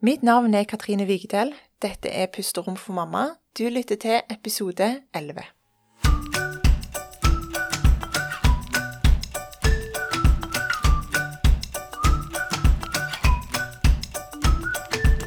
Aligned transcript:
Mitt 0.00 0.22
navn 0.22 0.54
er 0.54 0.62
Katrine 0.62 1.06
Vigdel. 1.06 1.48
Dette 1.82 2.08
er 2.08 2.26
Pusterom 2.30 2.76
for 2.76 2.92
mamma. 2.94 3.24
Du 3.58 3.64
lytter 3.66 3.96
til 3.98 4.20
episode 4.30 5.02
11. 5.14 5.42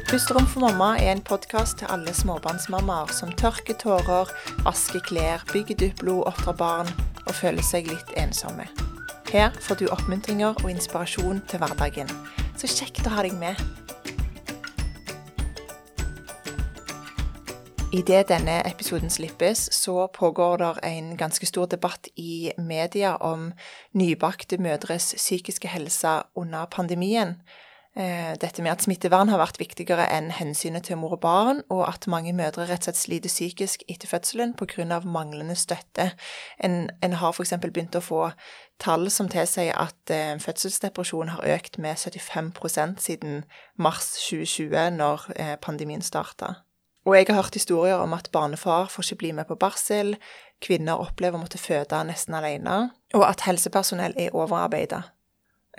Pusterom 0.08 0.46
for 0.46 0.60
mamma 0.60 0.96
er 0.96 1.12
en 1.12 1.20
podkast 1.20 1.78
til 1.78 1.92
alle 1.92 2.14
småbarnsmammaer 2.16 3.12
som 3.12 3.28
tørker 3.36 3.76
tårer, 3.76 4.32
vasker 4.64 5.04
klær, 5.04 5.44
bygger 5.52 5.76
Duplo, 5.84 6.22
oppdrar 6.22 6.56
barn 6.56 6.88
og 7.26 7.34
føler 7.34 7.60
seg 7.60 7.92
litt 7.92 8.16
ensomme. 8.16 8.64
Her 9.28 9.52
får 9.60 9.84
du 9.84 9.86
oppmuntringer 9.92 10.56
og 10.64 10.72
inspirasjon 10.72 11.44
til 11.44 11.60
hverdagen. 11.60 12.08
Så 12.56 12.72
kjekt 12.72 13.04
å 13.04 13.12
ha 13.18 13.28
deg 13.28 13.36
med. 13.36 13.60
Idet 17.92 18.28
denne 18.28 18.62
episoden 18.64 19.10
slippes, 19.10 19.68
så 19.74 20.06
pågår 20.06 20.56
det 20.56 20.78
en 20.82 21.16
ganske 21.16 21.46
stor 21.46 21.66
debatt 21.66 22.08
i 22.16 22.52
media 22.58 23.16
om 23.20 23.52
nybakte 23.92 24.56
mødres 24.58 25.14
psykiske 25.16 25.68
helse 25.68 26.22
under 26.34 26.64
pandemien. 26.64 27.36
Eh, 27.96 28.32
dette 28.40 28.62
med 28.62 28.72
at 28.72 28.82
smittevern 28.82 29.28
har 29.28 29.42
vært 29.42 29.60
viktigere 29.60 30.06
enn 30.08 30.30
hensynet 30.32 30.88
til 30.88 30.96
mor 30.96 31.18
og 31.18 31.20
barn, 31.20 31.60
og 31.68 31.84
at 31.84 32.08
mange 32.08 32.32
mødre 32.32 32.64
rett 32.64 32.80
og 32.80 32.88
slett 32.88 33.02
sliter 33.02 33.28
psykisk 33.28 33.84
etter 33.88 34.08
fødselen 34.08 34.56
pga. 34.56 35.00
manglende 35.04 35.54
støtte. 35.54 36.12
En, 36.64 36.88
en 37.02 37.12
har 37.12 37.32
f.eks. 37.32 37.52
begynt 37.60 37.94
å 37.94 38.00
få 38.00 38.30
tall 38.80 39.10
som 39.10 39.28
tilsier 39.28 39.76
at 39.76 40.10
eh, 40.10 40.40
fødselsdepresjon 40.40 41.36
har 41.36 41.44
økt 41.58 41.78
med 41.78 41.96
75% 41.96 43.00
siden 43.04 43.44
mars 43.76 44.14
2020, 44.30 44.90
når 44.96 45.32
eh, 45.36 45.56
pandemien 45.60 46.00
starta. 46.00 46.54
Og 47.04 47.16
jeg 47.16 47.26
har 47.28 47.40
hørt 47.40 47.58
historier 47.58 47.98
om 47.98 48.12
at 48.14 48.30
barnefar 48.32 48.90
får 48.92 49.08
ikke 49.08 49.20
bli 49.22 49.32
med 49.34 49.48
på 49.48 49.58
barsel, 49.58 50.14
kvinner 50.62 51.00
opplever 51.02 51.38
å 51.38 51.42
måtte 51.42 51.58
føde 51.58 51.98
nesten 52.06 52.36
alene, 52.38 52.92
og 53.16 53.24
at 53.26 53.42
helsepersonell 53.48 54.14
er 54.16 54.36
overarbeida. 54.36 55.02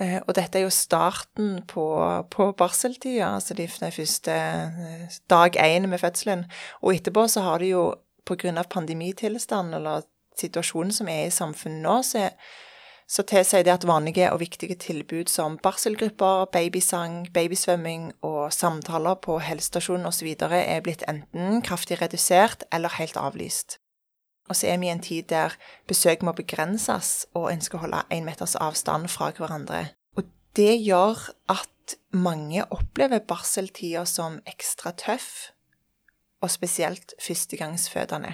Eh, 0.01 0.17
og 0.27 0.33
dette 0.35 0.57
er 0.57 0.65
jo 0.65 0.73
starten 0.73 1.61
på, 1.69 1.85
på 2.33 2.49
barseltida, 2.57 3.29
altså 3.35 3.55
de, 3.55 3.67
første 3.69 4.33
eh, 4.33 5.19
dag 5.29 5.55
én 5.61 5.87
med 5.87 6.01
fødselen. 6.01 6.47
Og 6.81 6.95
etterpå 6.95 7.27
så 7.29 7.45
har 7.45 7.61
det 7.61 7.71
jo, 7.71 7.85
på 8.25 8.37
grunn 8.39 8.57
av 8.57 8.69
pandemitilstand 8.71 9.75
eller 9.75 10.05
situasjonen 10.39 10.93
som 10.95 11.09
er 11.11 11.27
i 11.27 11.33
samfunnet 11.33 11.83
nå, 11.83 11.97
så, 12.07 12.29
så 13.13 13.21
tilsier 13.29 13.61
det 13.61 13.69
at 13.75 13.85
vanlige 13.85 14.31
og 14.33 14.39
viktige 14.41 14.75
tilbud 14.81 15.29
som 15.29 15.59
barselgrupper, 15.61 16.47
babysang, 16.53 17.27
babysvømming 17.33 18.07
og 18.25 18.53
samtaler 18.53 19.19
på 19.21 19.37
helsestasjonen 19.37 20.09
osv. 20.09 20.31
er 20.41 20.81
blitt 20.81 21.03
enten 21.07 21.61
kraftig 21.61 21.99
redusert 22.01 22.65
eller 22.73 22.89
helt 22.97 23.17
avlyst. 23.17 23.77
Og 24.49 24.55
så 24.55 24.67
er 24.67 24.79
vi 24.81 24.89
i 24.89 24.91
en 24.91 25.03
tid 25.03 25.29
der 25.29 25.53
besøk 25.87 26.23
må 26.25 26.33
begrenses, 26.33 27.27
og 27.33 27.51
en 27.53 27.61
skal 27.61 27.79
holde 27.85 28.01
én 28.09 28.25
meters 28.25 28.55
avstand 28.55 29.07
fra 29.07 29.29
hverandre. 29.31 29.93
Og 30.17 30.25
det 30.57 30.81
gjør 30.81 31.29
at 31.49 31.97
mange 32.11 32.65
opplever 32.71 33.19
barseltida 33.19 34.05
som 34.09 34.41
ekstra 34.47 34.91
tøff, 34.91 35.53
og 36.41 36.51
spesielt 36.51 37.13
førstegangsfødende. 37.21 38.33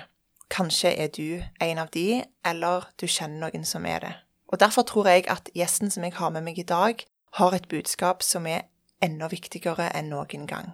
Kanskje 0.50 0.96
er 0.96 1.12
du 1.14 1.44
en 1.62 1.78
av 1.78 1.92
de, 1.94 2.24
eller 2.46 2.90
du 2.98 3.06
kjenner 3.06 3.50
noen 3.50 3.68
som 3.68 3.86
er 3.86 4.00
det. 4.08 4.16
Og 4.50 4.60
Derfor 4.60 4.82
tror 4.82 5.08
jeg 5.08 5.28
at 5.30 5.50
gjesten 5.56 5.92
som 5.94 6.04
jeg 6.04 6.14
har 6.18 6.30
med 6.30 6.42
meg 6.42 6.60
i 6.60 6.68
dag, 6.68 7.06
har 7.34 7.54
et 7.54 7.68
budskap 7.70 8.24
som 8.26 8.48
er 8.50 8.66
enda 9.02 9.28
viktigere 9.30 9.92
enn 9.96 10.10
noen 10.10 10.48
gang. 10.50 10.74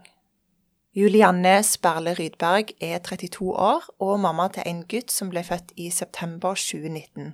Julianne 0.95 1.57
Sperle 1.63 2.13
Rydberg 2.15 2.71
er 2.79 3.01
32 3.03 3.51
år 3.51 3.83
og 3.99 4.19
mamma 4.19 4.47
til 4.47 4.63
en 4.65 4.85
gutt 4.87 5.11
som 5.11 5.29
ble 5.29 5.43
født 5.43 5.73
i 5.75 5.89
september 5.91 6.55
2019. 6.55 7.33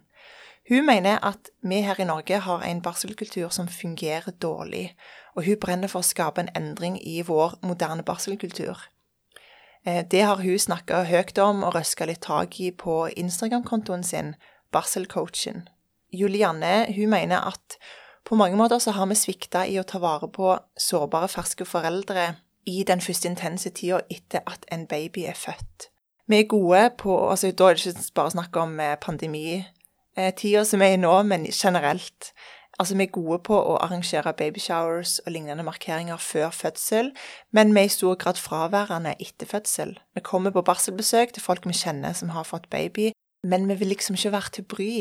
Hun 0.70 0.86
mener 0.86 1.20
at 1.26 1.52
vi 1.62 1.82
her 1.86 2.00
i 2.02 2.08
Norge 2.10 2.40
har 2.40 2.64
en 2.66 2.82
barselkultur 2.82 3.50
som 3.50 3.68
fungerer 3.68 4.32
dårlig, 4.42 4.96
og 5.36 5.46
hun 5.46 5.60
brenner 5.62 5.92
for 5.92 6.02
å 6.02 6.10
skape 6.10 6.42
en 6.42 6.50
endring 6.58 6.98
i 6.98 7.22
vår 7.22 7.60
moderne 7.62 8.04
barselkultur. 8.04 8.82
Eh, 9.86 10.06
det 10.12 10.22
har 10.22 10.42
hun 10.42 10.60
snakka 10.60 11.04
høyt 11.04 11.38
om 11.38 11.64
og 11.64 11.76
røska 11.76 12.06
litt 12.10 12.22
tak 12.26 12.60
i 12.60 12.72
på 12.72 13.08
Instagram-kontoen 13.18 14.04
sin, 14.04 14.36
Barselcoachen. 14.72 15.68
Julianne 16.12 16.86
hun 16.96 17.10
mener 17.10 17.48
at 17.48 17.78
på 18.28 18.36
mange 18.36 18.58
måter 18.58 18.80
så 18.80 18.92
har 18.92 19.08
vi 19.10 19.18
svikta 19.18 19.66
i 19.68 19.80
å 19.82 19.86
ta 19.88 20.00
vare 20.00 20.30
på 20.32 20.54
sårbare, 20.80 21.30
ferske 21.32 21.66
foreldre 21.66 22.36
i 22.70 22.84
den 22.88 23.02
første 23.02 23.30
intense 23.30 23.72
tida 23.74 24.02
etter 24.14 24.46
at 24.48 24.68
en 24.72 24.86
baby 24.88 25.26
er 25.26 25.38
født. 25.38 25.90
Vi 26.30 26.40
er 26.40 26.48
gode 26.48 26.90
på 26.98 27.18
altså 27.30 27.52
Da 27.52 27.70
er 27.70 27.76
det 27.76 27.88
ikke 27.88 28.14
bare 28.16 28.32
snakk 28.32 28.58
om 28.58 28.80
eh, 28.80 28.98
pandemitida 29.02 30.64
som 30.64 30.82
er 30.82 30.96
i 30.96 31.02
nå, 31.02 31.16
men 31.24 31.46
generelt. 31.52 32.32
Altså, 32.80 32.96
vi 32.98 33.04
er 33.04 33.12
gode 33.14 33.42
på 33.46 33.58
å 33.58 33.76
arrangere 33.84 34.34
babyshowers 34.34 35.20
og 35.26 35.34
lignende 35.36 35.64
markeringer 35.64 36.18
før 36.18 36.50
fødsel, 36.56 37.12
men 37.52 37.76
vi 37.76 37.84
er 37.84 37.90
i 37.90 37.94
stor 37.94 38.16
grad 38.16 38.40
fraværende 38.40 39.14
etter 39.20 39.46
fødsel. 39.46 39.98
Vi 40.16 40.24
kommer 40.26 40.54
på 40.56 40.64
barselbesøk 40.66 41.34
til 41.34 41.44
folk 41.44 41.68
vi 41.68 41.76
kjenner 41.78 42.16
som 42.18 42.32
har 42.34 42.48
fått 42.48 42.70
baby, 42.70 43.12
men 43.44 43.68
vi 43.70 43.76
vil 43.82 43.92
liksom 43.94 44.16
ikke 44.16 44.32
være 44.32 44.56
til 44.56 44.64
bry. 44.64 44.94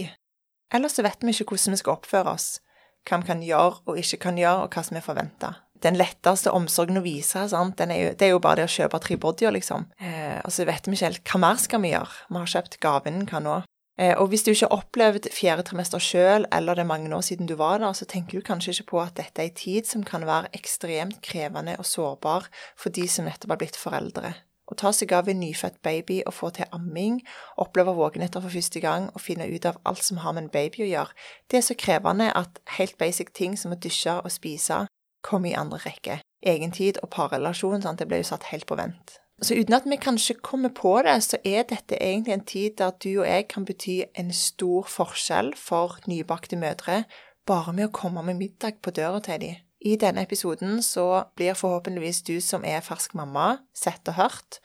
Ellers 0.74 0.98
så 0.98 1.06
vet 1.06 1.24
vi 1.24 1.34
ikke 1.34 1.54
hvordan 1.54 1.76
vi 1.76 1.80
skal 1.82 1.96
oppføre 1.96 2.36
oss, 2.36 2.60
hva 3.08 3.18
vi 3.22 3.30
kan 3.32 3.42
gjøre 3.42 3.82
og 3.86 3.98
ikke 3.98 4.20
kan 4.28 4.38
gjøre, 4.38 4.66
og 4.66 4.76
hva 4.76 4.86
som 4.86 5.00
er 5.00 5.04
forventa 5.04 5.56
den 5.84 5.96
letteste 5.96 6.52
omsorgen 6.52 7.00
å 7.00 7.04
vise? 7.04 7.46
Er 7.48 7.92
jo, 7.96 8.12
det 8.12 8.26
er 8.26 8.34
jo 8.34 8.42
bare 8.42 8.60
det 8.60 8.68
å 8.68 8.74
kjøpe 8.74 9.00
tre 9.02 9.16
bodyer, 9.20 9.54
liksom. 9.54 9.86
Eh, 10.00 10.38
og 10.44 10.52
så 10.52 10.66
vet 10.68 10.86
vi 10.86 10.96
ikke 10.96 11.08
helt 11.08 11.32
hva 11.32 11.40
mer 11.46 11.60
skal 11.62 11.80
vi 11.84 11.94
gjøre. 11.94 12.24
Vi 12.28 12.40
har 12.40 12.54
kjøpt 12.54 12.80
gaven, 12.82 13.22
hva 13.30 13.40
nå? 13.44 13.54
Eh, 14.00 14.14
og 14.16 14.30
hvis 14.32 14.44
du 14.46 14.52
ikke 14.52 14.68
har 14.68 14.80
opplevd 14.80 15.30
fjerde 15.34 15.66
trimester 15.68 16.02
sjøl, 16.02 16.46
eller 16.56 16.76
det 16.76 16.84
er 16.84 16.90
mange 16.92 17.10
år 17.16 17.24
siden 17.26 17.48
du 17.48 17.56
var 17.60 17.82
der, 17.82 17.96
så 17.96 18.08
tenker 18.08 18.40
du 18.40 18.46
kanskje 18.46 18.76
ikke 18.76 18.90
på 18.92 19.02
at 19.02 19.16
dette 19.20 19.42
er 19.42 19.50
en 19.50 19.58
tid 19.60 19.88
som 19.88 20.04
kan 20.06 20.24
være 20.28 20.52
ekstremt 20.56 21.20
krevende 21.24 21.76
og 21.80 21.88
sårbar 21.88 22.48
for 22.80 22.92
de 22.96 23.08
som 23.10 23.28
nettopp 23.28 23.56
har 23.56 23.60
blitt 23.64 23.80
foreldre. 23.80 24.36
Å 24.70 24.76
ta 24.78 24.92
seg 24.94 25.12
av 25.16 25.28
en 25.28 25.40
nyfødt 25.42 25.80
baby 25.82 26.20
og 26.26 26.34
få 26.36 26.52
til 26.54 26.70
amming, 26.72 27.20
oppleve 27.58 27.96
våkenetter 27.98 28.42
for 28.44 28.54
første 28.54 28.82
gang 28.82 29.08
og 29.10 29.24
finne 29.24 29.48
ut 29.50 29.66
av 29.66 29.80
alt 29.84 30.04
som 30.06 30.22
har 30.22 30.36
med 30.36 30.46
en 30.46 30.52
baby 30.54 30.84
å 30.86 30.90
gjøre, 30.90 31.16
det 31.50 31.58
er 31.58 31.66
så 31.66 31.76
krevende 31.78 32.30
at 32.38 32.62
helt 32.78 32.98
basic 32.98 33.34
ting 33.34 33.58
som 33.58 33.74
å 33.74 33.80
dusje 33.80 34.20
og 34.20 34.30
spise 34.30 34.84
kommer 35.26 35.50
i 35.50 35.58
andre 35.58 35.82
rekke. 35.82 36.20
Egentid 36.46 37.00
og 37.02 37.10
parrelasjon, 37.12 37.82
sant? 37.82 37.98
det 37.98 38.08
ble 38.08 38.22
jo 38.22 38.30
satt 38.30 38.48
helt 38.52 38.68
på 38.70 38.78
vent. 38.78 39.18
Så 39.42 39.56
uten 39.56 39.74
at 39.74 39.86
vi 39.88 39.96
kanskje 39.96 40.36
kommer 40.44 40.68
på 40.76 40.98
det, 41.04 41.16
så 41.24 41.40
er 41.44 41.64
dette 41.68 41.96
egentlig 41.96 42.34
en 42.34 42.44
tid 42.44 42.76
der 42.78 42.92
du 43.00 43.22
og 43.22 43.26
jeg 43.26 43.48
kan 43.48 43.64
bety 43.64 44.02
en 44.20 44.32
stor 44.36 44.88
forskjell 44.88 45.54
for 45.56 45.96
nybakte 46.08 46.60
mødre 46.60 47.04
bare 47.48 47.72
med 47.72 47.88
å 47.88 47.94
komme 47.94 48.22
med 48.26 48.36
middag 48.36 48.82
på 48.84 48.92
døra 48.94 49.20
til 49.24 49.40
dem. 49.40 49.56
I 49.80 49.96
denne 49.96 50.22
episoden 50.26 50.82
så 50.84 51.24
blir 51.36 51.56
forhåpentligvis 51.56 52.22
du 52.28 52.36
som 52.44 52.64
er 52.68 52.84
fersk 52.84 53.14
mamma, 53.16 53.62
sett 53.72 54.08
og 54.12 54.18
hørt, 54.18 54.58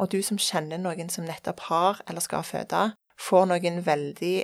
og 0.00 0.08
du 0.12 0.22
som 0.24 0.40
kjenner 0.40 0.80
noen 0.80 1.12
som 1.12 1.26
nettopp 1.28 1.66
har 1.68 2.00
eller 2.08 2.24
skal 2.24 2.46
føde, 2.46 2.86
får 3.20 3.50
noen 3.50 3.82
veldig 3.84 4.36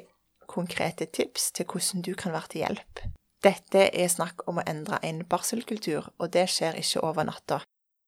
konkrete 0.49 1.09
tips 1.09 1.53
til 1.57 1.69
hvordan 1.69 2.05
du 2.05 2.13
kan 2.15 2.37
være 2.37 2.53
til 2.53 2.65
hjelp. 2.67 3.03
Dette 3.45 3.89
er 3.89 4.13
snakk 4.13 4.45
om 4.51 4.59
å 4.59 4.67
endre 4.67 4.99
en 5.07 5.23
barselkultur, 5.25 6.11
og 6.19 6.33
det 6.35 6.49
skjer 6.51 6.77
ikke 6.77 7.05
over 7.07 7.29
natta. 7.29 7.63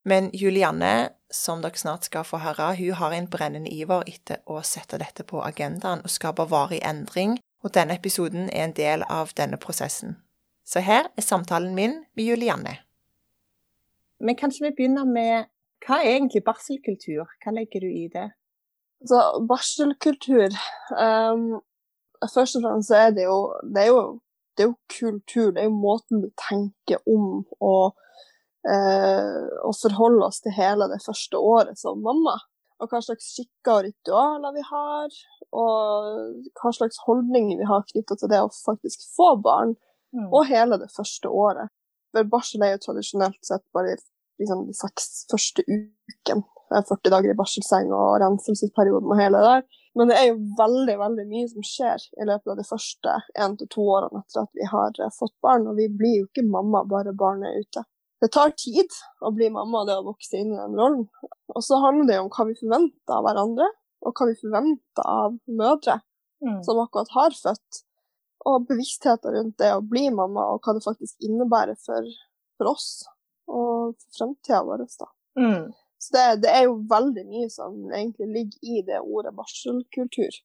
Men 0.04 0.30
Julianne, 0.32 1.10
som 1.30 1.60
dere 1.62 1.78
snart 1.78 2.08
skal 2.08 2.24
få 2.24 2.40
høre, 2.42 2.72
hun 2.76 2.96
har 3.00 3.14
en 3.14 3.28
brennende 3.30 3.70
iver 3.70 4.04
etter 4.08 4.40
å 4.46 4.62
sette 4.64 4.98
dette 4.98 5.24
på 5.28 5.42
agendaen 5.44 6.02
og 6.04 6.12
skape 6.12 6.48
varig 6.50 6.80
endring, 6.84 7.38
og 7.62 7.74
denne 7.76 7.96
episoden 8.00 8.48
er 8.48 8.66
en 8.66 8.76
del 8.76 9.04
av 9.08 9.32
denne 9.36 9.60
prosessen. 9.60 10.16
Så 10.70 10.82
her 10.86 11.08
er 11.16 11.24
samtalen 11.26 11.74
min 11.74 12.04
med 12.14 12.24
Julianne. 12.24 12.76
Men 14.20 14.36
kanskje 14.38 14.68
vi 14.68 14.76
begynner 14.76 15.08
med 15.08 15.48
hva 15.82 15.98
er 15.98 16.18
egentlig 16.18 16.44
barselkultur? 16.46 17.26
Hva 17.42 17.54
legger 17.56 17.82
du 17.82 17.88
i 17.88 18.06
det? 18.12 18.28
Altså, 19.00 19.20
barselkultur 19.48 20.52
um, 20.92 21.60
Først 22.20 22.58
og 22.58 22.66
fremst 22.66 22.92
er 22.92 23.14
det 23.16 23.24
jo, 23.24 23.38
det 23.64 23.86
er 23.86 23.88
jo 23.88 24.02
det 24.60 24.66
er 24.66 24.68
jo 24.68 24.76
kultur, 24.92 25.52
det 25.54 25.62
er 25.62 25.70
jo 25.70 25.76
måten 25.80 26.20
vi 26.20 26.28
tenker 26.36 26.98
om 27.08 27.46
og, 27.64 27.94
eh, 28.68 29.46
og 29.64 29.72
forholder 29.78 30.26
oss 30.26 30.42
til 30.44 30.52
hele 30.52 30.84
det 30.90 30.98
første 31.00 31.38
året 31.38 31.80
som 31.80 32.02
mamma. 32.04 32.34
Og 32.76 32.90
hva 32.90 33.00
slags 33.04 33.30
skikker 33.32 33.72
og 33.72 33.86
ritualer 33.86 34.52
vi 34.52 34.64
har, 34.66 35.16
og 35.62 36.50
hva 36.60 36.74
slags 36.76 37.00
holdninger 37.06 37.56
vi 37.56 37.70
har 37.72 37.86
knytta 37.88 38.18
til 38.20 38.32
det 38.32 38.42
å 38.44 38.52
faktisk 38.52 39.06
få 39.16 39.30
barn, 39.40 39.72
mm. 40.16 40.28
og 40.28 40.48
hele 40.50 40.80
det 40.80 40.90
første 40.94 41.28
året. 41.28 41.72
For 42.10 42.26
barsel 42.30 42.64
er 42.66 42.74
jo 42.74 42.84
tradisjonelt 42.86 43.38
sett 43.46 43.64
bare 43.76 43.96
liksom, 44.40 44.66
de 44.68 44.76
seks 44.76 45.26
første 45.30 45.66
ukene. 45.66 46.46
40 46.70 47.10
dager 47.10 47.32
i 47.32 47.38
barselseng 47.38 47.88
og 47.90 48.20
renselsesperioden 48.22 49.10
og 49.10 49.18
hele 49.18 49.40
det 49.42 49.48
der. 49.48 49.78
Men 49.98 50.10
det 50.10 50.18
er 50.20 50.26
jo 50.28 50.36
veldig 50.58 50.94
veldig 51.00 51.24
mye 51.30 51.48
som 51.50 51.64
skjer 51.66 52.04
i 52.22 52.26
løpet 52.28 52.52
av 52.52 52.60
de 52.60 52.66
første 52.68 53.14
én 53.42 53.56
til 53.58 53.70
to 53.74 53.86
årene 53.90 54.22
etter 54.22 54.44
at 54.44 54.52
vi 54.54 54.68
har 54.70 55.00
eh, 55.02 55.10
fått 55.16 55.34
barn. 55.42 55.66
Og 55.66 55.80
vi 55.80 55.88
blir 55.90 56.20
jo 56.20 56.28
ikke 56.28 56.46
mamma 56.46 56.84
bare 56.92 57.16
barnet 57.16 57.50
er 57.50 57.64
ute. 57.64 57.84
det 58.22 58.30
tar 58.36 58.52
tid 58.52 58.94
å 59.24 59.32
bli 59.34 59.48
mamma, 59.50 59.82
det 59.88 59.96
å 59.96 60.06
vokse 60.06 60.38
inn 60.38 60.52
i 60.52 60.58
den 60.60 60.78
rollen. 60.78 61.06
Og 61.56 61.64
så 61.64 61.80
handler 61.82 62.06
det 62.06 62.18
om 62.20 62.30
hva 62.30 62.46
vi 62.46 62.58
forventer 62.58 63.16
av 63.16 63.24
hverandre, 63.26 63.68
og 64.04 64.14
hva 64.14 64.26
vi 64.28 64.36
forventer 64.42 65.06
av 65.08 65.38
mødre 65.48 65.96
mm. 66.44 66.60
som 66.66 66.82
akkurat 66.84 67.10
har 67.16 67.34
født. 67.34 67.80
Og 68.48 68.66
bevisstheten 68.68 69.34
rundt 69.36 69.58
det 69.60 69.72
å 69.74 69.84
bli 69.84 70.06
mamma, 70.14 70.46
og 70.54 70.64
hva 70.64 70.76
det 70.76 70.84
faktisk 70.84 71.26
innebærer 71.26 71.76
for, 71.80 72.06
for 72.56 72.72
oss 72.72 72.90
og 73.50 73.96
for 73.98 74.16
fremtida 74.16 74.62
vår. 74.64 74.86
Mm. 75.36 75.72
Så 76.00 76.14
det, 76.14 76.24
det, 76.46 76.52
er 76.54 76.68
jo 76.68 76.78
veldig 76.88 77.26
mye 77.28 77.50
som 77.52 77.74
egentlig 77.90 78.30
ligger 78.36 78.70
i 78.76 78.84
det 78.86 79.02
ordet 79.02 79.34
barselkultur. 79.36 80.38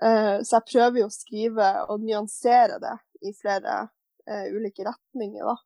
Uh, 0.00 0.38
så 0.40 0.56
jeg 0.56 0.68
prøver 0.70 1.02
jo 1.02 1.10
å 1.10 1.12
skrive 1.12 1.68
og 1.92 2.06
nyansere 2.06 2.78
det 2.80 2.94
i 3.28 3.34
flere 3.36 3.82
uh, 3.90 4.46
ulike 4.54 4.86
retninger. 4.86 5.44
da 5.44 5.58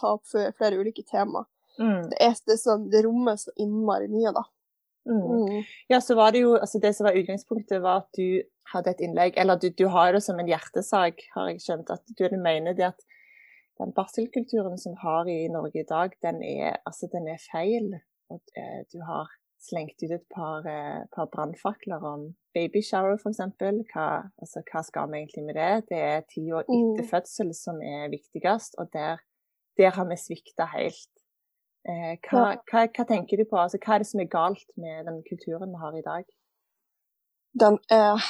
ta 0.00 0.12
opp 0.12 0.26
flere 0.58 0.76
ulike 0.76 1.02
tema. 1.02 1.46
Mm. 1.78 2.10
Det, 2.10 2.16
er, 2.20 2.36
det, 2.46 2.58
som, 2.58 2.90
det 2.90 3.02
rommer 3.02 3.36
så 3.36 3.50
innmari 3.56 4.08
mye, 4.08 4.32
da. 4.34 4.44
Mm. 5.04 5.20
Mm. 5.20 5.64
Ja, 5.92 6.00
så 6.00 6.14
var 6.16 6.32
det 6.32 6.40
jo 6.40 6.54
altså 6.56 6.78
Det 6.80 6.94
som 6.96 7.04
var 7.04 7.16
utgangspunktet, 7.18 7.82
var 7.82 8.04
at 8.04 8.16
du 8.16 8.40
hadde 8.72 8.94
et 8.94 9.02
innlegg 9.04 9.36
Eller 9.36 9.58
du, 9.60 9.68
du 9.68 9.86
har 9.92 10.14
det 10.16 10.22
som 10.24 10.38
en 10.40 10.48
hjertesak, 10.48 11.26
har 11.34 11.50
jeg 11.50 11.60
skjønt. 11.64 11.92
At 11.92 12.08
du 12.08 12.24
mener 12.40 12.76
det 12.76 12.88
at 12.92 13.06
den 13.80 13.92
barselkulturen 13.92 14.78
som 14.78 14.94
vi 14.94 15.02
har 15.02 15.28
i 15.28 15.48
Norge 15.50 15.82
i 15.82 15.88
dag, 15.88 16.12
den 16.22 16.42
er, 16.46 16.76
altså, 16.86 17.08
den 17.12 17.26
er 17.28 17.40
feil. 17.42 17.96
Og 18.30 18.40
eh, 18.56 18.84
du 18.92 19.00
har 19.02 19.32
slengt 19.64 19.98
ut 20.04 20.12
et 20.14 20.26
par, 20.30 20.62
eh, 20.70 21.02
par 21.14 21.26
brannfakler 21.32 22.04
om 22.06 22.28
babyshower, 22.54 23.18
f.eks. 23.18 23.42
Hva, 23.90 24.06
altså, 24.38 24.62
hva 24.70 24.84
skal 24.86 25.10
vi 25.10 25.24
egentlig 25.24 25.44
med 25.48 25.58
det? 25.58 25.72
Det 25.90 26.00
er 26.00 26.26
tida 26.30 26.62
etter 26.62 27.02
mm. 27.02 27.10
fødsel 27.10 27.50
som 27.58 27.82
er 27.82 28.12
viktigst, 28.14 28.78
og 28.78 28.92
der 28.94 29.18
der 29.76 29.90
har 29.90 30.06
vi 30.10 30.16
svikta 30.16 30.68
helt. 30.70 31.13
Eh, 31.84 32.16
hva, 32.24 32.44
hva, 32.70 32.86
hva, 32.88 33.04
tenker 33.04 33.40
du 33.40 33.44
på? 33.44 33.58
Altså, 33.60 33.78
hva 33.82 33.96
er 33.96 34.02
det 34.02 34.08
som 34.08 34.22
er 34.22 34.32
galt 34.32 34.66
med 34.80 35.04
den 35.08 35.20
kulturen 35.28 35.74
vi 35.74 35.82
har 35.82 35.96
i 35.98 36.04
dag? 36.06 36.26
Den 37.60 37.78
er 37.92 38.24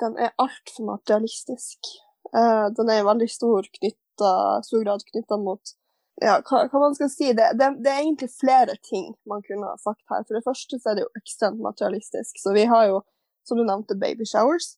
den 0.00 0.14
er 0.18 0.34
altfor 0.38 0.86
materialistisk. 0.92 1.90
Eh, 2.36 2.66
den 2.76 2.90
er 2.90 3.02
i 3.02 3.08
veldig 3.08 3.28
stor, 3.30 3.66
knyttet, 3.78 4.66
stor 4.68 4.84
grad 4.84 5.04
knytta 5.10 5.38
mot 5.42 5.74
ja, 6.18 6.40
hva, 6.42 6.64
hva, 6.66 6.80
man 6.82 6.96
skal 6.98 7.10
si. 7.12 7.30
Det, 7.38 7.52
det, 7.58 7.68
det, 7.84 7.92
er 7.92 8.02
egentlig 8.02 8.30
flere 8.34 8.74
ting 8.82 9.12
man 9.30 9.44
kunne 9.46 9.70
ha 9.70 9.78
sagt 9.78 10.02
her. 10.10 10.24
For 10.26 10.34
det 10.34 10.46
første 10.46 10.80
så 10.80 10.90
er 10.90 10.98
det 10.98 11.06
jo 11.06 11.20
ekstremt 11.20 11.62
materialistisk. 11.62 12.40
Så 12.42 12.54
vi 12.56 12.66
har 12.70 12.88
jo, 12.90 13.00
som 13.46 13.60
du 13.60 13.62
nevnte, 13.62 13.98
baby 13.98 14.26
showers, 14.26 14.72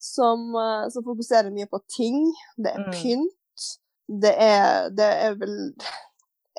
som, 0.00 0.48
uh, 0.56 0.88
som 0.92 1.04
fokuserer 1.04 1.52
mye 1.52 1.68
på 1.68 1.82
ting. 1.92 2.24
Det 2.56 2.72
er 2.72 2.86
mm. 2.86 2.96
pynt 2.96 3.36
det 4.22 4.32
er, 4.34 4.88
det 4.96 5.06
er 5.26 5.36
vel 5.40 5.54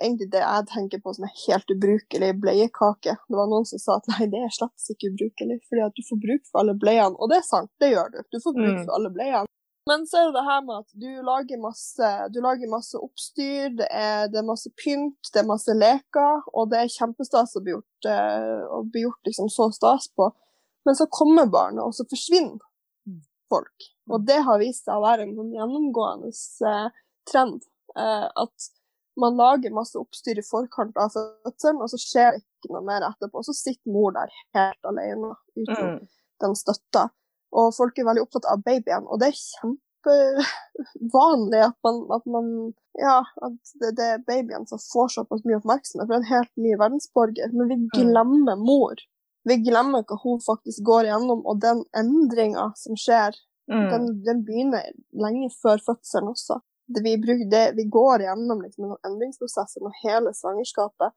egentlig 0.04 0.30
det 0.34 0.44
jeg 0.44 0.68
tenker 0.70 1.02
på 1.04 1.14
som 1.16 1.26
er 1.28 1.34
helt 1.46 1.74
ubrukelig 1.74 2.30
bleiekake. 2.44 3.16
Det 3.30 3.40
var 3.40 3.50
noen 3.52 3.66
som 3.70 3.82
sa 3.82 3.98
at 3.98 4.10
nei, 4.14 4.28
det 4.32 4.44
er 4.44 4.54
slett 4.54 4.94
ikke 4.94 5.14
ubrukelig, 5.14 5.60
fordi 5.70 5.86
at 5.88 5.98
du 5.98 6.04
får 6.10 6.22
bruk 6.26 6.46
for 6.50 6.62
alle 6.62 6.76
bleiene. 6.80 7.18
Og 7.18 7.32
det 7.32 7.40
er 7.40 7.48
sant, 7.48 7.72
det 7.82 7.94
gjør 7.94 8.14
du. 8.14 8.22
Du 8.30 8.40
får 8.44 8.56
bruk 8.60 8.78
mm. 8.78 8.84
for 8.86 8.96
alle 9.00 9.12
bleiene. 9.16 9.50
Men 9.90 10.06
så 10.08 10.20
er 10.20 10.30
det 10.30 10.38
det 10.38 10.46
her 10.48 10.62
med 10.64 10.78
at 10.78 10.94
du 11.04 11.10
lager 11.28 11.60
masse, 11.60 12.10
du 12.32 12.38
lager 12.44 12.70
masse 12.72 13.00
oppstyr, 13.00 13.74
det 13.80 13.88
er, 13.92 14.30
det 14.32 14.40
er, 14.40 14.46
masse 14.48 14.72
pynt, 14.80 15.20
det 15.34 15.42
er 15.42 15.50
masse 15.50 15.76
leker, 15.76 16.46
og 16.56 16.70
det 16.72 16.80
er 16.80 16.94
kjempestas 16.94 17.58
å 17.60 17.64
bli 17.66 17.74
gjort, 17.76 18.08
eh, 18.08 18.62
å 18.64 18.80
bli 18.88 19.04
gjort 19.04 19.28
liksom 19.28 19.52
så 19.52 19.68
stas 19.76 20.08
på. 20.16 20.30
Men 20.88 20.96
så 21.00 21.08
kommer 21.12 21.52
barnet, 21.52 21.84
og 21.84 21.96
så 21.96 22.08
forsvinner 22.08 22.64
mm. 23.10 23.20
folk. 23.52 23.90
Og 24.12 24.24
det 24.28 24.40
har 24.48 24.64
vist 24.64 24.88
seg 24.88 25.00
å 25.00 25.04
være 25.04 25.28
en 25.28 25.36
sånn 25.36 25.52
gjennomgående 25.58 26.32
eh, 26.32 27.04
trend. 27.32 27.68
Eh, 28.00 28.28
at 28.46 28.72
man 29.20 29.38
lager 29.38 29.74
masse 29.74 30.00
oppstyr 30.00 30.40
i 30.40 30.46
forkant 30.46 30.98
av 30.98 31.12
fødselen, 31.14 31.82
og 31.84 31.90
så 31.92 31.98
skjer 32.02 32.32
det 32.34 32.42
ikke 32.44 32.74
noe 32.74 32.84
mer 32.88 33.02
etterpå. 33.08 33.44
Så 33.46 33.54
sitter 33.58 33.94
mor 33.94 34.12
der 34.16 34.30
helt 34.58 34.84
alene 34.90 35.30
uten 35.58 35.90
mm. 35.96 36.00
den 36.46 36.56
støtta. 36.58 37.04
Og 37.54 37.76
folk 37.78 38.00
er 38.00 38.10
veldig 38.10 38.26
opptatt 38.26 38.50
av 38.50 38.64
babyen, 38.66 39.06
og 39.06 39.16
det 39.22 39.28
er 39.30 39.42
kjempevanlig 39.42 41.62
at 41.68 41.78
man, 41.86 41.96
at 42.18 42.26
man 42.26 42.46
ja, 42.98 43.20
at 43.46 43.58
det, 43.82 43.92
det, 43.98 44.08
er 44.16 44.26
babyen 44.26 44.66
som 44.70 44.80
får 44.82 45.08
såpass 45.16 45.46
mye 45.46 45.60
oppmerksomhet, 45.62 46.08
for 46.08 46.14
det 46.14 46.20
er 46.20 46.26
en 46.26 46.34
helt 46.34 46.56
ny 46.66 46.72
verdensborger. 46.82 47.50
Men 47.54 47.66
vi 47.70 47.78
mm. 47.86 47.90
glemmer 47.94 48.56
mor. 48.62 48.96
Vi 49.50 49.56
glemmer 49.62 50.02
hva 50.08 50.16
hun 50.24 50.40
faktisk 50.42 50.80
går 50.88 51.04
igjennom, 51.10 51.42
og 51.46 51.56
den 51.62 51.80
endringa 52.00 52.66
som 52.80 52.94
skjer, 52.98 53.32
mm. 53.70 53.88
den, 53.94 54.04
den, 54.26 54.46
begynner 54.48 54.86
lenge 55.26 55.50
før 55.62 55.78
fødselen 55.92 56.34
også 56.34 56.56
vi, 57.02 57.16
det, 57.50 57.66
vi 57.78 57.84
går 57.90 58.26
gjennom 58.26 58.62
liksom, 58.62 58.92
en 58.92 59.12
endringsprosess 59.12 59.78
gjennom 59.78 59.96
hele 60.04 60.34
svangerskapet. 60.38 61.16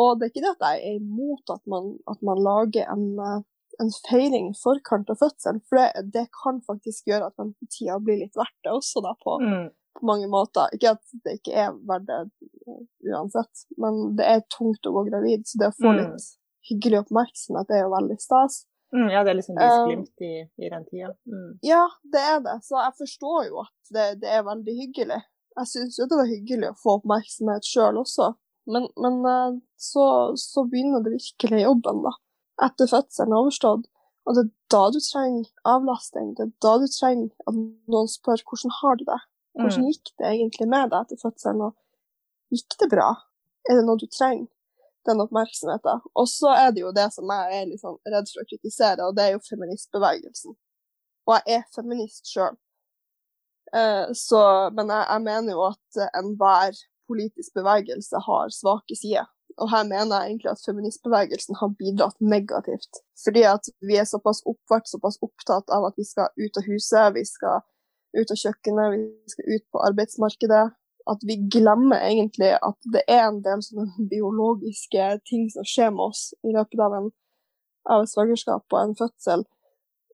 Og 0.00 0.18
det 0.18 0.26
er 0.26 0.32
ikke 0.32 0.44
det 0.44 0.54
at 0.56 0.66
jeg 0.66 0.82
er 0.88 0.98
imot 1.00 1.52
at 1.52 1.62
man, 1.70 1.92
at 2.10 2.22
man 2.24 2.40
lager 2.42 2.88
en, 2.90 3.04
eh, 3.20 3.38
en, 3.82 3.92
feiring 4.08 4.50
i 4.50 4.58
forkant 4.58 5.12
av 5.12 5.20
fødselen, 5.20 5.60
for 5.68 5.80
det, 5.80 6.06
det, 6.14 6.26
kan 6.42 6.62
faktisk 6.66 7.10
gjøre 7.10 7.28
at 7.28 7.38
ventetida 7.40 8.00
blir 8.02 8.22
litt 8.24 8.38
verdt 8.38 8.58
det 8.64 8.74
også, 8.74 9.04
da, 9.04 9.14
på, 9.22 9.38
mm. 9.44 9.68
på, 9.98 10.06
mange 10.08 10.30
måter. 10.32 10.72
Ikke 10.76 10.96
at 10.96 11.16
det 11.24 11.38
ikke 11.40 11.56
er 11.66 11.76
verdt 11.88 12.08
det 12.10 12.20
eh, 12.22 12.82
uansett, 13.12 13.66
men 13.82 14.04
det 14.18 14.28
er 14.28 14.46
tungt 14.56 14.88
å 14.88 14.96
gå 14.96 15.06
gravid, 15.10 15.46
så 15.46 15.60
det 15.60 15.72
å 15.72 15.78
få 15.78 15.92
mm. 15.92 16.00
litt 16.02 16.30
hyggelig 16.70 17.02
oppmerksomhet 17.04 17.68
det 17.68 17.80
er 17.80 17.86
jo 17.86 17.94
veldig 17.96 18.20
stas. 18.22 18.62
Mm, 18.92 19.08
ja, 19.08 19.22
det 19.24 19.32
er 19.32 19.38
liksom 19.38 19.56
lysglimt 19.56 20.24
i, 20.24 20.32
i 20.60 20.68
den 20.68 20.84
tida. 20.84 21.12
Mm. 21.24 21.52
Ja, 21.64 21.86
det 22.12 22.22
er 22.34 22.40
det. 22.44 22.58
Så 22.66 22.76
jeg 22.76 22.96
forstår 22.98 23.46
jo 23.48 23.62
at 23.64 23.92
det, 23.94 24.06
det 24.24 24.32
er 24.36 24.44
veldig 24.44 24.74
hyggelig. 24.76 25.20
Jeg 25.56 25.70
syns 25.70 25.98
jo 26.00 26.08
det 26.08 26.18
var 26.18 26.28
hyggelig 26.28 26.70
å 26.70 26.78
få 26.80 26.98
oppmerksomhet 26.98 27.68
sjøl 27.68 28.00
også, 28.00 28.32
men, 28.72 28.86
men 29.00 29.18
eh, 29.28 29.56
så, 29.80 30.04
så, 30.38 30.64
begynner 30.70 31.02
det 31.04 31.16
virkelig 31.16 31.64
jobben, 31.64 32.04
da. 32.04 32.12
Etter 32.68 32.88
fødselen 32.90 33.34
er 33.34 33.40
overstått. 33.40 33.88
Og 34.22 34.36
det 34.36 34.44
er 34.44 34.50
da 34.70 34.82
du 34.94 35.00
trenger 35.02 35.48
avlasting. 35.66 36.34
Det 36.38 36.44
er 36.44 36.52
da 36.62 36.76
du 36.78 36.86
trenger 36.92 37.32
at 37.50 37.56
noen 37.90 38.10
spør 38.10 38.44
hvordan 38.46 38.74
har 38.78 39.00
du 39.00 39.06
det. 39.08 39.20
Hvordan 39.58 39.82
mm. 39.82 39.88
gikk 39.90 40.12
det 40.20 40.28
egentlig 40.28 40.68
med 40.70 40.92
deg 40.92 41.06
etter 41.08 41.20
fødselen? 41.24 41.64
Og 41.66 42.54
gikk 42.54 42.76
det 42.80 42.88
bra? 42.92 43.08
Er 43.66 43.80
det 43.80 43.86
noe 43.88 43.98
du 43.98 44.06
trenger? 44.06 44.46
Den 45.08 45.22
oppmerksomheten. 45.24 46.02
Og 46.18 46.28
så 46.30 46.52
er 46.56 46.74
det 46.74 46.84
jo 46.84 46.92
det 46.94 47.08
som 47.14 47.30
jeg 47.32 47.62
er 47.62 47.72
sånn 47.80 47.98
redd 48.14 48.30
for 48.30 48.44
å 48.44 48.50
kritisere, 48.50 49.06
og 49.06 49.16
det 49.16 49.24
er 49.24 49.34
jo 49.36 49.46
feministbevegelsen. 49.48 50.56
Og 51.28 51.34
jeg 51.36 51.58
er 51.58 51.68
feminist 51.74 52.30
sjøl. 52.30 52.56
Eh, 53.72 54.10
men 54.76 54.90
jeg, 54.92 55.04
jeg, 55.08 55.22
mener 55.28 55.54
jo 55.54 55.68
at 55.70 56.02
enhver 56.18 56.80
politisk 57.10 57.54
bevegelse 57.58 58.20
har 58.26 58.52
svake 58.54 58.96
sider. 58.98 59.28
Og 59.60 59.68
her 59.68 59.84
mener 59.84 60.22
jeg 60.22 60.30
egentlig 60.30 60.50
at 60.52 60.64
feministbevegelsen 60.64 61.58
har 61.60 61.74
bidratt 61.80 62.18
negativt. 62.24 63.02
Fordi 63.24 63.42
at 63.48 63.68
vi 63.84 63.98
er 64.00 64.08
såpass 64.08 64.40
oppvart, 64.48 64.88
såpass 64.88 65.18
opptatt 65.24 65.68
av 65.76 65.90
at 65.90 65.98
vi 66.00 66.06
skal 66.08 66.32
ut 66.40 66.56
av 66.56 66.68
huset, 66.68 67.12
vi 67.16 67.24
skal 67.28 67.60
ut 68.16 68.32
av 68.32 68.40
kjøkkenet, 68.40 68.94
vi 68.96 69.34
skal 69.34 69.50
ut 69.56 69.66
på 69.72 69.82
arbeidsmarkedet 69.88 70.64
at 71.10 71.24
vi 71.26 71.38
glemmer 71.50 72.02
egentlig 72.04 72.52
at 72.58 72.90
det 72.94 73.02
er 73.10 73.24
en 73.26 73.40
del 73.44 73.62
sånne 73.64 74.06
biologiske 74.12 75.08
ting 75.28 75.48
som 75.52 75.66
skjer 75.66 75.92
med 75.94 76.10
oss 76.10 76.30
i 76.46 76.54
løpet 76.54 76.82
av 76.82 76.98
en 77.00 77.10
av 77.90 78.04
et 78.04 78.12
svangerskap 78.12 78.62
og 78.70 78.78
en 78.78 78.94
fødsel, 78.98 79.40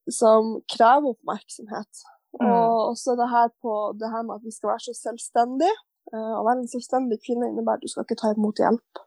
som 0.09 0.55
krever 0.73 1.13
oppmerksomhet. 1.13 2.05
Mm. 2.39 2.47
Og 2.47 2.95
også 2.95 3.17
det 3.19 3.29
her, 3.29 3.51
på, 3.61 3.75
det 4.01 4.09
her 4.13 4.25
med 4.25 4.39
at 4.39 4.47
vi 4.47 4.55
skal 4.55 4.73
være 4.73 4.87
så 4.87 4.95
selvstendige. 4.97 5.77
Eh, 6.15 6.35
å 6.39 6.45
være 6.47 6.63
en 6.63 6.71
selvstendig 6.71 7.21
kvinne 7.25 7.51
innebærer 7.51 7.83
at 7.83 7.85
du 7.85 7.93
skal 7.93 8.07
ikke 8.07 8.21
ta 8.23 8.33
imot 8.33 8.63
hjelp. 8.63 9.03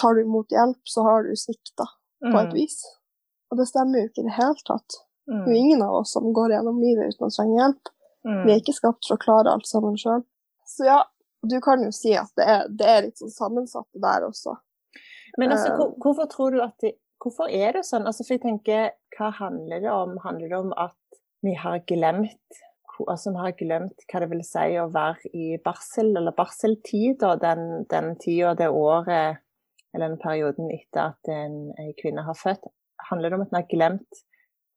Tar 0.00 0.16
du 0.16 0.24
imot 0.24 0.52
hjelp, 0.52 0.80
så 0.88 1.04
har 1.06 1.24
du 1.24 1.32
svikta 1.38 1.86
mm. 1.88 2.32
på 2.32 2.34
et 2.34 2.50
mm. 2.52 2.56
vis. 2.58 2.82
Og 3.50 3.60
det 3.60 3.68
stemmer 3.70 4.02
jo 4.02 4.10
ikke 4.10 4.24
i 4.24 4.28
det 4.28 4.36
hele 4.36 4.66
tatt. 4.68 5.00
Mm. 5.30 5.38
Det 5.38 5.46
er 5.46 5.54
jo 5.54 5.62
ingen 5.64 5.86
av 5.86 5.96
oss 6.02 6.12
som 6.16 6.28
går 6.36 6.56
gjennom 6.56 6.82
livet 6.82 7.14
uten 7.14 7.28
å 7.28 7.32
trenge 7.32 7.56
hjelp. 7.56 7.92
Mm. 8.28 8.42
Vi 8.44 8.52
er 8.52 8.60
ikke 8.60 8.76
skapt 8.76 9.08
for 9.08 9.16
å 9.16 9.22
klare 9.22 9.54
alt 9.54 9.68
sammen 9.68 9.96
sjøl. 10.00 10.24
Så 10.80 10.88
ja, 10.88 11.02
du 11.44 11.58
kan 11.60 11.82
jo 11.84 11.92
si 11.92 12.14
at 12.16 12.32
det 12.40 12.48
er, 12.48 12.66
det 12.72 12.88
er 12.88 13.02
litt 13.04 13.20
sånn 13.20 13.32
sammensatt 13.34 13.88
der 14.00 14.24
også. 14.24 14.54
Men 15.36 15.52
altså, 15.52 15.74
hvor, 15.76 15.90
eh. 15.92 15.98
hvorfor 16.00 16.28
tror 16.32 16.56
du 16.56 16.64
at 16.64 16.76
det, 16.80 16.96
Hvorfor 17.20 17.52
er 17.52 17.74
det 17.76 17.82
sånn? 17.84 18.06
Altså, 18.08 18.24
for 18.24 18.38
jeg 18.38 18.40
tenker, 18.46 18.94
Hva 19.12 19.28
handler 19.36 19.82
det 19.84 19.90
om? 19.92 20.14
Handler 20.24 20.48
det 20.48 20.56
om 20.56 20.70
at 20.80 21.20
vi 21.44 21.52
har 21.52 21.82
glemt 21.88 22.60
altså 23.08 23.30
vi 23.32 23.40
har 23.40 23.54
glemt 23.56 24.02
hva 24.10 24.20
det 24.20 24.26
vil 24.28 24.42
si 24.44 24.74
å 24.76 24.90
være 24.92 25.30
i 25.32 25.54
barsel 25.64 26.10
eller 26.18 26.34
barseltid, 26.36 27.22
og 27.24 27.40
den, 27.40 27.86
den 27.88 28.10
tida, 28.20 28.50
det 28.58 28.68
året 28.68 29.40
eller 29.94 30.10
den 30.12 30.20
perioden 30.20 30.68
etter 30.74 31.14
at 31.14 31.30
en, 31.32 31.70
en 31.80 31.94
kvinne 31.96 32.26
har 32.26 32.36
født. 32.36 32.68
Handler 33.08 33.32
det 33.32 33.38
om 33.38 33.46
at 33.46 33.54
en 33.54 33.58
har 33.58 33.70
glemt 33.70 34.20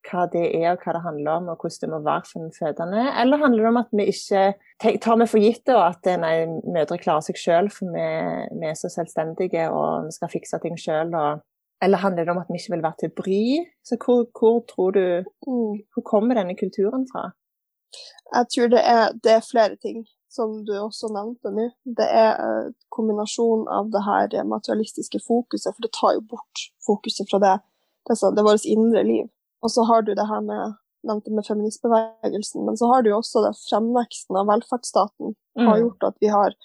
hva 0.10 0.26
det 0.32 0.44
er 0.58 0.74
og 0.74 0.84
hva 0.84 0.96
det 0.96 1.04
handler 1.04 1.32
om, 1.38 1.50
og 1.54 1.62
hvordan 1.62 1.84
det 1.84 1.90
må 1.94 2.00
være 2.06 2.28
for 2.30 2.44
den 2.44 2.54
fødende? 2.58 3.06
Eller 3.22 3.42
handler 3.42 3.64
det 3.64 3.72
om 3.72 3.82
at 3.82 3.96
vi 3.96 4.08
ikke 4.12 4.98
tar 5.06 5.20
vi 5.22 5.30
for 5.32 5.44
gitt 5.44 5.72
og 5.74 5.82
at 5.86 6.12
nei, 6.22 6.36
mødre 6.76 7.00
klarer 7.02 7.26
seg 7.28 7.40
selv, 7.40 7.74
for 7.76 7.94
vi, 7.94 8.08
vi, 8.60 8.68
er 8.70 8.80
så 8.80 8.92
selvstendige 8.92 9.70
og 9.72 10.10
vi 10.10 10.16
skal 10.18 10.34
fikse 10.34 10.60
ting 10.64 10.80
selv? 10.80 11.16
Eller 11.84 12.04
handler 12.04 12.24
det 12.26 12.34
om 12.36 12.42
at 12.42 12.52
vi 12.52 12.60
ikke 12.60 12.76
vil 12.76 12.84
være 12.86 13.00
til 13.00 13.14
bry? 13.20 13.46
Så 13.84 14.00
hvor, 14.00 14.26
hvor 14.40 14.60
tror 14.70 14.92
du 14.96 15.06
mm. 15.48 15.80
Hvor 15.94 16.04
kommer 16.08 16.40
denne 16.40 16.56
kulturen 16.60 17.08
fra? 17.12 17.32
Jeg 18.34 18.46
tror 18.54 18.70
det 18.74 18.82
er, 18.82 19.12
det 19.24 19.32
er 19.38 19.50
flere 19.52 19.76
ting 19.82 20.06
som 20.34 20.64
du 20.66 20.72
også 20.80 21.12
nevnte 21.14 21.52
nå, 21.54 21.68
det 22.00 22.08
er 22.10 22.40
uh, 22.42 22.72
kombinasjonen 22.96 23.68
av 23.70 23.92
det 23.94 24.02
her 24.08 24.48
materialistiske 24.50 25.22
fokuset, 25.28 25.70
for 25.76 25.86
det 25.86 25.92
tar 25.94 26.16
jo 26.18 26.24
bort 26.32 26.64
fokuset 26.88 27.30
fra 27.30 27.40
det. 27.44 27.54
Det 28.08 28.16
er, 28.16 28.34
det 28.34 28.42
er 28.42 28.48
vårt 28.48 28.66
indre 28.66 29.04
liv. 29.06 29.28
Og 29.64 29.72
så 29.72 29.86
har 29.88 30.04
du 30.04 30.14
det 30.18 30.28
her 30.28 30.42
med 30.44 30.76
nevnte 31.08 31.32
med 31.32 31.46
feministbevegelsen, 31.48 32.66
men 32.66 32.78
så 32.78 32.88
har 32.92 33.04
du 33.04 33.12
jo 33.12 33.20
også 33.20 33.44
det 33.44 33.54
fremveksten 33.66 34.40
av 34.40 34.48
velferdsstaten 34.48 35.34
mm. 35.60 35.68
har 35.68 35.82
gjort 35.82 36.08
at 36.10 36.16
vi 36.24 36.32
har 36.32 36.56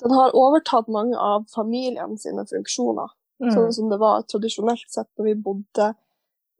Den 0.00 0.12
har 0.14 0.36
overtatt 0.36 0.86
mange 0.92 1.18
av 1.18 1.46
familien 1.50 2.12
sine 2.22 2.44
funksjoner, 2.46 3.08
mm. 3.42 3.50
sånn 3.50 3.72
som 3.74 3.88
det 3.90 3.96
var 3.98 4.22
tradisjonelt 4.30 4.84
sett 4.92 5.08
når 5.18 5.26
vi 5.26 5.32
bodde 5.42 5.88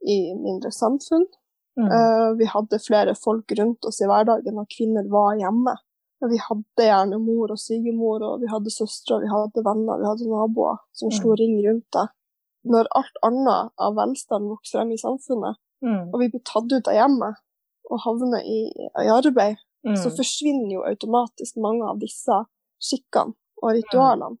i 0.03 0.17
mindre 0.35 0.73
samfunn. 0.75 1.23
Mm. 1.79 1.87
Uh, 1.87 2.29
vi 2.41 2.49
hadde 2.51 2.81
flere 2.83 3.13
folk 3.15 3.53
rundt 3.59 3.87
oss 3.87 4.01
i 4.01 4.09
hverdagen, 4.09 4.59
og 4.59 4.67
kvinner 4.73 5.07
var 5.13 5.37
hjemme. 5.39 5.77
Vi 6.25 6.41
hadde 6.41 6.89
gjerne 6.89 7.21
mor 7.21 7.53
og 7.53 7.61
svigermor, 7.61 8.25
og 8.25 8.43
vi 8.43 8.51
hadde 8.51 8.73
søstre, 8.75 9.21
vi 9.23 9.31
hadde 9.31 9.63
venner, 9.63 10.01
vi 10.01 10.09
hadde 10.09 10.27
naboer 10.27 10.81
som 10.97 11.13
slo 11.13 11.31
mm. 11.31 11.39
ring 11.39 11.55
rundt 11.63 11.87
deg. 11.95 12.11
Når 12.67 12.91
alt 12.99 13.23
annet 13.23 13.71
av 13.87 13.95
velstand 13.95 14.51
vokser 14.51 14.81
frem 14.81 14.91
i 14.97 14.99
samfunnet, 14.99 15.61
mm. 15.85 16.09
og 16.11 16.19
vi 16.21 16.29
blir 16.33 16.43
tatt 16.47 16.71
ut 16.71 16.89
av 16.89 16.97
hjemmet 16.97 17.43
og 17.87 18.01
havner 18.03 18.43
i, 18.43 18.59
i 18.73 19.09
arbeid, 19.11 19.59
mm. 19.87 19.95
så 20.01 20.11
forsvinner 20.15 20.73
jo 20.73 20.85
automatisk 20.87 21.59
mange 21.63 21.87
av 21.87 22.01
disse 22.01 22.41
skikkene 22.83 23.35
og 23.63 23.73
ritualene. 23.77 24.37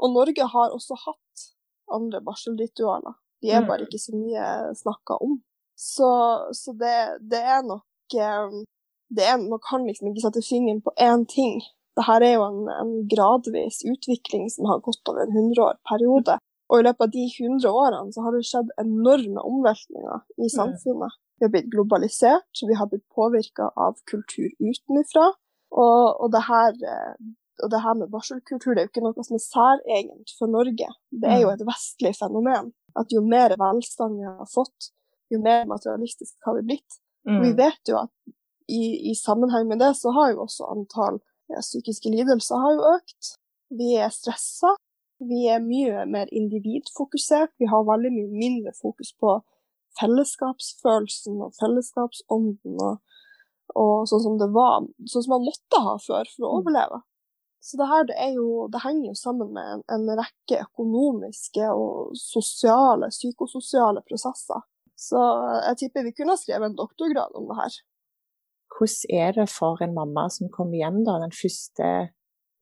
Og 0.00 0.14
Norge 0.14 0.46
har 0.54 0.74
også 0.74 0.96
hatt 1.04 1.46
andre 1.92 2.20
barselritualer. 2.24 3.16
De 3.40 3.52
er 3.52 3.66
bare 3.68 3.86
ikke 3.86 4.00
så 4.00 4.16
mye 4.16 4.46
snakka 4.76 5.16
om. 5.24 5.38
Så, 5.80 6.08
så 6.52 6.72
det, 6.76 6.96
det, 7.32 7.40
er 7.40 7.62
nok 7.64 8.16
eh, 8.16 8.56
det 9.16 9.24
er, 9.24 9.38
Man 9.40 9.62
kan 9.64 9.86
liksom 9.88 10.10
ikke 10.10 10.26
sette 10.26 10.42
fingeren 10.44 10.82
på 10.84 10.92
én 11.00 11.24
ting. 11.24 11.62
Dette 11.96 12.18
er 12.20 12.34
jo 12.34 12.44
en, 12.44 12.68
en, 12.74 12.92
gradvis 13.08 13.80
utvikling 13.88 14.50
som 14.52 14.68
har 14.68 14.82
gått 14.84 15.08
over 15.08 15.24
en 15.24 15.32
hundreårsperiode. 15.36 16.36
Og 16.70 16.80
i 16.80 16.86
løpet 16.86 17.08
av 17.08 17.12
de 17.14 17.26
hundre 17.34 17.72
årene 17.74 18.14
så 18.14 18.22
har 18.24 18.36
det 18.36 18.46
skjedd 18.46 18.70
enorme 18.78 19.42
omveltninger 19.42 20.22
i 20.38 20.46
mm. 20.46 20.54
samfunnet. 20.54 21.18
Vi 21.40 21.46
har 21.46 21.52
blitt 21.54 21.70
globalisert, 21.72 22.62
vi 22.68 22.76
har 22.78 22.88
blitt 22.90 23.06
påvirka 23.16 23.70
av 23.74 23.98
kultur 24.10 24.50
utenfra. 24.60 25.30
Og, 25.70 26.04
og, 26.20 26.28
det 26.34 26.42
her, 26.46 26.76
eh, 26.92 27.14
og 27.64 27.72
det 27.72 27.80
her 27.82 27.96
med 27.98 28.10
barselkultur 28.12 28.74
det 28.74 28.82
er 28.82 28.88
jo 28.88 28.92
ikke 28.92 29.04
noe 29.06 29.26
som 29.26 29.38
er 29.38 29.44
særegent 29.44 30.34
for 30.38 30.50
Norge. 30.50 30.88
Det 31.10 31.30
er 31.30 31.42
jo 31.42 31.50
mm. 31.50 31.54
et 31.56 31.66
vestlig 31.68 32.14
fenomen. 32.18 32.72
At 32.98 33.14
jo 33.14 33.22
mer 33.24 33.54
velstand 33.58 34.18
vi 34.18 34.26
har 34.26 34.50
fått, 34.50 34.92
jo 35.30 35.40
mer 35.42 35.66
materialistisk 35.70 36.36
har 36.46 36.58
vi 36.58 36.66
blitt. 36.72 37.00
Og 37.28 37.42
Vi 37.44 37.50
vet 37.58 37.90
jo 37.90 37.98
at 38.00 38.12
i, 38.70 39.10
i, 39.10 39.14
sammenheng 39.18 39.68
med 39.68 39.82
det 39.82 39.92
så 39.98 40.12
har 40.14 40.32
jo 40.32 40.44
også 40.46 40.68
antall 40.70 41.18
ja, 41.50 41.60
psykiske 41.60 42.10
lidelser 42.12 42.62
har 42.62 42.76
jo 42.76 42.94
økt. 42.94 43.34
Vi 43.74 43.96
er 43.98 44.12
stressa. 44.14 44.74
Vi 45.20 45.46
er 45.52 45.60
mye 45.64 46.06
mer 46.08 46.30
individfokusert. 46.32 47.52
Vi 47.60 47.68
har 47.68 47.86
veldig 47.88 48.12
mye 48.14 48.30
mindre 48.32 48.72
fokus 48.78 49.12
på 49.20 49.36
fellesskapsfølelsen 50.00 51.42
og 51.44 51.54
fellesskapsånden 51.58 52.80
og, 52.86 53.00
og 53.74 54.08
sånn 54.08 54.24
som 54.24 54.38
det 54.40 54.48
var, 54.54 54.86
sånn 55.10 55.26
som 55.26 55.34
man 55.36 55.46
måtte 55.48 55.82
ha 55.84 55.96
før 56.00 56.30
for 56.30 56.46
å 56.46 56.50
mm. 56.50 56.56
overleve. 56.60 57.02
Så 57.60 57.76
det 57.76 57.90
her 57.90 58.06
det 58.08 58.30
jo, 58.38 58.46
det 58.72 58.80
henger 58.80 59.10
jo 59.10 59.18
sammen 59.20 59.50
med 59.52 59.74
en, 59.74 59.82
en 59.92 60.06
rekke 60.22 60.62
økonomiske 60.62 61.68
og 61.74 62.14
sosiale, 62.16 63.10
psykososiale 63.12 64.00
prosesser. 64.06 64.64
Så 64.96 65.20
jeg 65.66 65.82
tipper 65.82 66.06
vi 66.06 66.14
kunne 66.16 66.36
ha 66.36 66.40
skrevet 66.40 66.70
en 66.70 66.78
doktorgrad 66.78 67.36
om 67.36 67.50
det 67.50 67.58
her 67.60 67.80
hvordan 68.80 69.26
er 69.26 69.32
det 69.32 69.48
for 69.58 69.82
en 69.82 69.94
mamma 69.94 70.28
som 70.30 70.48
kommer 70.48 70.78
hjem 70.78 71.04
da, 71.04 71.18
den 71.20 71.32
første, 71.32 71.88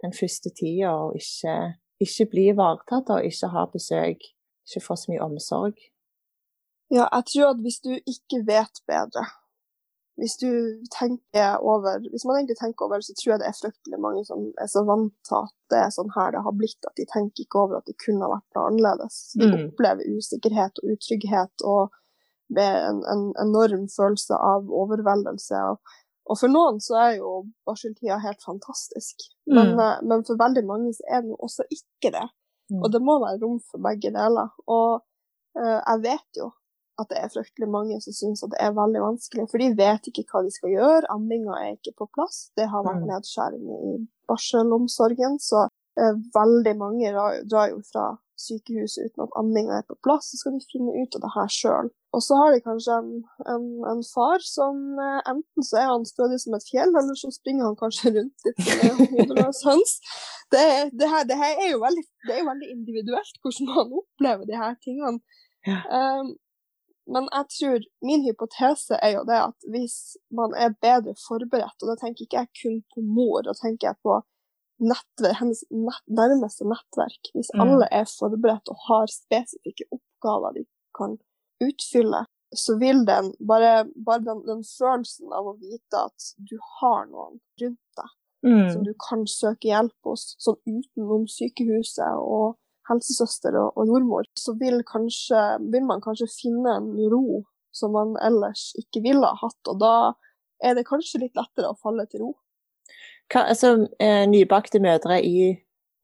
den 0.02 0.12
første 0.20 0.50
tida 0.58 0.90
og 0.90 1.16
ikke, 1.16 1.54
ikke 2.04 2.28
blir 2.32 2.52
ivaretatt 2.54 3.10
og 3.14 3.26
ikke 3.26 3.50
har 3.54 3.70
besøk, 3.72 4.24
ikke 4.68 4.84
får 4.86 5.00
så 5.02 5.12
mye 5.12 5.24
omsorg? 5.24 5.76
Ja, 6.90 7.04
jeg 7.12 7.24
tror 7.32 7.52
at 7.52 7.60
hvis 7.64 7.80
du 7.84 7.92
ikke 7.96 8.44
vet 8.48 8.80
bedre, 8.88 9.26
hvis 10.18 10.34
du 10.42 10.50
tenker 10.90 11.60
over 11.62 12.00
Hvis 12.10 12.24
man 12.26 12.36
egentlig 12.36 12.56
tenker 12.58 12.84
over 12.84 13.00
så 13.00 13.14
tror 13.14 13.32
jeg 13.32 13.40
det 13.42 13.48
er 13.48 13.60
fryktelig 13.60 14.00
mange 14.02 14.24
som 14.26 14.48
er 14.62 14.66
så 14.66 14.82
vant 14.88 15.14
til 15.28 15.36
at 15.38 15.54
det 15.70 15.78
er 15.78 15.92
sånn 15.94 16.10
her 16.16 16.32
det 16.34 16.42
har 16.46 16.56
blitt, 16.58 16.88
at 16.88 16.96
de 16.98 17.06
tenker 17.12 17.44
ikke 17.44 17.60
over 17.62 17.78
at 17.78 17.86
det 17.86 17.94
kunne 18.02 18.26
ha 18.26 18.32
vært 18.32 18.56
noe 18.56 18.70
annerledes. 18.70 19.18
De 19.38 19.46
mm. 19.46 19.54
opplever 19.68 20.16
usikkerhet 20.18 20.82
og 20.82 20.94
utrygghet 20.96 21.66
og 21.74 21.94
en, 22.58 23.02
en 23.12 23.24
enorm 23.44 23.86
følelse 23.92 24.34
av 24.34 24.72
overveldelse. 24.82 25.62
Og 25.70 25.94
og 26.28 26.36
for 26.36 26.52
noen 26.52 26.78
så 26.84 26.98
er 27.00 27.12
jo 27.18 27.32
barseltida 27.68 28.18
helt 28.20 28.42
fantastisk, 28.44 29.24
men, 29.48 29.74
mm. 29.78 30.04
Men, 30.08 30.24
for 30.28 30.40
veldig 30.40 30.64
mange 30.68 30.92
så 30.96 31.06
er 31.08 31.24
den 31.24 31.32
jo 31.32 31.38
også 31.48 31.64
ikke 31.72 32.12
det. 32.14 32.26
Mm. 32.68 32.82
Og 32.82 32.92
det 32.92 33.00
må 33.00 33.16
være 33.22 33.40
rom 33.42 33.58
for 33.64 33.80
begge 33.80 34.12
deler. 34.12 34.50
Og 34.68 35.00
uh, 35.56 35.78
jeg 35.78 36.02
vet 36.04 36.40
jo 36.40 36.50
at 36.98 37.08
det 37.12 37.20
er 37.20 37.30
fryktelig 37.32 37.68
mange 37.70 37.96
som 38.02 38.14
syns 38.14 38.42
at 38.42 38.52
det 38.52 38.60
er 38.60 38.74
veldig 38.76 39.00
vanskelig, 39.04 39.46
for 39.50 39.62
de 39.62 39.70
vet 39.78 40.10
ikke 40.10 40.26
hva 40.28 40.42
de 40.44 40.52
skal 40.52 40.72
gjøre. 40.74 41.10
Amminga 41.14 41.60
er 41.62 41.76
ikke 41.76 41.94
på 42.02 42.08
plass. 42.16 42.48
Det 42.58 42.66
har 42.68 42.84
vært 42.84 43.04
mm. 43.04 43.10
nedskjæring 43.12 43.68
i 43.76 43.92
barselomsorgen, 44.28 45.38
så 45.40 45.68
veldig 46.34 46.74
mange 46.78 47.12
drar 47.12 47.70
jo 47.72 47.82
fra 47.90 48.14
sykehuset 48.38 49.08
uten 49.08 49.24
at 49.24 49.36
amminga 49.40 49.80
er 49.80 49.86
på 49.88 49.96
plass, 50.06 50.30
så 50.30 50.38
skal 50.40 50.54
de 50.54 50.68
finne 50.70 50.94
ut 50.94 51.16
av 51.18 51.24
det 51.24 51.32
her 51.34 51.50
sjøl. 51.52 51.90
Og 52.16 52.24
så 52.24 52.38
har 52.40 52.54
de 52.54 52.64
kanskje 52.64 52.94
en, 53.02 53.10
en, 53.52 53.66
en 53.90 54.02
far 54.06 54.44
som 54.46 54.78
eh, 55.04 55.20
enten 55.32 55.66
så 55.66 55.80
er 55.82 55.88
han 55.90 56.06
stødig 56.08 56.38
som 56.40 56.56
et 56.56 56.68
fjell, 56.70 56.94
eller 56.94 57.18
så 57.18 57.32
springer 57.34 57.66
han 57.68 57.78
kanskje 57.80 58.14
rundt 58.16 58.46
litt 58.46 58.62
hodeløs 59.12 59.62
høns. 59.68 59.96
Det, 60.54 60.64
det, 60.94 61.10
her, 61.12 61.26
det 61.28 61.36
her 61.42 61.64
er 61.66 61.72
jo 61.74 61.82
veldig, 61.82 62.04
det 62.26 62.34
er 62.34 62.42
jo 62.42 62.50
veldig 62.52 62.70
individuelt 62.76 63.42
hvordan 63.42 63.72
man 63.74 63.96
opplever 64.02 64.48
de 64.48 64.60
her 64.62 64.78
tingene. 64.86 65.42
Ja. 65.68 65.82
Um, 65.92 66.36
men 67.08 67.28
jeg 67.32 67.46
tror 67.56 67.84
min 68.04 68.24
hypotese 68.24 68.96
er 69.04 69.14
jo 69.16 69.22
det 69.28 69.36
at 69.40 69.68
hvis 69.72 70.16
man 70.38 70.52
er 70.56 70.76
bedre 70.76 71.14
forberedt, 71.26 71.76
og 71.82 71.90
da 71.90 71.96
tenker 72.00 72.24
ikke 72.24 72.42
jeg 72.42 72.50
kun 72.62 72.82
på 72.94 73.04
mor, 73.04 73.40
da 73.44 73.54
tenker 73.56 73.90
jeg 73.90 74.00
på 74.04 74.18
nettverk, 74.82 75.38
hennes 75.40 75.64
nett, 75.70 76.04
nærmeste 76.06 76.66
nettverk, 76.68 77.30
hvis 77.34 77.50
mm. 77.54 77.62
alle 77.64 77.88
er 77.94 78.08
forberedt 78.10 78.70
og 78.72 78.84
har 78.88 79.12
spesifikke 79.12 79.88
oppgaver 79.94 80.58
de 80.58 80.64
kan 80.96 81.16
utfylle, 81.64 82.24
så 82.56 82.78
vil 82.80 83.02
den 83.08 83.32
bare, 83.48 83.88
bare 84.06 84.24
den, 84.24 84.44
den, 84.46 84.62
følelsen 84.64 85.34
av 85.36 85.50
å 85.50 85.58
vite 85.60 86.04
at 86.08 86.30
du 86.38 86.56
har 86.78 87.04
noen 87.10 87.36
rundt 87.60 87.98
deg 87.98 88.14
mm. 88.46 88.70
som 88.72 88.86
du 88.86 88.94
kan 89.02 89.26
søke 89.28 89.68
hjelp 89.68 90.08
hos, 90.08 90.32
sånn 90.40 90.58
utenom 90.64 91.26
sykehuset 91.28 92.22
og 92.22 92.56
helsesøster 92.88 93.58
og, 93.60 93.74
og 93.76 93.90
jordmor, 93.92 94.28
så 94.38 94.54
vil, 94.60 94.80
kanskje, 94.88 95.42
vil 95.72 95.84
man 95.88 96.02
kanskje 96.04 96.30
finne 96.32 96.78
en 96.78 96.92
ro 97.12 97.42
som 97.74 97.92
man 97.92 98.16
ellers 98.24 98.70
ikke 98.80 99.02
ville 99.04 99.28
ha 99.28 99.36
hatt. 99.42 99.60
Og 99.70 99.80
da 99.82 99.94
er 100.64 100.78
det 100.78 100.88
kanskje 100.88 101.22
litt 101.22 101.36
lettere 101.38 101.72
å 101.72 101.78
falle 101.82 102.06
til 102.10 102.24
ro. 102.24 102.32
Hva, 103.28 103.44
altså, 103.52 103.88
eh, 104.00 104.24
nybakte 104.28 104.80
mødre 104.80 105.20
i, 105.24 105.52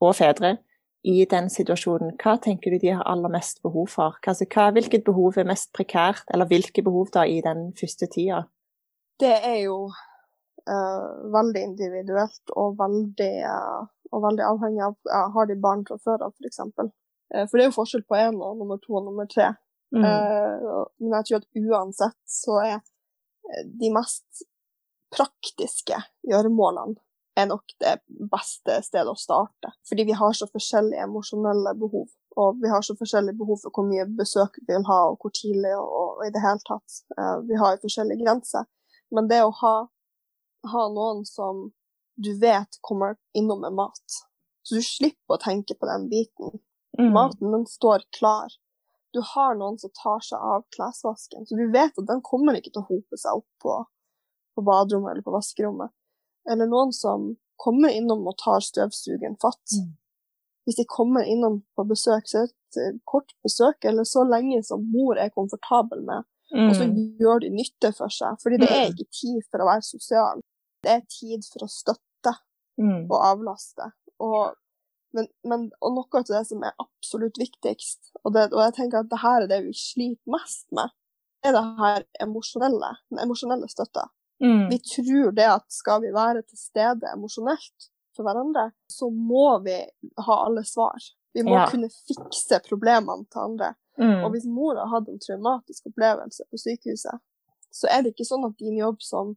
og 0.00 0.16
fedre 0.18 0.56
i 1.04 1.24
den 1.28 1.50
situasjonen, 1.52 2.14
hva 2.20 2.36
tenker 2.40 2.72
du 2.72 2.80
de 2.80 2.92
har 2.92 3.04
aller 3.08 3.32
mest 3.32 3.62
behov 3.64 3.88
for? 3.92 4.16
Altså, 4.26 4.46
hva, 4.48 4.70
hvilket 4.76 5.04
behov 5.04 5.38
er 5.40 5.48
mest 5.48 5.70
prekært, 5.76 6.24
eller 6.32 6.48
hvilke 6.48 6.84
behov 6.84 7.12
da 7.16 7.26
i 7.28 7.40
den 7.44 7.70
første 7.80 8.08
tida? 8.12 8.44
Det 9.20 9.32
er 9.36 9.58
jo 9.66 9.78
uh, 9.88 11.08
veldig 11.32 11.64
individuelt 11.68 12.54
og 12.56 12.78
veldig, 12.80 13.34
uh, 13.48 13.84
og 14.12 14.24
veldig 14.24 14.46
avhengig 14.48 14.82
av 14.88 14.96
uh, 15.12 15.28
Har 15.36 15.48
de 15.48 15.58
barn 15.60 15.84
fra 15.88 16.00
før 16.00 16.26
av, 16.28 16.34
f.eks.? 16.40 16.64
Uh, 16.64 17.44
for 17.44 17.56
det 17.56 17.66
er 17.66 17.70
jo 17.70 17.76
forskjell 17.76 18.04
på 18.08 18.18
én 18.18 18.40
og 18.40 18.58
nummer 18.60 18.80
to 18.82 18.96
og 18.96 19.06
nummer 19.08 19.28
tre. 19.30 19.52
Mm. 19.94 20.02
men 20.02 21.12
jeg 21.12 21.26
tror 21.28 21.36
at 21.38 21.58
uansett 21.60 22.16
så 22.26 22.54
er 22.64 22.78
de 23.78 23.90
mest 23.94 24.40
praktiske 25.14 26.00
gjøremålene 26.26 26.98
er 27.34 27.46
nok 27.50 27.74
det 27.82 27.94
beste 28.30 28.78
stedet 28.86 29.10
å 29.10 29.18
starte. 29.18 29.72
Fordi 29.88 30.06
vi 30.06 30.16
har 30.18 30.34
så 30.36 30.46
forskjellige 30.50 31.06
emosjonelle 31.06 31.74
behov. 31.78 32.06
Og 32.38 32.58
vi 32.62 32.70
har 32.70 32.82
så 32.82 32.96
forskjellige 32.98 33.38
behov 33.38 33.60
for 33.62 33.74
hvor 33.74 33.86
mye 33.88 34.06
besøk 34.18 34.58
vi 34.60 34.74
vil 34.74 34.86
ha, 34.88 35.00
og 35.10 35.22
hvor 35.22 35.34
tidlig, 35.34 35.72
og, 35.78 35.94
og 36.00 36.26
i 36.26 36.32
det 36.34 36.42
hele 36.42 36.62
tatt. 36.66 36.98
Uh, 37.18 37.38
vi 37.48 37.58
har 37.58 37.80
forskjellige 37.82 38.22
grenser. 38.22 38.66
Men 39.14 39.30
det 39.30 39.40
å 39.44 39.52
ha, 39.62 39.74
ha, 40.72 40.84
noen 40.94 41.24
som 41.28 41.68
du 42.14 42.30
vet 42.38 42.78
kommer 42.86 43.16
innom 43.34 43.62
med 43.66 43.74
mat, 43.78 44.20
så 44.64 44.78
du 44.78 44.86
slipper 44.86 45.36
å 45.36 45.42
tenke 45.42 45.76
på 45.78 45.88
den 45.90 46.06
biten. 46.10 46.60
Mm. 46.98 47.10
Maten, 47.14 47.50
den 47.50 47.66
står 47.70 48.06
klar. 48.16 48.54
Du 49.14 49.20
har 49.34 49.58
noen 49.58 49.76
som 49.78 49.90
tar 49.94 50.22
seg 50.26 50.42
av 50.42 50.62
klesvasken, 50.74 51.46
så 51.46 51.58
du 51.58 51.66
vet 51.74 51.98
at 51.98 52.06
den 52.08 52.22
kommer 52.26 52.58
ikke 52.58 52.72
til 52.74 52.82
å 52.82 52.88
hope 52.88 53.18
seg 53.18 53.42
opp 53.42 53.50
på, 53.62 53.76
på 54.54 54.64
baderommet 54.66 55.12
eller 55.12 55.26
på 55.26 55.34
vaskerommet 55.34 55.94
eller 56.50 56.68
noen 56.70 56.92
som 56.94 57.32
kommer 57.60 57.92
innom 57.94 58.26
og 58.28 58.36
tar 58.42 58.64
støvsugeren 58.64 59.36
fatt. 59.42 59.76
Mm. 59.78 59.92
Hvis 60.64 60.78
de 60.80 60.86
kommer 60.88 61.26
innom 61.28 61.60
på 61.76 61.84
besøk, 61.88 62.26
så 62.28 62.42
er 62.42 62.48
det 62.48 62.86
et 62.88 63.02
kort 63.08 63.34
besøk, 63.44 63.84
eller 63.84 64.06
så 64.08 64.24
lenge 64.26 64.62
som 64.66 64.84
mor 64.92 65.20
er 65.20 65.32
komfortabel 65.34 66.02
med, 66.06 66.24
mm. 66.54 66.66
og 66.66 66.74
så 66.78 66.88
mm. 66.88 66.96
gjør 67.20 67.44
de 67.44 67.52
nytte 67.54 67.92
for 67.96 68.12
seg. 68.12 68.40
Fordi 68.42 68.60
det 68.62 68.70
er 68.70 68.88
mm. 68.88 68.96
ikke 68.96 69.20
tid 69.20 69.40
for 69.50 69.62
å 69.62 69.68
være 69.70 69.86
sosial, 69.86 70.42
det 70.84 70.96
er 70.96 71.06
tid 71.20 71.46
for 71.52 71.66
å 71.66 71.70
støtte. 71.70 72.02
mm. 72.80 73.06
og 73.10 73.18
avlaste. 73.22 73.90
Og, 74.24 74.54
men, 75.14 75.28
men, 75.46 75.68
og 75.84 75.96
noe 75.98 76.20
av 76.20 76.26
det 76.28 76.42
som 76.48 76.64
er 76.66 76.74
absolutt 76.82 77.38
viktigst, 77.40 78.12
og, 78.24 78.34
det, 78.34 78.48
og 78.52 78.60
jeg 78.64 78.76
tenker 78.80 79.02
at 79.02 79.10
det 79.12 79.22
her 79.22 79.44
er 79.44 79.50
det 79.50 79.60
vi 79.68 79.74
sliter 79.78 80.34
mest 80.34 80.66
med, 80.74 80.94
er 81.44 81.54
det 81.54 81.64
her 81.78 82.06
emosjonelle, 82.24 82.94
den 83.12 83.20
emosjonelle 83.26 83.68
støtta. 83.70 84.08
Mm. 84.44 84.68
Vi 84.70 84.78
tror 84.78 85.32
det 85.36 85.46
at 85.48 85.66
skal 85.72 86.02
vi 86.04 86.12
være 86.12 86.42
til 86.44 86.60
stede 86.60 87.10
emosjonelt 87.14 87.88
for 88.16 88.26
hverandre, 88.26 88.68
så 88.90 89.08
må 89.10 89.58
vi 89.64 89.78
ha 90.26 90.36
alle 90.46 90.64
svar. 90.68 91.00
Vi 91.34 91.42
må 91.42 91.56
ja. 91.56 91.64
kunne 91.70 91.90
fikse 91.90 92.60
problemene 92.68 93.24
til 93.32 93.40
andre. 93.48 93.72
Mm. 93.98 94.20
Og 94.24 94.34
hvis 94.34 94.46
mor 94.50 94.78
har 94.78 94.90
hatt 94.90 95.08
en 95.10 95.22
traumatisk 95.22 95.88
opplevelse 95.90 96.46
på 96.50 96.60
sykehuset, 96.60 97.22
så 97.74 97.90
er 97.90 98.04
det 98.04 98.14
ikke 98.14 98.28
sånn 98.28 98.46
at 98.46 98.58
din 98.60 98.76
jobb 98.78 99.02
som 99.02 99.34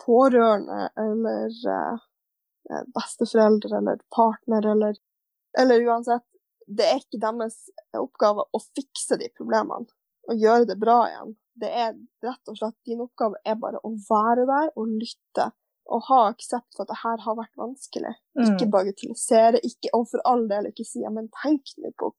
pårørende 0.00 0.88
eller 0.98 1.58
eh, 1.70 2.84
besteforeldre 2.96 3.78
eller 3.78 4.00
partner 4.14 4.70
eller, 4.72 4.98
eller 5.60 5.86
uansett, 5.86 6.24
det 6.66 6.86
er 6.88 7.02
ikke 7.02 7.20
deres 7.20 7.58
oppgave 7.98 8.46
å 8.48 8.62
fikse 8.72 9.18
de 9.20 9.28
problemene 9.36 9.86
og 10.30 10.40
gjøre 10.40 10.70
det 10.70 10.78
bra 10.80 11.02
igjen. 11.10 11.34
Det 11.60 11.70
er 11.70 11.92
rett 12.24 12.50
og 12.50 12.58
slett 12.58 12.76
din 12.88 13.02
oppgave 13.04 13.38
er 13.46 13.58
bare 13.60 13.78
å 13.86 13.92
være 14.08 14.46
der 14.48 14.72
og 14.74 14.90
lytte 14.90 15.52
og 15.92 16.06
ha 16.08 16.20
aksept 16.30 16.72
for 16.74 16.84
at 16.84 16.90
det 16.90 17.00
her 17.02 17.20
har 17.26 17.36
vært 17.38 17.60
vanskelig. 17.60 18.14
Mm. 18.38 18.44
Ikke 18.46 18.70
bagatellisere, 18.72 19.60
ikke, 19.68 19.92
og 19.96 20.08
for 20.10 20.24
all 20.28 20.46
del 20.50 20.70
ikke 20.70 20.86
si 20.88 21.04
ja, 21.04 21.12
men 21.12 21.28
tenk 21.42 21.74
nå 21.78 21.92
på 22.00 22.14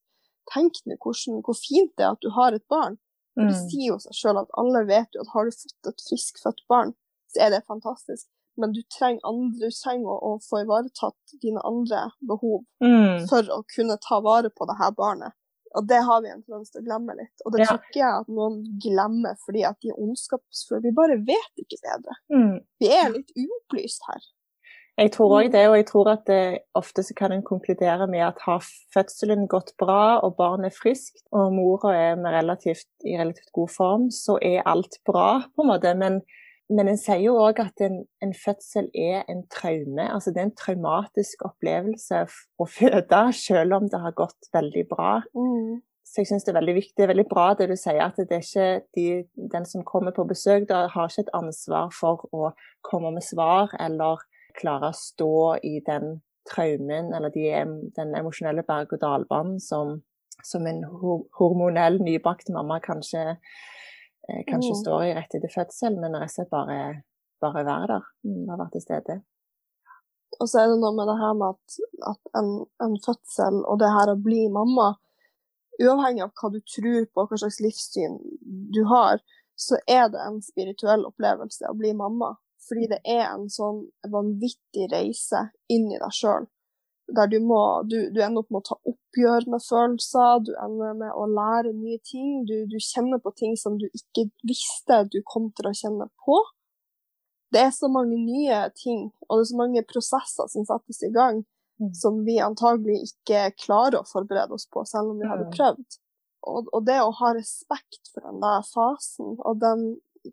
tenk 0.54 0.78
nå 0.86 1.00
hvor 1.02 1.58
fint 1.58 1.94
det 1.98 2.06
er 2.06 2.14
at 2.14 2.22
du 2.22 2.30
har 2.36 2.54
et 2.54 2.66
barn. 2.70 3.00
Mm. 3.36 3.50
Det 3.50 3.56
sier 3.58 3.88
jo 3.90 3.98
seg 4.00 4.16
sjøl 4.16 4.40
at 4.44 4.54
alle 4.62 4.86
vet 4.88 5.18
jo 5.18 5.26
at 5.26 5.34
har 5.34 5.48
du 5.48 5.56
fått 5.56 5.90
et 5.92 6.06
friskfødt 6.08 6.62
barn, 6.72 6.94
så 7.34 7.46
er 7.46 7.56
det 7.56 7.66
fantastisk. 7.68 8.30
Men 8.56 8.72
du 8.72 8.80
trenger, 8.88 9.20
andre, 9.28 9.68
du 9.68 9.76
trenger 9.76 10.14
å, 10.14 10.20
å, 10.30 10.36
få 10.40 10.62
ivaretatt 10.64 11.34
dine 11.44 11.60
andre 11.68 12.06
behov 12.24 12.62
mm. 12.84 13.26
for 13.28 13.50
å 13.52 13.64
kunne 13.74 13.98
ta 14.06 14.22
vare 14.24 14.54
på 14.54 14.68
det 14.70 14.78
her 14.80 14.94
barnet. 14.96 15.36
Og 15.76 15.88
det 15.90 16.00
har 16.08 16.22
vi 16.24 16.32
en 16.32 16.44
tendens 16.44 16.72
til 16.72 16.84
å 16.84 16.86
glemme 16.86 17.18
litt. 17.18 17.44
Og 17.44 17.56
det 17.56 17.64
ja. 17.64 17.68
tror 17.72 17.82
ikke 17.84 18.02
jeg 18.02 18.22
at 18.24 18.32
noen 18.32 18.62
glemmer 18.84 19.36
fordi 19.46 19.66
at 19.68 19.78
de 19.84 19.92
er 19.92 20.00
ondskapsfulle. 20.00 20.84
Vi 20.86 20.96
bare 20.96 21.20
vet 21.28 21.66
ikke 21.66 21.82
bedre. 21.84 22.18
Mm. 22.34 22.56
Vi 22.82 22.92
er 22.96 23.12
litt 23.14 23.36
uopplyst 23.36 24.08
her. 24.10 24.24
Jeg 24.96 25.12
tror 25.12 25.34
òg 25.42 25.50
det, 25.52 25.66
og 25.68 25.74
jeg 25.76 25.86
tror 25.90 26.10
at 26.14 26.22
det, 26.30 26.44
ofte 26.80 27.04
så 27.04 27.12
kan 27.18 27.34
en 27.36 27.44
konkludere 27.44 28.06
med 28.08 28.22
at 28.24 28.40
har 28.46 28.64
fødselen 28.96 29.44
gått 29.52 29.74
bra 29.82 30.22
og 30.24 30.38
barnet 30.38 30.70
er 30.70 30.78
friskt, 30.78 31.26
og 31.36 31.52
mora 31.52 31.92
er 31.98 32.22
relativt, 32.24 32.88
i 33.04 33.18
relativt 33.20 33.52
god 33.58 33.74
form, 33.74 34.06
så 34.08 34.38
er 34.40 34.64
alt 34.64 35.02
bra, 35.08 35.44
på 35.52 35.66
en 35.66 35.72
måte. 35.74 35.92
Men 36.00 36.22
men 36.70 36.90
en 36.90 36.98
sier 36.98 37.22
jo 37.22 37.36
òg 37.38 37.60
at 37.62 37.82
en, 37.86 38.00
en, 38.26 38.32
fødsel 38.34 38.88
er 38.98 39.26
en 39.30 39.44
traume. 39.54 40.02
Altså 40.02 40.32
det 40.34 40.42
er 40.42 40.48
en 40.50 40.56
traumatisk 40.58 41.44
opplevelse 41.46 42.24
å 42.58 42.66
føde, 42.66 43.22
selv 43.38 43.78
om 43.78 43.90
det 43.92 44.02
har 44.02 44.16
gått 44.18 44.50
veldig 44.56 44.86
bra. 44.90 45.20
Mm. 45.38 45.84
Så 46.06 46.22
jeg 46.22 46.30
syns 46.30 46.46
det 46.46 46.54
er 46.54 46.60
veldig 46.60 46.76
viktig, 46.78 46.96
det 46.98 47.06
er 47.06 47.12
veldig 47.12 47.28
bra 47.30 47.46
det 47.58 47.68
du 47.70 47.76
sier, 47.78 48.02
at 48.02 48.18
det 48.18 48.38
er 48.38 48.46
ikke 48.46 48.68
de, 48.98 49.06
den 49.54 49.66
som 49.70 49.86
kommer 49.86 50.14
på 50.16 50.26
besøk, 50.30 50.68
da 50.70 50.86
har 50.94 51.10
ikke 51.10 51.26
et 51.26 51.34
ansvar 51.38 51.90
for 51.94 52.26
å 52.34 52.52
komme 52.86 53.12
med 53.18 53.26
svar 53.26 53.74
eller 53.82 54.22
klare 54.56 54.94
å 54.94 54.98
stå 54.98 55.38
i 55.66 55.80
den 55.86 56.20
traumen 56.48 57.12
eller 57.18 57.34
de, 57.34 57.48
den 57.98 58.14
emosjonelle 58.18 58.64
berg-og-dal-banen 58.68 59.58
som, 59.60 59.98
som 60.46 60.70
en 60.70 60.84
hormonell 61.40 61.98
nybakt 62.06 62.54
mamma 62.54 62.78
kanskje 62.86 63.36
kanskje 64.28 64.74
mm. 64.74 64.82
står 64.82 65.06
i 65.06 65.14
rett 65.18 65.38
etter 65.38 65.52
fødsel, 65.54 65.98
men 66.02 66.18
rett 66.18 66.32
og 66.32 66.36
slett 66.36 66.52
bare, 66.54 66.78
bare 67.44 67.64
være 67.68 67.88
der. 67.94 68.12
Mm, 68.28 68.44
være 68.50 68.70
til 68.74 68.84
stede. 68.86 69.18
Og 70.40 70.50
så 70.52 70.62
er 70.62 70.72
det 70.72 70.80
noe 70.82 70.92
med 70.98 71.08
det 71.08 71.18
her 71.22 71.36
med 71.40 71.56
at, 71.56 71.76
at 72.12 72.40
en, 72.42 72.50
en, 72.84 72.96
fødsel 73.06 73.62
og 73.64 73.80
det 73.80 73.92
her 73.94 74.12
å 74.12 74.20
bli 74.20 74.48
mamma, 74.52 74.90
uavhengig 75.80 76.26
av 76.26 76.34
hva 76.40 76.52
du 76.52 76.60
tror 76.72 77.06
på, 77.12 77.28
hva 77.30 77.40
slags 77.40 77.62
livssyn 77.64 78.18
du 78.76 78.82
har, 78.92 79.22
så 79.56 79.80
er 79.88 80.10
det 80.12 80.20
en 80.20 80.42
spirituell 80.44 81.06
opplevelse 81.08 81.70
å 81.70 81.78
bli 81.78 81.94
mamma. 81.96 82.34
Fordi 82.66 82.90
det 82.92 83.00
er 83.06 83.28
en 83.30 83.46
sånn 83.52 83.84
vanvittig 84.12 84.90
reise 84.92 85.46
inn 85.72 85.86
i 85.94 86.00
deg 86.02 86.16
sjøl 86.18 86.48
der 87.08 87.28
du 87.30 87.38
må 87.46 87.60
du, 87.86 87.98
du, 88.10 88.20
ender 88.24 88.42
opp 88.42 88.52
med 88.54 88.64
å 88.64 88.68
ta 88.70 88.78
oppgjør 88.90 89.48
med 89.52 89.64
følelser, 89.64 90.44
du 90.48 90.52
ender 90.62 90.96
med 90.98 91.14
å 91.14 91.26
lære 91.30 91.74
nye 91.76 92.00
ting. 92.06 92.46
Du, 92.50 92.56
du, 92.70 92.78
kjenner 92.82 93.22
på 93.22 93.34
ting 93.38 93.56
som 93.60 93.78
du 93.82 93.86
ikke 93.92 94.28
visste 94.48 95.04
du 95.14 95.20
kom 95.28 95.52
til 95.58 95.70
å 95.70 95.76
kjenne 95.78 96.10
på. 96.26 96.40
Det 97.54 97.62
er 97.62 97.76
så 97.76 97.88
mange 97.92 98.18
nye 98.20 98.64
ting, 98.76 99.12
og 99.28 99.38
det 99.38 99.44
er 99.44 99.52
så 99.52 99.60
mange 99.60 99.86
prosesser 99.88 100.50
som 100.52 100.66
settes 100.68 101.04
i 101.06 101.12
gang, 101.14 101.44
mm. 101.80 101.94
som 101.96 102.24
vi 102.26 102.40
antagelig 102.44 102.98
ikke 103.06 103.52
klarer 103.62 104.02
å 104.02 104.10
forberede 104.10 104.58
oss 104.58 104.66
på, 104.68 104.84
selv 104.90 105.14
om 105.14 105.22
vi 105.22 105.30
hadde 105.30 105.52
prøvd. 105.54 106.00
Og, 106.46 106.74
og 106.74 106.82
det 106.90 106.98
å 107.02 107.14
ha 107.22 107.32
respekt 107.38 108.12
for 108.12 108.26
den 108.26 108.42
der 108.42 108.66
fasen 108.68 109.38
og 109.38 109.62
den 109.62 109.86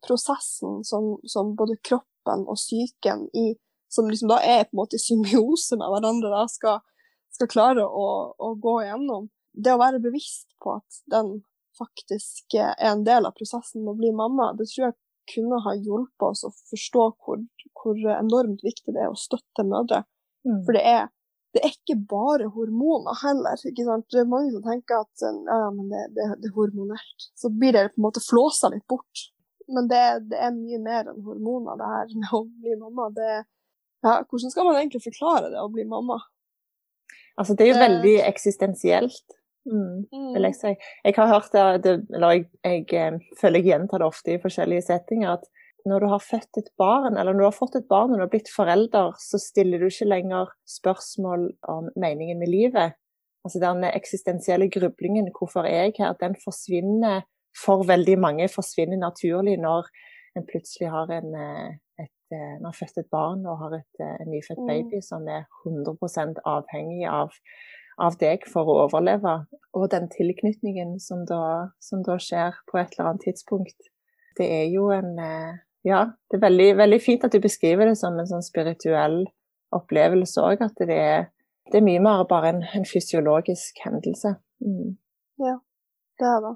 prosessen 0.04 0.80
som, 0.88 1.14
som 1.28 1.52
både 1.56 1.76
kroppen 1.84 2.46
og 2.48 2.58
psyken 2.60 3.28
i 3.36 3.52
som 3.92 4.08
liksom 4.08 4.30
da 4.32 4.40
er 4.40 4.64
på 4.64 4.72
en 4.72 4.80
måte 4.80 4.96
i 4.96 5.02
symbiose 5.02 5.76
med 5.80 5.90
hverandre, 5.92 6.32
da, 6.32 6.46
skal, 6.48 6.80
skal 7.34 7.50
klare 7.52 7.84
å, 7.84 8.08
å, 8.32 8.52
gå 8.60 8.78
igjennom. 8.86 9.28
Det 9.52 9.74
å 9.74 9.80
være 9.82 10.00
bevisst 10.00 10.48
på 10.62 10.78
at 10.78 11.02
den 11.12 11.42
faktisk 11.76 12.56
er 12.56 12.72
en 12.80 13.04
del 13.04 13.28
av 13.28 13.36
prosessen 13.36 13.84
med 13.84 13.92
å 13.92 13.98
bli 14.00 14.12
mamma, 14.16 14.52
det 14.56 14.68
tror 14.70 14.88
jeg 14.88 14.98
kunne 15.34 15.60
ha 15.64 15.74
hjulpet 15.76 16.24
oss 16.24 16.44
å 16.48 16.52
forstå 16.72 17.04
hvor, 17.24 17.42
hvor 17.82 18.00
enormt 18.16 18.64
viktig 18.64 18.94
det 18.94 19.04
er 19.04 19.12
å 19.12 19.18
støtte 19.18 19.64
mødre. 19.68 20.02
Mm. 20.48 20.62
For 20.64 20.76
det 20.76 20.82
er, 20.88 21.12
det 21.52 21.62
er 21.62 21.76
ikke 21.76 21.98
bare 22.10 22.48
hormoner 22.56 23.20
heller. 23.22 23.60
ikke 23.68 23.86
sant? 23.86 24.08
Det 24.10 24.24
er 24.24 24.32
mange 24.32 24.54
som 24.56 24.64
tenker 24.64 25.04
at 25.04 25.26
ja, 25.28 25.60
men 25.76 25.92
det, 25.92 26.08
det, 26.16 26.32
det 26.40 26.50
er 26.50 26.56
hormonelt. 26.56 27.30
Så 27.38 27.52
blir 27.52 27.76
det 27.76 27.90
på 27.92 28.00
en 28.00 28.08
måte 28.08 28.24
flåsa 28.24 28.72
litt 28.72 28.88
bort. 28.90 29.28
Men 29.72 29.88
det, 29.88 30.04
det, 30.32 30.40
er 30.40 30.56
mye 30.56 30.80
mer 30.82 31.12
enn 31.12 31.24
hormoner, 31.24 31.76
det 31.80 31.90
her 31.92 32.14
med 32.18 32.38
å 32.40 32.46
bli 32.48 32.78
mamma. 32.80 33.12
Det, 33.16 33.42
ja, 34.02 34.18
hvordan 34.28 34.50
skal 34.50 34.66
man 34.66 34.80
egentlig 34.80 35.04
forklare 35.04 35.52
det 35.52 35.62
å 35.62 35.70
bli 35.72 35.84
mamma? 35.88 36.18
Altså, 37.38 37.54
det 37.56 37.64
er 37.64 37.70
jo 37.70 37.78
det... 37.78 37.86
veldig 37.86 38.14
eksistensielt, 38.26 39.36
mm, 39.68 39.96
vil 40.34 40.48
jeg 40.48 40.56
mm. 40.56 40.60
si. 40.60 40.72
Jeg 41.06 41.16
har 41.16 41.30
hørt 41.32 41.54
det, 41.54 41.96
eller 42.12 42.36
jeg, 42.36 42.46
jeg, 42.66 42.86
eh, 42.98 43.36
føler 43.40 43.62
jeg 43.62 43.70
gjentar 43.70 44.02
det 44.02 44.08
ofte 44.10 44.34
i 44.34 44.40
forskjellige 44.42 44.86
settinger, 44.90 45.38
at 45.38 45.48
når 45.88 46.04
du 46.04 46.08
har 46.12 46.22
født 46.22 46.60
et 46.60 46.70
barn, 46.78 47.16
eller 47.16 47.34
når 47.34 47.42
du 47.42 47.48
har 47.48 47.56
fått 47.56 47.78
et 47.80 47.88
barn 47.90 48.12
og 48.12 48.20
du 48.20 48.24
har 48.26 48.30
blitt 48.30 48.50
forelder, 48.52 49.16
så 49.18 49.40
stiller 49.42 49.82
du 49.82 49.88
ikke 49.88 50.10
lenger 50.10 50.52
spørsmål 50.70 51.48
om 51.72 51.88
meningen 51.98 52.38
med 52.38 52.52
livet. 52.52 52.98
Altså 53.42 53.58
Den 53.58 53.82
eksistensielle 53.88 54.68
grublingen, 54.70 55.32
hvorfor 55.34 55.66
er 55.66 55.88
jeg 55.88 55.96
her, 55.98 56.14
den 56.20 56.36
forsvinner 56.38 57.24
for 57.58 57.82
veldig 57.88 58.14
mange 58.22 58.46
forsvinner 58.48 59.00
naturlig 59.00 59.56
når 59.60 59.90
en 60.38 60.46
plutselig 60.46 60.92
har 60.92 61.10
en, 61.10 61.34
eh, 61.34 61.72
Eh, 61.91 61.91
vi 62.32 62.64
har 62.66 62.76
født 62.76 62.98
et 63.02 63.10
barn 63.10 63.44
og 63.46 63.58
har 63.62 63.76
et, 63.78 64.00
eh, 64.00 64.16
en 64.22 64.30
nyfødt 64.32 64.62
mm. 64.62 64.70
baby 64.70 65.00
som 65.04 65.28
er 65.28 65.44
100% 65.66 66.40
avhengig 66.48 67.04
av, 67.10 67.34
av, 67.98 68.16
deg 68.20 68.46
for 68.52 68.68
å 68.68 68.78
overleve. 68.86 69.34
Og 69.76 69.90
den 69.92 70.08
tilknytningen 70.12 70.98
som 71.00 71.26
da, 71.28 71.42
som 71.80 72.04
da, 72.06 72.18
skjer 72.20 72.58
på 72.70 72.80
et 72.80 72.96
eller 72.96 73.12
annet 73.12 73.26
tidspunkt, 73.28 73.92
det 74.38 74.48
er 74.48 74.66
jo 74.72 74.88
en 74.94 75.14
eh, 75.18 75.60
Ja, 75.82 76.12
det 76.30 76.38
er 76.38 76.44
veldig, 76.44 76.66
veldig 76.78 76.98
fint 77.02 77.24
at 77.26 77.34
du 77.34 77.40
beskriver 77.42 77.88
det 77.90 77.96
som 77.98 78.14
en 78.14 78.28
sånn 78.30 78.44
spirituell 78.46 79.24
opplevelse 79.74 80.44
òg. 80.44 80.62
At 80.62 80.78
det 80.78 80.94
er, 80.94 81.24
det 81.72 81.80
er, 81.80 81.86
mye 81.86 82.02
mer 82.04 82.22
bare 82.30 82.52
en, 82.52 82.60
en 82.62 82.86
fysiologisk 82.86 83.80
hendelse. 83.82 84.36
Mm. 84.62 84.92
Ja, 85.42 85.56
det 86.22 86.28
er 86.28 86.44
det. 86.44 86.52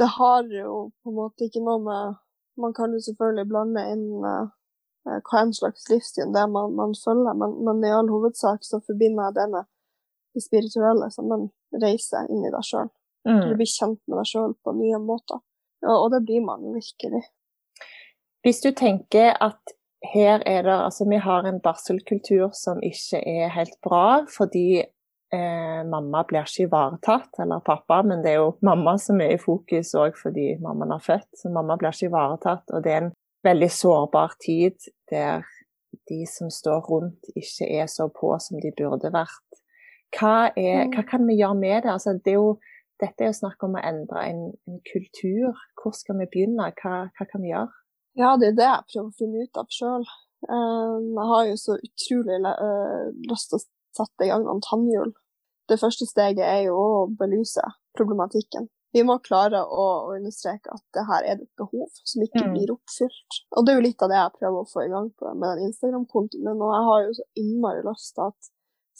Det 0.00 0.08
har 0.14 0.48
jo 0.52 0.72
på 1.02 1.12
en 1.12 1.18
måte 1.18 1.48
ikke 1.48 1.64
noe 1.64 1.82
med 1.84 2.22
Man 2.56 2.72
kan 2.72 2.88
jo 2.96 3.00
selvfølgelig 3.04 3.50
blande 3.50 3.82
inn 3.92 4.04
Eh, 4.24 4.44
hva 5.06 5.42
en 5.44 5.54
slags 5.54 5.86
livssyn 5.90 6.34
det 6.34 6.42
er 6.42 6.50
man, 6.50 6.74
man 6.74 6.94
følger, 6.98 7.36
men, 7.38 7.56
men, 7.66 7.84
i 7.86 7.94
all 7.94 8.10
hovedsak 8.10 8.64
så 8.66 8.80
forbinder 8.82 9.28
jeg 9.28 9.38
det 9.38 9.46
med 9.54 9.68
det 10.34 10.44
spirituelle 10.44 11.10
som 11.14 11.32
en 11.32 11.48
reise 11.82 12.26
inn 12.28 12.44
i 12.44 12.52
deg 12.52 12.66
sjøl. 12.66 12.90
Mm. 13.26 13.42
Du 13.50 13.54
blir 13.58 13.70
kjent 13.70 14.00
med 14.06 14.20
deg 14.20 14.30
sjøl 14.32 14.52
på 14.62 14.74
nye 14.76 15.00
måter. 15.02 15.40
og, 15.86 15.96
og 15.96 16.10
det 16.14 16.22
blir 16.26 16.44
man 16.44 16.66
virkelig. 16.74 17.22
Hvis 18.46 18.60
du 18.62 18.70
tenker 18.70 19.32
at 19.42 19.76
her 20.14 20.42
er 20.46 20.62
det 20.62 20.74
Altså, 20.74 21.06
vi 21.08 21.16
har 21.16 21.46
en 21.46 21.60
barselkultur 21.60 22.50
som 22.54 22.82
ikke 22.82 23.22
er 23.26 23.48
helt 23.48 23.74
bra, 23.82 24.26
fordi 24.36 24.84
eh, 25.34 25.80
mamma 25.86 26.22
blir 26.28 26.46
ikke 26.46 26.68
ivaretatt, 26.68 27.40
eller 27.42 27.64
pappa, 27.66 28.02
men 28.02 28.22
det 28.22 28.34
er 28.34 28.42
jo 28.44 28.52
mamma 28.62 28.96
som 29.02 29.20
er 29.20 29.34
i 29.34 29.42
fokus 29.42 29.94
òg 29.94 30.18
fordi 30.22 30.56
mammaen 30.62 30.94
har 30.94 31.02
født. 31.02 31.30
Så 31.34 31.50
mamma 31.50 31.76
blir 31.76 31.94
ikke 31.94 32.10
ivaretatt, 32.10 32.70
og 32.70 32.84
det 32.84 32.92
er 32.92 33.02
en 33.04 33.14
veldig 33.46 33.68
sårbar 33.72 34.34
tid 34.42 34.76
der 35.10 35.46
de 36.10 36.26
som 36.30 36.50
står 36.50 36.80
rundt, 36.90 37.30
ikke 37.34 37.68
er 37.80 37.86
så 37.90 38.08
på 38.12 38.30
som 38.42 38.60
de 38.62 38.72
burde 38.78 39.10
vært. 39.14 39.60
Hva, 40.14 40.50
er, 40.56 40.86
hva 40.94 41.02
kan 41.08 41.26
vi 41.26 41.38
gjøre 41.40 41.58
med 41.58 41.82
det? 41.84 41.92
Altså, 41.92 42.14
det 42.24 42.34
er 42.34 42.38
jo, 42.38 42.52
dette 43.02 43.24
er 43.24 43.32
jo 43.32 43.38
snakk 43.40 43.64
om 43.66 43.76
å 43.76 43.82
endre 43.82 44.22
en, 44.30 44.44
en 44.68 44.78
kultur. 44.86 45.56
Hvor 45.80 45.96
skal 45.96 46.20
vi 46.20 46.28
begynne? 46.32 46.70
Hva, 46.80 47.08
hva, 47.16 47.28
kan 47.30 47.42
vi 47.42 47.52
gjøre? 47.52 47.72
Ja, 48.16 48.36
det 48.40 48.52
er 48.52 48.60
det 48.60 48.68
jeg 48.68 48.88
prøver 48.92 49.10
å 49.10 49.18
finne 49.18 49.44
ut 49.44 49.60
av 49.60 49.72
sjøl. 49.72 50.06
Jeg 50.46 51.28
har 51.32 51.48
jo 51.48 51.56
så 51.58 51.76
utrolig 51.80 52.38
lyst 53.26 53.50
til 53.50 53.58
å 53.58 53.64
sette 53.96 54.26
i 54.26 54.30
gang 54.30 54.46
noen 54.46 54.62
tannhjul. 54.64 55.12
Det 55.66 55.80
første 55.80 56.06
steget 56.06 56.44
er 56.46 56.68
jo 56.68 56.78
å 56.78 57.04
belyse 57.18 57.64
problematikken 57.98 58.68
vi 58.96 59.04
må 59.04 59.18
klare 59.20 59.60
å, 59.60 59.86
å, 60.08 60.16
understreke 60.16 60.72
at 60.72 60.82
det 60.96 61.04
her 61.04 61.26
er 61.28 61.40
et 61.42 61.60
behov 61.60 61.88
som 62.00 62.22
ikke 62.24 62.46
mm. 62.46 62.52
blir 62.54 62.72
oppfylt. 62.72 63.40
Og 63.52 63.66
det 63.66 63.72
er 63.72 63.80
jo 63.80 63.86
litt 63.86 64.04
av 64.04 64.12
det 64.12 64.20
jeg 64.22 64.36
prøver 64.38 64.60
å 64.62 64.68
få 64.70 64.84
i 64.86 64.92
gang 64.92 65.10
på 65.20 65.32
med 65.34 65.48
den 65.50 65.70
Instagram-kontoen 65.70 66.46
min. 66.46 66.62
Og 66.64 66.72
jeg 66.72 66.86
har 66.88 67.02
jo 67.04 67.16
så 67.18 67.26
innmari 67.42 67.82
lyst 67.84 68.14
til 68.16 68.30
at 68.30 68.52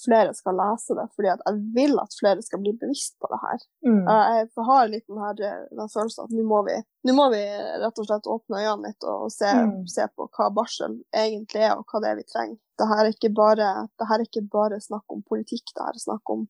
flere 0.05 0.35
skal 0.37 0.59
lese 0.61 0.95
det, 0.99 1.07
fordi 1.17 1.31
jeg 1.31 1.61
vil 1.77 1.97
at 2.03 2.17
flere 2.21 2.43
skal 2.45 2.61
bli 2.61 2.75
bevisst 2.77 3.15
på 3.23 3.31
det 3.33 3.39
her. 3.45 3.63
Mm. 3.89 4.03
Jeg 4.05 4.67
har 4.69 4.91
litt 4.93 5.07
den, 5.09 5.23
her, 5.23 5.39
den 5.81 5.93
følelsen 5.93 6.27
at 6.27 6.35
nå 6.37 6.45
må, 6.51 6.61
vi, 6.67 6.77
nå 7.09 7.15
må 7.17 7.31
vi 7.33 7.41
rett 7.81 8.03
og 8.03 8.09
slett 8.09 8.29
åpne 8.29 8.61
øynene 8.61 8.93
litt 8.93 9.09
og 9.09 9.31
se, 9.33 9.49
mm. 9.49 9.79
se, 9.89 10.05
på 10.13 10.29
hva 10.37 10.51
barsel 10.59 10.99
egentlig 11.17 11.65
er, 11.65 11.79
og 11.79 11.89
hva 11.89 12.03
det 12.05 12.13
er 12.13 12.21
vi 12.21 12.29
trenger. 12.29 12.61
Dette 12.77 13.01
er 13.01 13.09
ikke 13.09 13.33
bare, 13.33 13.73
er 14.05 14.27
ikke 14.27 14.45
bare 14.53 14.83
snakk 14.85 15.17
om 15.17 15.25
politikk, 15.25 15.73
det 15.73 15.89
er 15.89 16.03
snakk 16.03 16.35
om 16.35 16.45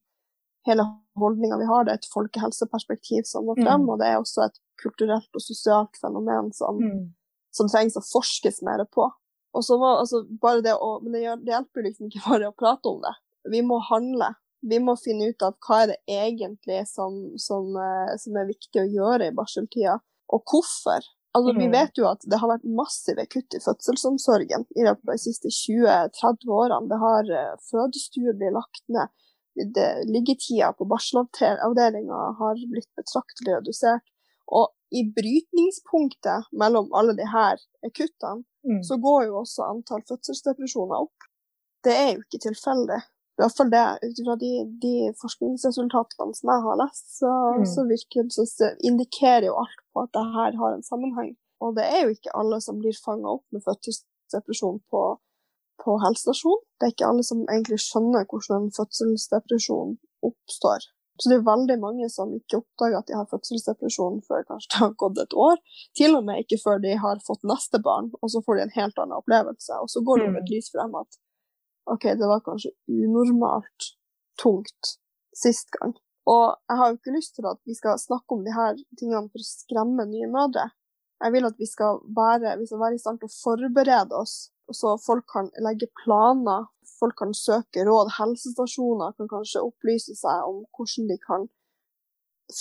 hele 0.67 0.85
holdninga 1.19 1.57
vi 1.57 1.67
har. 1.69 1.85
Det 1.85 1.93
er 1.93 2.01
et 2.01 2.09
folkehelseperspektiv 2.13 3.27
som 3.29 3.47
må 3.47 3.55
frem, 3.57 3.85
mm. 3.85 3.91
og 3.93 4.01
det 4.01 4.09
er 4.09 4.19
også 4.21 4.47
et 4.47 4.59
kulturelt 4.81 5.29
og 5.33 5.43
sosialt 5.43 5.99
fenomen 6.01 6.51
som, 6.55 6.81
mm. 6.81 7.05
som 7.55 7.71
trengs 7.71 7.97
å 7.99 8.05
forskes 8.05 8.61
mer 8.67 8.85
på. 8.93 9.09
Og 9.57 9.65
så 9.65 9.77
må, 9.81 9.93
altså, 10.03 10.21
bare 10.41 10.61
det, 10.65 10.75
å, 10.75 10.97
men 11.03 11.15
det, 11.15 11.23
det 11.45 11.55
hjelper 11.55 11.87
liksom 11.87 12.11
ikke 12.11 12.25
bare 12.27 12.51
å 12.51 12.57
prate 12.57 12.91
om 12.91 13.01
det. 13.03 13.15
Vi 13.53 13.63
må 13.65 13.79
handle. 13.89 14.33
Vi 14.67 14.79
må 14.83 14.97
finne 14.99 15.31
ut 15.31 15.43
av 15.45 15.55
hva 15.63 15.83
er 15.83 15.93
det 15.93 15.99
egentlig 16.11 16.81
som, 16.89 17.19
som, 17.41 17.69
eh, 17.79 18.15
som 18.21 18.37
er 18.37 18.49
viktig 18.49 18.81
å 18.81 18.89
gjøre 18.89 19.29
i 19.29 19.35
barseltida, 19.37 19.99
og 20.33 20.43
hvorfor. 20.51 21.05
Altså, 21.37 21.53
mm. 21.53 21.59
Vi 21.61 21.67
vet 21.73 21.99
jo 21.99 22.07
at 22.09 22.25
det 22.25 22.39
har 22.41 22.49
vært 22.49 22.65
massive 22.65 23.27
kutt 23.29 23.53
i 23.53 23.61
fødselsomsorgen 23.61 24.65
i 24.75 24.85
løpet 24.87 25.05
av 25.05 25.13
de 25.13 25.21
siste 25.21 25.51
20-30 25.53 26.53
årene. 26.53 26.89
Det 26.89 26.99
har 27.03 27.29
uh, 27.29 27.59
Fødestuer 27.69 28.37
blir 28.39 28.55
lagt 28.55 28.83
ned 28.93 29.13
liggetida 30.07 30.71
på 30.77 30.87
barselavdelinga 30.89 32.21
har 32.39 32.61
blitt 32.71 32.89
betraktelig 32.99 33.57
redusert. 33.57 34.05
Og 34.47 34.69
i 34.95 35.03
brytningspunktet 35.11 36.47
mellom 36.55 36.93
alle 36.95 37.15
de 37.17 37.25
her 37.27 37.59
kuttene, 37.91 38.45
mm. 38.67 38.83
så 38.87 38.97
går 39.03 39.27
jo 39.27 39.41
også 39.41 39.67
antall 39.67 40.03
fødselsdepresjoner 40.07 41.03
opp. 41.07 41.27
Det 41.83 41.95
er 41.95 42.09
jo 42.13 42.23
ikke 42.23 42.43
tilfeldig. 42.47 43.01
I 43.37 43.43
hvert 43.43 43.57
fall 43.57 43.69
det, 43.69 43.83
Ut 44.01 44.21
fra 44.25 44.35
de, 44.41 44.51
de, 44.81 44.93
forskningsresultatene 45.21 46.37
som 46.39 46.53
jeg 46.53 46.63
har 46.65 46.79
lest, 46.81 47.11
så, 47.19 47.33
mm. 47.59 47.67
så, 47.69 47.83
virker, 47.91 48.31
så 48.33 48.71
indikerer 48.89 49.49
jo 49.49 49.59
alt 49.61 49.83
på 49.93 50.05
at 50.07 50.13
det 50.17 50.25
her 50.37 50.57
har 50.61 50.73
en 50.73 50.87
sammenheng. 50.87 51.35
Og 51.61 51.75
det 51.77 51.85
er 51.85 52.05
jo 52.05 52.15
ikke 52.15 52.33
alle 52.37 52.59
som 52.63 52.79
blir 52.81 52.97
fanga 52.97 53.35
opp 53.37 53.45
med 53.53 53.65
fødselsdepresjon 53.65 54.81
på 54.89 55.03
på 55.83 55.97
helsestasjon. 56.03 56.61
Det 56.77 56.87
er 56.87 56.93
ikke 56.93 57.09
alle 57.09 57.25
som 57.25 57.43
egentlig 57.47 57.79
skjønner 57.83 58.27
hvordan 58.29 58.67
en 58.67 58.75
fødselsdepresjon 58.77 59.97
oppstår. 60.27 60.87
Så 61.17 61.31
det 61.31 61.39
er 61.39 61.45
veldig 61.47 61.77
mange 61.81 62.07
som 62.13 62.33
ikke 62.35 62.59
oppdager 62.59 62.99
at 62.99 63.07
de 63.09 63.15
har 63.17 63.29
fødselsdepresjon 63.31 64.19
før 64.27 64.43
kanskje 64.49 64.69
det 64.73 64.81
har 64.83 64.97
gått 65.01 65.21
et 65.23 65.37
år. 65.47 65.61
Til 65.97 66.17
og 66.17 66.27
med 66.27 66.43
ikke 66.43 66.59
før 66.61 66.81
de 66.83 66.93
har 67.01 67.23
fått 67.25 67.47
neste 67.49 67.81
barn, 67.81 68.11
og 68.21 68.33
så 68.33 68.43
får 68.45 68.59
de 68.59 68.65
en 68.67 68.75
helt 68.75 69.01
annen 69.01 69.17
opplevelse. 69.17 69.79
Og 69.81 69.89
så 69.89 70.03
går 70.05 70.21
det 70.21 70.27
over 70.27 70.41
et 70.43 70.49
mm. 70.49 70.53
lys 70.53 70.69
frem 70.75 70.97
at 71.01 71.21
OK, 71.87 72.09
det 72.19 72.29
var 72.29 72.43
kanskje 72.45 72.75
unormalt 72.91 73.91
tungt 74.41 74.97
sist 75.33 75.71
gang. 75.79 75.95
Og 76.27 76.45
jeg 76.67 76.79
har 76.79 76.91
jo 76.91 76.97
ikke 76.99 77.15
lyst 77.15 77.37
til 77.37 77.47
at 77.49 77.59
vi 77.65 77.75
skal 77.77 77.99
snakke 78.01 78.35
om 78.35 78.43
de 78.45 78.53
her 78.53 78.75
tingene 78.99 79.29
for 79.31 79.41
å 79.41 79.47
skremme 79.47 80.05
nye 80.09 80.29
mødre. 80.29 80.67
Jeg 81.23 81.33
vil 81.33 81.47
at 81.47 81.57
vi 81.57 81.65
skal 81.65 81.99
være, 82.17 82.57
vi 82.59 82.67
skal 82.69 82.81
være 82.81 82.97
i 82.97 83.01
stand 83.01 83.19
til 83.21 83.29
å 83.29 83.37
forberede 83.39 84.17
oss 84.17 84.37
så 84.71 84.97
folk 85.05 85.25
kan 85.31 85.49
legge 85.63 85.87
planer, 86.03 86.65
folk 86.99 87.17
kan 87.17 87.33
søke 87.33 87.85
råd. 87.85 88.11
Helsestasjoner 88.19 89.13
kan 89.17 89.29
kanskje 89.31 89.63
opplyse 89.63 90.15
seg 90.17 90.47
om 90.47 90.63
hvordan 90.75 91.11
de 91.11 91.17
kan 91.23 91.47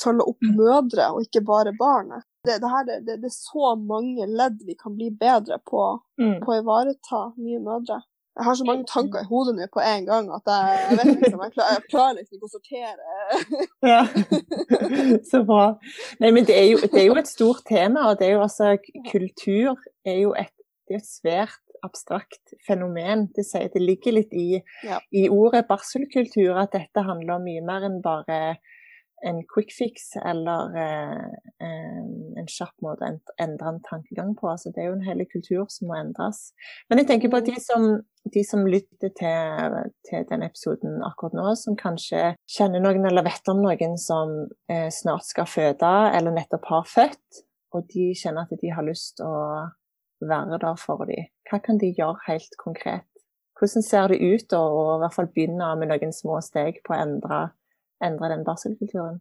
følge 0.03 0.27
opp 0.31 0.42
mm. 0.42 0.57
mødre, 0.59 1.11
og 1.14 1.27
ikke 1.27 1.45
bare 1.47 1.75
barnet. 1.79 2.27
Det, 2.47 2.59
det, 2.62 2.71
her, 2.71 2.87
det, 2.87 3.01
det 3.07 3.31
er 3.31 3.35
så 3.35 3.75
mange 3.79 4.27
ledd 4.31 4.61
vi 4.66 4.77
kan 4.79 4.95
bli 4.99 5.11
bedre 5.11 5.59
på, 5.66 5.83
mm. 6.21 6.38
på 6.45 6.53
å 6.53 6.61
ivareta 6.61 7.23
nye 7.38 7.62
mødre. 7.62 8.01
Jeg 8.37 8.44
har 8.44 8.55
så 8.59 8.64
mange 8.68 8.85
tanker 8.85 9.22
i 9.22 9.29
hodet 9.31 9.55
nå 9.57 9.66
på 9.72 9.81
en 9.81 10.07
gang 10.07 10.27
at 10.37 10.51
jeg, 10.53 10.81
jeg 10.90 10.99
vet 10.99 11.20
liksom, 11.22 11.44
jeg 11.46 11.53
klarer, 11.55 11.77
jeg 11.77 11.85
klarer 11.92 12.16
liksom 12.18 12.37
ikke 12.37 12.49
å 12.49 12.55
sortere. 12.57 13.05
ja, 13.92 14.03
Så 15.31 15.40
bra. 15.49 15.68
Nei, 16.20 16.33
men 16.37 16.49
det 16.49 16.57
er, 16.59 16.66
jo, 16.75 16.83
det 16.85 17.01
er, 17.01 17.07
jo, 17.09 17.16
et 17.16 17.31
stort 17.31 17.64
tema, 17.70 18.11
og 18.11 18.20
det 18.20 18.29
er 18.29 18.37
jo 18.37 18.42
altså 18.44 18.75
Kultur 19.09 19.81
er 20.05 20.20
jo 20.20 20.35
et, 20.37 20.53
det 20.85 20.99
er 20.99 21.01
et 21.01 21.09
svært 21.09 21.62
abstrakt 21.87 22.57
fenomen. 22.66 23.27
Det, 23.37 23.46
sier, 23.49 23.70
det 23.72 23.83
ligger 23.83 24.18
litt 24.18 24.37
i, 24.37 24.61
ja. 24.85 25.01
i, 25.16 25.27
ordet 25.33 25.64
barselkultur 25.70 26.61
at 26.61 26.77
dette 26.77 27.07
handler 27.09 27.38
om 27.38 27.46
mye 27.46 27.64
mer 27.64 27.88
enn 27.88 28.03
bare 28.05 28.40
en 29.24 29.40
quick 29.48 29.72
fix 29.72 30.11
eller 30.20 30.76
eh, 30.76 32.02
en 32.40 32.50
kjapp 32.50 32.74
måte 32.85 33.07
å 33.07 33.14
endre 33.42 33.70
en 33.70 33.81
tankegang 33.87 34.35
på. 34.37 34.50
Altså, 34.50 34.72
det 34.74 34.83
er 34.83 34.90
jo 34.90 34.98
en 34.98 35.07
hel 35.07 35.24
kultur 35.31 35.64
som 35.72 35.88
må 35.90 35.96
endres. 35.98 36.50
Men 36.90 37.00
jeg 37.00 37.09
tenker 37.11 37.33
på 37.33 37.40
de 37.46 37.57
som, 37.62 37.88
de 38.35 38.44
som 38.44 38.66
lytter 38.68 39.14
til, 39.16 39.81
til 40.09 40.29
denne 40.29 40.50
episoden 40.50 41.00
akkurat 41.07 41.38
nå, 41.38 41.48
som 41.61 41.79
kanskje 41.81 42.35
kjenner 42.59 42.85
noen 42.85 43.09
eller 43.09 43.26
vet 43.26 43.52
om 43.52 43.64
noen 43.64 43.96
som 44.00 44.37
eh, 44.72 44.88
snart 44.92 45.26
skal 45.29 45.48
føde 45.48 45.96
eller 46.12 46.37
nettopp 46.37 46.70
har 46.70 46.87
født, 46.92 47.42
og 47.74 47.88
de 47.92 48.12
kjenner 48.16 48.46
at 48.46 48.61
de 48.61 48.72
har 48.72 48.87
lyst 48.87 49.18
til 49.18 49.29
å 49.29 49.66
være 50.24 50.61
der 50.62 50.81
for 50.81 51.05
dem? 51.09 51.29
Hva 51.48 51.61
kan 51.62 51.79
de 51.81 51.92
gjøre 51.92 52.24
helt 52.29 52.57
konkret? 52.61 53.09
Hvordan 53.57 53.85
ser 53.85 54.12
det 54.12 54.20
ut 54.20 54.52
å 54.52 54.64
i 54.96 54.98
hvert 55.00 55.14
fall 55.16 55.31
begynne 55.33 55.68
med 55.81 55.88
noen 55.88 56.12
små 56.12 56.42
steg 56.44 56.83
på 56.85 56.92
å 56.92 56.98
endre, 57.00 57.38
endre 58.04 58.32
den 58.32 58.44
barselkulturen? 58.46 59.20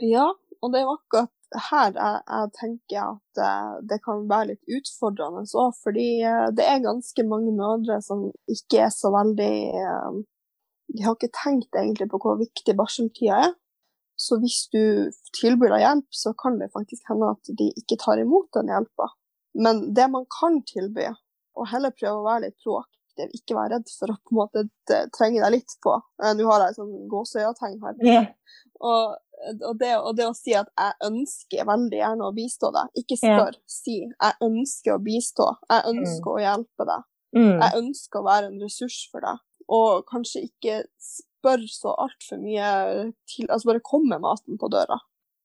Ja, 0.00 0.30
og 0.60 0.72
det 0.72 0.80
er 0.80 0.90
akkurat 0.92 1.36
her 1.50 1.94
jeg, 1.96 2.18
jeg 2.30 2.50
tenker 2.58 3.00
at 3.02 3.40
uh, 3.42 3.78
det 3.90 3.98
kan 4.04 4.26
være 4.30 4.52
litt 4.52 4.76
utfordrende 4.76 5.42
òg, 5.58 5.72
fordi 5.82 6.08
uh, 6.22 6.48
det 6.54 6.66
er 6.66 6.84
ganske 6.84 7.24
mange 7.26 7.54
mødre 7.56 7.98
som 8.04 8.28
ikke 8.50 8.84
er 8.86 8.92
så 8.94 9.10
veldig 9.14 9.54
uh, 9.74 10.20
De 10.94 11.04
har 11.06 11.16
ikke 11.16 11.34
tenkt 11.34 11.74
egentlig 11.74 12.08
på 12.10 12.20
hvor 12.22 12.38
viktig 12.38 12.76
barseltida 12.78 13.40
er. 13.48 13.52
Så 14.20 14.36
hvis 14.42 14.66
du 14.74 15.08
tilbyr 15.38 15.72
deg 15.72 15.84
hjelp, 15.84 16.08
så 16.12 16.34
kan 16.36 16.58
det 16.60 16.72
faktisk 16.74 17.06
hende 17.08 17.30
at 17.32 17.52
de 17.56 17.70
ikke 17.78 17.96
tar 18.02 18.20
imot 18.20 18.50
den 18.56 18.68
hjelpa. 18.68 19.06
Men 19.54 19.94
det 19.96 20.08
man 20.12 20.26
kan 20.34 20.58
tilby, 20.68 21.06
og 21.56 21.70
heller 21.70 21.94
prøve 21.94 22.18
å 22.18 22.26
være 22.26 22.48
litt 22.48 22.58
proaktiv, 22.60 22.99
ikke 23.36 23.56
være 23.56 23.76
redd 23.76 23.90
for 23.92 24.12
å 24.12 24.16
på 24.18 24.34
en 24.34 24.38
måte 24.38 24.62
trenge 25.16 25.42
deg 25.42 25.52
litt 25.54 25.74
på. 25.84 25.96
Eh, 26.22 26.32
nå 26.38 26.46
har 26.48 26.66
jeg 26.66 26.78
sånn 26.78 26.94
gåseøyetegn 27.10 27.76
her. 27.84 27.98
Yeah. 28.04 28.30
Og, 28.80 29.16
og, 29.50 29.74
det, 29.80 29.92
og, 29.98 30.14
det, 30.18 30.28
å 30.30 30.36
si 30.36 30.54
at 30.56 30.70
jeg 30.72 30.96
ønsker 31.10 31.68
veldig 31.68 32.00
gjerne 32.00 32.28
å 32.28 32.34
bistå 32.36 32.72
deg, 32.76 32.94
ikke 33.02 33.18
spør, 33.20 33.58
yeah. 33.58 33.68
si 33.70 33.96
jeg 34.02 34.38
ønsker 34.46 34.96
å 34.96 35.02
bistå, 35.04 35.50
jeg 35.68 35.92
ønsker 35.92 36.30
mm. 36.30 36.32
å 36.32 36.44
hjelpe 36.46 36.88
deg. 36.92 37.06
Mm. 37.36 37.52
Jeg 37.52 37.82
ønsker 37.82 38.20
å 38.20 38.26
være 38.26 38.50
en 38.50 38.64
ressurs 38.64 39.02
for 39.12 39.26
deg. 39.26 39.44
Og 39.70 40.02
kanskje 40.08 40.46
ikke 40.48 40.80
spør 40.98 41.62
så 41.70 41.92
altfor 42.02 42.40
mye 42.42 42.70
til 43.30 43.46
Altså 43.46 43.68
bare 43.68 43.84
kom 43.86 44.08
med 44.10 44.24
maten 44.24 44.58
på 44.58 44.70
døra. 44.72 44.98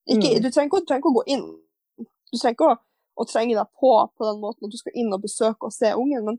Ikke, 0.06 0.34
mm. 0.34 0.42
du, 0.42 0.50
trenger, 0.50 0.82
du 0.82 0.88
trenger 0.88 1.04
ikke 1.04 1.12
å 1.12 1.18
gå 1.20 1.28
inn. 1.36 1.46
Du 2.00 2.34
trenger 2.40 2.56
ikke 2.56 2.72
å 2.72 2.76
å 3.16 3.24
trenge 3.28 3.56
deg 3.56 3.72
på 3.80 3.92
på 4.16 4.28
den 4.28 4.42
måten 4.42 4.68
at 4.68 4.74
du 4.74 4.78
skal 4.78 4.96
inn 4.98 5.14
og 5.14 5.24
besøke 5.24 5.68
og 5.68 5.74
se 5.74 5.92
ungen, 5.96 6.24
men 6.26 6.38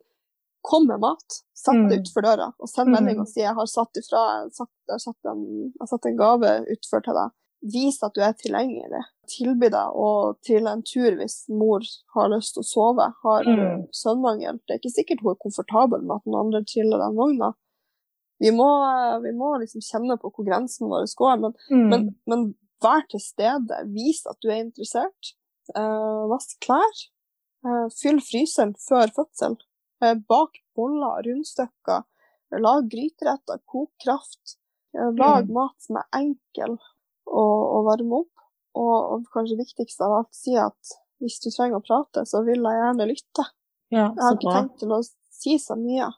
kom 0.68 0.88
med 0.90 1.00
mat. 1.04 1.42
Sett 1.58 1.76
det 1.90 1.98
utenfor 1.98 2.22
utfor 2.22 2.26
døra 2.28 2.48
og 2.62 2.70
send 2.70 2.92
melding 2.94 3.22
og 3.22 3.26
mm. 3.26 3.32
si 3.32 3.42
jeg 3.42 3.56
har 3.58 3.70
satt 3.72 4.00
ifra, 4.00 4.24
satt, 4.54 4.72
jeg 4.92 5.04
satt 5.04 5.30
en, 5.32 5.44
jeg 5.74 5.90
satt 5.90 6.08
en 6.10 6.20
gave 6.20 6.54
utfor 6.76 7.06
til 7.06 7.18
deg. 7.18 7.36
Vis 7.74 7.98
at 8.06 8.14
du 8.14 8.22
er 8.22 8.36
tilgjengelig. 8.38 9.02
Tilby 9.32 9.72
deg 9.74 9.96
å 9.98 10.10
trille 10.46 10.76
en 10.76 10.84
tur 10.86 11.18
hvis 11.18 11.40
mor 11.50 11.86
har 12.14 12.30
lyst 12.32 12.54
til 12.56 12.64
å 12.64 12.68
sove, 12.68 13.08
har 13.24 13.50
mm. 13.50 13.88
søvnmangel. 13.96 14.60
Det 14.64 14.76
er 14.76 14.82
ikke 14.82 14.94
sikkert 14.94 15.24
hun 15.26 15.34
er 15.34 15.42
komfortabel 15.42 16.04
med 16.04 16.20
at 16.20 16.28
den 16.30 16.38
andre 16.38 16.62
triller 16.70 17.02
den 17.02 17.18
vogna. 17.18 17.52
Vi 18.38 18.52
må, 18.54 18.70
vi 19.24 19.34
må 19.34 19.56
liksom 19.64 19.82
kjenne 19.82 20.20
på 20.22 20.30
hvor 20.30 20.46
grensen 20.46 20.92
vår 20.92 21.10
går, 21.18 21.42
men, 21.42 21.58
mm. 21.74 21.86
men, 21.90 22.08
men 22.30 22.48
vær 22.84 23.08
til 23.10 23.24
stede. 23.24 23.82
Vis 23.96 24.22
at 24.30 24.38
du 24.44 24.52
er 24.52 24.62
interessert. 24.62 25.34
Uh, 25.74 26.28
vask 26.32 26.54
klær. 26.64 27.02
Uh, 27.66 27.88
fyll 27.98 28.22
fryseren 28.24 28.76
før 28.86 29.10
fødsel. 29.16 29.58
Uh, 30.04 30.14
bak 30.30 30.62
boller, 30.78 31.24
rundstykker. 31.26 32.06
Lag 32.64 32.88
gryteretter, 32.92 33.60
kok 33.66 33.92
kraft. 34.04 34.58
lag 34.94 35.44
mm. 35.46 35.54
mat 35.54 35.76
som 35.84 35.98
er 36.00 36.06
enkel 36.16 36.78
å, 37.28 37.44
å 37.44 37.82
varme 37.86 38.22
opp. 38.24 38.46
Og, 38.78 38.96
og, 38.96 39.26
kanskje 39.34 39.58
viktigst 39.60 40.02
av 40.06 40.14
alt, 40.20 40.32
si 40.38 40.56
at 40.60 40.96
hvis 41.22 41.40
du 41.44 41.50
trenger 41.50 41.80
å 41.80 41.84
prate, 41.84 42.24
så 42.30 42.44
vil 42.46 42.62
jeg 42.62 42.80
gjerne 42.80 43.10
lytte. 43.10 43.46
Ja, 43.92 44.08
jeg 44.08 44.24
har 44.24 44.38
ikke 44.38 44.54
tenkt 44.54 44.80
til 44.84 44.94
å 44.96 45.02
si 45.04 45.58
så 45.62 45.78
mye 45.80 46.12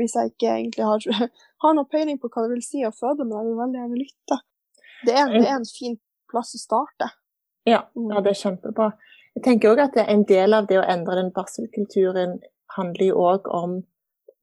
hvis 0.00 0.16
jeg 0.18 0.32
ikke 0.32 0.50
egentlig 0.50 0.86
har, 0.86 1.28
har 1.62 1.76
noe 1.76 1.90
peiling 1.90 2.18
på 2.20 2.30
hva 2.30 2.44
det 2.44 2.54
vil 2.56 2.64
si 2.66 2.82
å 2.86 2.92
føde, 2.94 3.26
men 3.26 3.38
jeg 3.38 3.48
vil 3.48 3.60
veldig 3.60 3.80
gjerne 3.80 4.00
lytte. 4.00 4.40
Det 5.04 5.14
er, 5.14 5.34
det 5.34 5.44
er 5.44 5.58
en 5.58 5.68
fin 5.68 5.98
plass 6.30 6.54
å 6.56 6.60
starte. 6.60 7.10
Ja, 7.68 7.84
ja, 7.94 8.22
det 8.24 8.32
er 8.32 8.40
kjempebra. 8.40 8.90
Jeg 9.34 9.44
tenker 9.46 9.72
òg 9.72 9.82
at 9.86 9.96
en 10.02 10.24
del 10.28 10.56
av 10.56 10.66
det 10.70 10.78
å 10.80 10.86
endre 10.86 11.16
den 11.18 11.30
barselkulturen 11.34 12.38
handler 12.76 13.06
jo 13.06 13.20
òg 13.22 13.48
om 13.54 13.78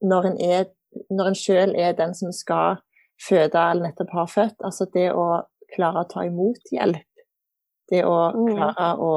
når 0.02 0.28
en, 0.32 0.38
er, 0.42 0.66
når 1.14 1.32
en 1.32 1.38
selv 1.38 1.78
er 1.78 1.96
den 1.98 2.16
som 2.18 2.34
skal 2.36 2.82
føde 3.22 3.60
eller 3.60 3.90
nettopp 3.90 4.14
har 4.16 4.30
født. 4.32 4.60
Altså 4.66 4.88
det 4.94 5.12
å 5.14 5.28
klare 5.72 6.04
å 6.04 6.10
ta 6.10 6.26
imot 6.28 6.74
hjelp. 6.74 7.08
Det 7.92 8.04
å 8.08 8.18
mm. 8.34 8.54
klare 8.56 8.92
å, 9.04 9.12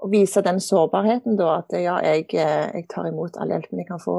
å 0.00 0.10
vise 0.10 0.42
den 0.44 0.58
sårbarheten, 0.62 1.38
da. 1.38 1.60
At 1.62 1.76
ja, 1.78 1.98
jeg, 2.04 2.26
eh, 2.34 2.66
jeg, 2.74 2.88
tar 2.90 3.08
imot 3.10 3.38
all 3.40 3.52
hjelpen 3.54 3.80
jeg 3.80 3.88
kan 3.90 4.02
få. 4.02 4.16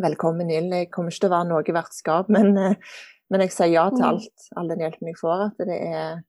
Velkommen 0.00 0.50
inn. 0.50 0.70
Jeg 0.74 0.90
kommer 0.94 1.12
ikke 1.12 1.26
til 1.26 1.32
å 1.32 1.36
være 1.36 1.50
noe 1.50 1.76
vertskap, 1.78 2.30
men, 2.34 2.54
eh, 2.58 2.94
men 3.30 3.44
jeg 3.44 3.56
sier 3.56 3.74
ja 3.74 3.88
til 3.90 4.04
mm. 4.04 4.10
alt, 4.12 4.46
all 4.58 4.70
den 4.70 4.86
hjelpen 4.86 5.10
jeg 5.10 5.20
får. 5.20 5.50
At 5.50 5.66
det 5.66 5.80
er 5.80 6.22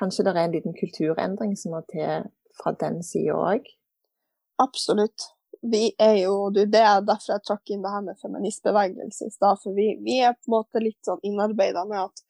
Kanskje 0.00 0.24
det 0.24 0.30
er 0.32 0.46
en 0.46 0.52
liten 0.54 0.72
kulturendring 0.72 1.50
som 1.60 1.74
må 1.74 1.82
til 1.90 2.22
fra 2.56 2.70
den 2.80 3.02
sida 3.04 3.34
òg? 3.36 3.66
Absolutt 4.62 5.26
vi 5.60 5.92
er 5.98 6.16
jo 6.22 6.50
Det 6.50 6.64
er 6.72 7.02
derfor 7.04 7.34
jeg 7.34 7.44
trakk 7.44 7.70
inn 7.70 7.84
det 7.84 7.92
her 7.92 8.02
med 8.04 8.18
feministbevegelse 8.20 9.28
i 9.28 9.34
stad. 9.34 9.60
For 9.62 9.76
vi, 9.76 9.92
vi, 10.04 10.20
er 10.24 10.36
på 10.38 10.48
en 10.48 10.56
måte 10.56 10.82
litt 10.82 11.00
sånn 11.06 11.20
innarbeida 11.26 11.84
med 11.88 12.06
at 12.06 12.22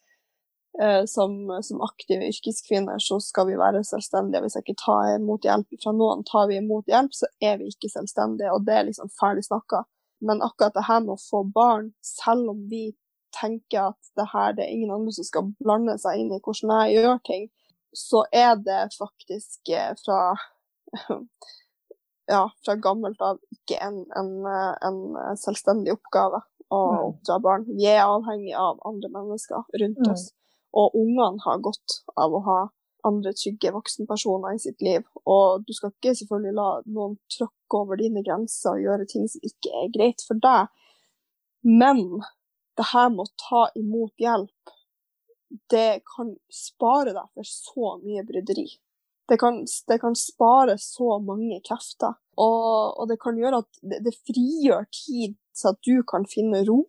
uh, 0.82 1.04
som, 1.10 1.36
som, 1.62 1.82
aktive 1.86 2.26
yrkeskvinner 2.32 2.98
så 3.02 3.20
skal 3.22 3.46
vi 3.50 3.58
være 3.60 3.84
selvstendige. 3.86 4.42
Hvis 4.44 4.58
jeg 4.58 4.66
ikke 4.66 4.82
tar 4.82 5.14
imot 5.14 5.46
hjelp 5.46 5.78
fra 5.82 5.94
noen, 5.94 6.26
tar 6.26 6.50
vi 6.50 6.58
imot 6.58 6.90
hjelp, 6.90 7.14
så 7.14 7.30
er 7.38 7.60
vi 7.60 7.70
ikke 7.70 7.92
selvstendige. 7.92 8.50
Og 8.54 8.66
det 8.66 8.76
er 8.76 8.90
liksom 8.90 9.12
ferdig 9.20 9.46
snakka. 9.46 9.84
Men 10.26 10.42
akkurat 10.44 10.74
det 10.76 10.88
her 10.88 11.00
med 11.04 11.14
å 11.14 11.22
få 11.22 11.44
barn, 11.54 11.92
selv 12.04 12.50
om 12.52 12.66
vi 12.68 12.90
tenker 13.38 13.92
at 13.92 14.10
det 14.18 14.26
her 14.32 14.56
det 14.58 14.66
er 14.66 14.74
ingen 14.74 14.90
andre 14.92 15.14
som 15.14 15.26
skal 15.26 15.52
blande 15.62 15.94
seg 16.02 16.18
inn 16.18 16.32
i 16.34 16.40
hvordan 16.42 16.72
jeg 16.82 16.98
gjør 16.98 17.20
ting, 17.30 17.46
så 17.96 18.24
er 18.34 18.58
det 18.58 18.82
faktisk 18.98 19.70
eh, 19.70 19.94
fra 20.02 20.34
ja, 22.30 22.44
fra 22.64 22.76
gammelt 22.78 23.20
av 23.24 23.40
ikke 23.54 23.80
en, 23.82 24.02
en, 24.16 24.32
en 24.86 25.36
selvstendig 25.40 25.96
oppgave 25.96 26.42
å 26.70 26.80
oppdra 27.10 27.38
barn. 27.42 27.64
Vi 27.68 27.88
er 27.90 28.04
avhengig 28.04 28.54
av 28.56 28.78
andre 28.86 29.10
mennesker 29.12 29.64
rundt 29.82 30.04
mm. 30.04 30.12
oss. 30.12 30.28
Og 30.78 30.94
ungene 30.94 31.42
har 31.42 31.62
godt 31.64 31.96
av 32.14 32.34
å 32.36 32.42
ha 32.46 32.60
andre 33.06 33.32
trygge 33.34 33.72
voksenpersoner 33.74 34.54
i 34.54 34.62
sitt 34.62 34.82
liv. 34.84 35.06
Og 35.24 35.64
du 35.66 35.72
skal 35.74 35.92
ikke 35.92 36.14
selvfølgelig 36.18 36.56
la 36.58 36.68
noen 36.86 37.16
tråkke 37.34 37.80
over 37.80 37.98
dine 38.00 38.22
grenser 38.26 38.76
og 38.76 38.84
gjøre 38.84 39.08
ting 39.10 39.26
som 39.30 39.46
ikke 39.50 39.72
er 39.82 39.94
greit 39.96 40.22
for 40.26 40.38
deg. 40.42 40.70
Men 41.66 42.04
det 42.78 42.86
her 42.92 43.10
med 43.12 43.26
å 43.26 43.40
ta 43.40 43.64
imot 43.78 44.14
hjelp, 44.22 44.76
det 45.72 46.04
kan 46.06 46.36
spare 46.54 47.16
deg 47.16 47.26
for 47.34 47.48
så 47.48 47.96
mye 48.04 48.22
bryderi. 48.28 48.68
Det 49.30 49.38
kan, 49.38 49.60
det 49.88 50.00
kan, 50.02 50.16
spare 50.18 50.74
så 50.82 51.20
mange 51.22 51.60
krefter. 51.66 52.16
Og, 52.40 52.98
og 52.98 53.10
det 53.10 53.20
kan 53.22 53.36
gjøre 53.38 53.60
at 53.62 53.82
det, 53.82 54.00
det, 54.06 54.16
frigjør 54.26 54.88
tid 54.90 55.36
så 55.54 55.70
at 55.70 55.78
du 55.86 56.00
kan 56.02 56.26
finne 56.26 56.64
ro. 56.66 56.82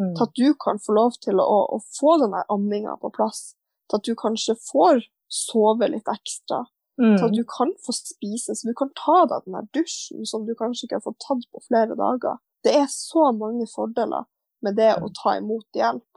Mm. 0.00 0.14
Til 0.16 0.24
at 0.26 0.34
du 0.36 0.48
kan 0.60 0.80
få 0.82 0.96
lov 0.96 1.14
til 1.22 1.38
å, 1.40 1.60
å 1.76 1.78
få 1.98 2.16
den 2.24 2.34
amminga 2.42 2.96
på 3.00 3.12
plass. 3.14 3.54
Til 3.86 4.00
at 4.00 4.08
du 4.08 4.16
kanskje 4.18 4.56
får 4.66 5.06
sove 5.32 5.88
litt 5.92 6.10
ekstra. 6.10 6.64
Mm. 6.98 7.14
Til 7.14 7.24
at 7.28 7.36
du 7.36 7.44
kan 7.48 7.72
få 7.86 7.94
spise, 7.94 8.56
så 8.56 8.68
du 8.68 8.74
kan 8.76 8.90
ta 8.98 9.22
deg 9.30 9.46
den 9.46 9.56
der 9.58 9.70
dusjen 9.76 10.26
som 10.28 10.46
du 10.48 10.54
kanskje 10.58 10.88
ikke 10.88 10.98
har 10.98 11.06
fått 11.06 11.22
tatt 11.22 11.46
på 11.52 11.62
flere 11.68 11.96
dager. 11.98 12.40
Det 12.66 12.74
er 12.74 12.88
så 12.90 13.30
mange 13.36 13.68
fordeler 13.70 14.26
med 14.64 14.78
det 14.80 14.94
å 14.98 15.10
ta 15.14 15.36
imot 15.38 15.68
hjelp. 15.76 16.08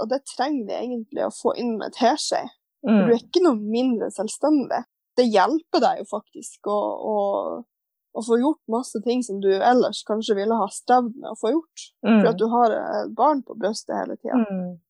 Og 0.00 0.08
det 0.10 0.22
trenger 0.28 0.66
vi 0.68 0.78
egentlig 0.78 1.24
å 1.26 1.34
få 1.34 1.54
inn 1.60 1.76
med 1.80 1.94
teskje. 1.96 2.42
Mm. 2.86 3.02
Du 3.06 3.12
er 3.12 3.18
ikke 3.20 3.42
noe 3.44 3.58
mindre 3.58 4.10
selvstendig. 4.14 4.82
Det 5.18 5.28
hjelper 5.28 5.82
deg 5.84 6.00
jo 6.02 6.06
faktisk 6.08 6.70
å, 6.72 6.78
å, 7.12 7.16
å, 8.16 8.24
få 8.24 8.38
gjort 8.40 8.62
masse 8.72 9.02
ting 9.04 9.20
som 9.24 9.42
du 9.42 9.50
ellers 9.52 10.00
kanskje 10.08 10.38
ville 10.38 10.56
ha 10.56 10.70
strevd 10.72 11.18
med 11.18 11.34
å 11.34 11.38
få 11.38 11.52
gjort. 11.52 11.84
Mm. 12.06 12.16
For 12.16 12.30
at 12.32 12.40
du 12.40 12.46
har 12.52 12.78
et 12.78 13.12
barn 13.18 13.44
på 13.46 13.58
brystet 13.60 13.98
hele 13.98 14.16
tida. 14.18 14.40
Mm. 14.40 14.80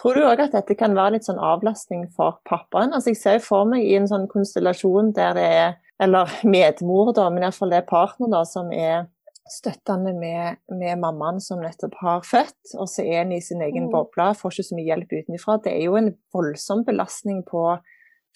Tror 0.00 0.16
du 0.16 0.24
òg 0.24 0.40
at 0.40 0.54
dette 0.56 0.76
kan 0.78 0.94
være 0.96 1.18
litt 1.18 1.26
sånn 1.28 1.40
avlastning 1.42 2.06
for 2.16 2.38
pappaen? 2.48 2.94
Altså 2.96 3.12
Jeg 3.12 3.20
ser 3.20 3.38
jo 3.38 3.46
for 3.50 3.68
meg 3.68 3.84
i 3.84 3.96
en 3.98 4.08
sånn 4.08 4.28
konstellasjon 4.30 5.12
der 5.16 5.34
det 5.36 5.48
er, 5.60 5.72
eller 6.00 6.32
medmor, 6.56 7.12
da, 7.16 7.28
men 7.32 7.44
iallfall 7.44 7.72
det 7.72 7.82
er 7.82 7.90
partner 7.90 8.32
da, 8.32 8.44
som 8.48 8.72
er 8.72 9.04
støttende 9.48 10.12
med, 10.14 10.56
med, 10.68 10.98
mammaen 10.98 11.40
som 11.42 11.60
nettopp 11.62 11.96
har 12.00 12.24
født, 12.26 12.74
og 12.78 12.88
så 12.90 13.04
er 13.04 13.24
en 13.24 13.32
i 13.34 13.40
sin 13.42 13.62
egen 13.64 13.88
mm. 13.88 13.92
boble, 13.94 14.30
får 14.38 14.54
ikke 14.54 14.68
så 14.68 14.78
mye 14.78 14.88
hjelp 14.90 15.14
utenfra. 15.16 15.56
Det 15.64 15.72
er 15.74 15.86
jo 15.86 15.96
en 15.98 16.12
voldsom 16.34 16.84
belastning 16.86 17.42
på 17.48 17.64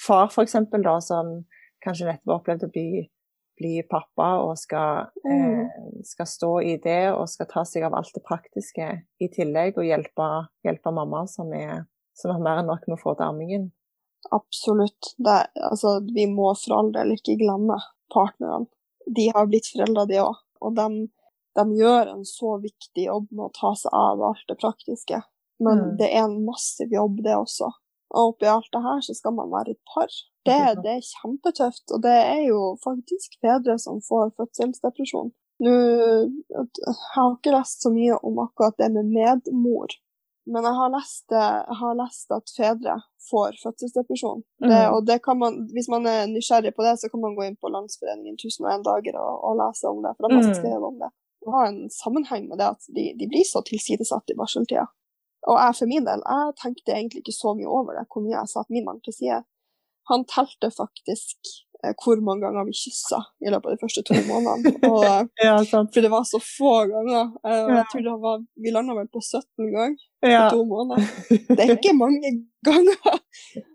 far, 0.01 0.31
f.eks., 0.31 0.57
da, 0.75 0.97
som 1.05 1.37
kanskje 1.85 2.09
nettopp 2.09 2.33
har 2.33 2.41
opplevd 2.41 2.67
å 2.67 2.73
bli, 2.75 3.05
bli 3.61 3.75
pappa 3.91 4.31
og 4.43 4.57
skal, 4.59 5.11
mm. 5.27 5.39
eh, 5.61 5.89
skal, 6.09 6.31
stå 6.31 6.53
i 6.65 6.77
det 6.83 7.03
og 7.13 7.29
skal 7.31 7.51
ta 7.53 7.65
seg 7.69 7.87
av 7.87 7.97
alt 7.99 8.15
det 8.17 8.25
praktiske 8.27 8.91
i 9.23 9.31
tillegg, 9.35 9.79
og 9.79 9.87
hjelpe, 9.87 10.31
hjelpe 10.67 10.95
mamma 10.95 11.27
som, 11.31 11.53
er, 11.55 11.85
som, 12.17 12.35
har 12.35 12.43
mer 12.43 12.63
enn 12.63 12.73
nok 12.73 12.89
med 12.89 12.99
å 12.99 13.03
få 13.03 13.17
til 13.19 13.29
armingen. 13.29 13.69
Absolutt. 14.33 15.13
Det, 15.21 15.43
altså, 15.69 15.99
vi 16.17 16.25
må 16.33 16.49
for 16.57 16.81
all 16.81 16.95
del 16.95 17.13
ikke 17.15 17.37
glemme 17.43 17.77
partnerne. 18.15 18.71
De 19.05 19.29
har 19.35 19.45
blitt 19.51 19.69
foreldre, 19.69 20.07
de 20.09 20.23
òg 20.23 20.41
og 20.61 20.77
de, 20.79 20.89
de, 21.59 21.65
gjør 21.79 22.13
en 22.15 22.27
så 22.29 22.59
viktig 22.63 23.07
jobb 23.09 23.31
med 23.31 23.49
å 23.49 23.55
ta 23.57 23.73
seg 23.79 23.95
av 23.95 24.23
alt 24.31 24.45
det 24.51 24.59
praktiske. 24.61 25.23
Men 25.63 25.81
mm. 25.81 25.91
det 26.01 26.11
er 26.11 26.27
en 26.27 26.41
massiv 26.47 26.93
jobb, 26.93 27.23
det 27.25 27.37
også. 27.39 27.71
Og 28.15 28.35
oppi 28.35 28.49
alt 28.51 28.71
det 28.75 28.83
her 28.85 29.03
så 29.07 29.15
skal 29.17 29.35
man 29.37 29.53
være 29.53 29.75
et 29.75 29.83
par. 29.95 30.11
Det, 30.45 30.59
det, 30.85 30.99
er 30.99 31.07
kjempetøft, 31.09 31.87
og 31.95 32.03
det 32.05 32.15
er 32.21 32.43
jo 32.51 32.75
faktisk 32.85 33.39
fedre 33.43 33.79
som 33.81 34.03
får 34.05 34.35
fødselsdepresjon. 34.39 35.33
Nå, 35.65 35.75
jeg 36.51 36.95
har 37.15 37.31
ikke 37.31 37.55
lest 37.55 37.85
så 37.87 37.93
mye 37.95 38.19
om 38.27 38.43
akkurat 38.43 38.77
det 38.79 38.91
med 38.93 39.13
medmor, 39.15 39.95
men 40.47 40.67
jeg 40.67 40.77
har 40.77 40.91
lest, 40.93 41.25
jeg 41.33 41.77
har 41.81 41.95
lest 41.97 42.33
at 42.37 42.51
fedre 42.57 42.95
får 43.31 43.57
fødselsdepresjon. 43.63 44.43
Mm. 44.63 44.69
Det, 44.71 44.81
og 44.93 45.07
det 45.09 45.19
kan 45.25 45.39
man, 45.41 45.63
hvis 45.73 45.89
man 45.93 46.07
er 46.11 46.27
nysgjerrig 46.29 46.75
på 46.77 46.85
det, 46.85 46.99
så 47.01 47.09
kan 47.09 47.23
man 47.23 47.37
gå 47.37 47.47
inn 47.47 47.57
på 47.57 47.71
Landsforeningen 47.73 48.37
1001 48.37 48.85
dager 48.85 49.17
og, 49.21 49.39
og 49.49 49.57
lese 49.63 49.89
om 49.89 50.03
det. 50.05 50.13
For 50.19 50.29
de 50.29 50.37
har 50.37 50.51
mm. 50.51 50.59
skrevet 50.61 50.89
om 50.91 50.99
det. 51.01 51.11
Det 51.45 51.55
har 51.55 51.71
en 51.71 51.81
sammenheng 51.93 52.47
med 52.51 52.61
det 52.61 52.69
at 52.77 52.93
de, 52.97 53.07
de 53.21 53.29
blir 53.33 53.49
så 53.49 53.65
tilsidesatt 53.65 54.33
i 54.33 54.39
barseltida. 54.39 54.87
Og 55.49 55.59
jeg 55.61 55.77
for 55.81 55.91
min 55.91 56.07
del, 56.09 56.23
jeg 56.25 56.57
tenkte 56.61 56.95
egentlig 56.95 57.25
ikke 57.25 57.37
så 57.37 57.53
mye 57.57 57.69
over 57.69 57.97
det, 57.99 58.07
hvor 58.13 58.25
mye 58.25 58.37
jeg 58.37 58.53
satte 58.53 58.73
min 58.73 58.87
mann 58.87 59.01
til 59.05 59.17
side. 59.17 59.43
Han 60.13 60.25
telte 60.29 60.71
faktisk 60.73 61.53
hvor 62.01 62.21
mange 62.25 62.47
ganger 62.47 62.67
vi 62.69 62.75
kyssa 62.79 63.21
i 63.45 63.51
løpet 63.53 63.69
av 63.69 63.75
de 63.75 63.83
første 63.83 64.03
to 64.09 64.17
månedene. 64.31 64.73
Og, 64.89 65.05
eh, 65.09 65.49
ja, 65.49 65.57
for 65.65 66.07
det 66.07 66.11
var 66.13 66.27
så 66.29 66.41
få 66.43 66.75
ganger. 66.91 67.33
Eh, 67.45 67.75
jeg 67.79 67.85
tror 67.93 68.21
var, 68.23 68.45
Vi 68.65 68.73
landa 68.75 68.97
vel 68.99 69.11
på 69.13 69.23
17 69.23 69.45
ganger 69.75 69.97
ja. 70.25 70.47
på 70.47 70.57
to 70.57 70.65
måneder. 70.71 71.11
Det 71.51 71.61
er 71.67 71.75
ikke 71.77 71.97
mange 71.99 72.33
ganger. 72.67 73.21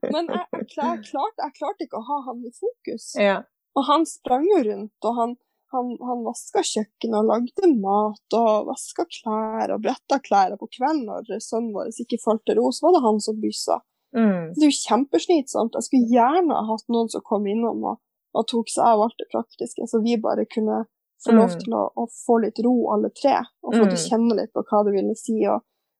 Men 0.09 0.31
jeg, 0.31 0.45
jeg, 0.55 0.67
klar, 0.73 0.97
klarte, 1.05 1.45
jeg 1.45 1.57
klarte 1.59 1.87
ikke 1.87 2.01
å 2.01 2.07
ha 2.09 2.23
han 2.29 2.41
i 2.45 2.55
fokus. 2.55 3.11
Ja. 3.19 3.37
Og 3.77 3.85
han 3.87 4.07
sprang 4.09 4.47
jo 4.49 4.63
rundt, 4.65 4.97
og 5.05 5.19
han, 5.19 5.35
han, 5.73 5.91
han 6.03 6.23
vaska 6.25 6.63
kjøkkenet 6.65 7.19
og 7.21 7.29
lagde 7.29 7.69
mat 7.79 8.37
og 8.39 8.71
vaska 8.71 9.05
klær 9.19 9.75
og 9.75 9.83
bretta 9.85 10.19
klær. 10.25 10.55
Og 10.55 10.63
på 10.63 10.71
kvelden 10.79 11.05
når 11.07 11.29
sønnen 11.37 11.71
vår 11.75 11.93
ikke 11.93 12.21
falt 12.23 12.43
til 12.49 12.59
ro, 12.59 12.71
så 12.73 12.87
var 12.87 12.97
det 12.97 13.05
han 13.05 13.21
som 13.23 13.39
byssa. 13.43 13.79
Mm. 14.15 14.53
Det 14.55 14.63
er 14.63 14.71
jo 14.71 14.77
kjempeslitsomt. 14.77 15.75
Jeg 15.77 15.87
skulle 15.87 16.13
gjerne 16.13 16.55
ha 16.55 16.65
hatt 16.71 16.87
noen 16.91 17.11
som 17.13 17.25
kom 17.25 17.47
innom 17.49 17.83
og, 17.91 17.99
og, 18.33 18.45
tok 18.49 18.71
seg 18.71 18.85
av 18.85 19.03
alt 19.05 19.17
det 19.21 19.29
praktiske, 19.33 19.87
så 19.89 20.01
vi 20.05 20.17
bare 20.21 20.47
kunne 20.49 20.83
få 21.23 21.35
lov 21.35 21.53
mm. 21.53 21.57
til 21.63 21.75
å, 21.77 21.83
å 21.99 22.07
få 22.25 22.39
litt 22.45 22.61
ro, 22.65 22.75
alle 22.93 23.11
tre. 23.15 23.37
Og 23.65 23.75
få 23.75 23.83
mm. 23.83 23.89
til 23.89 23.97
å 23.97 24.05
kjenne 24.05 24.39
litt 24.39 24.53
på 24.55 24.63
hva 24.69 24.85
det 24.87 24.95
ville 24.95 25.17
si 25.19 25.41
å, 25.49 25.59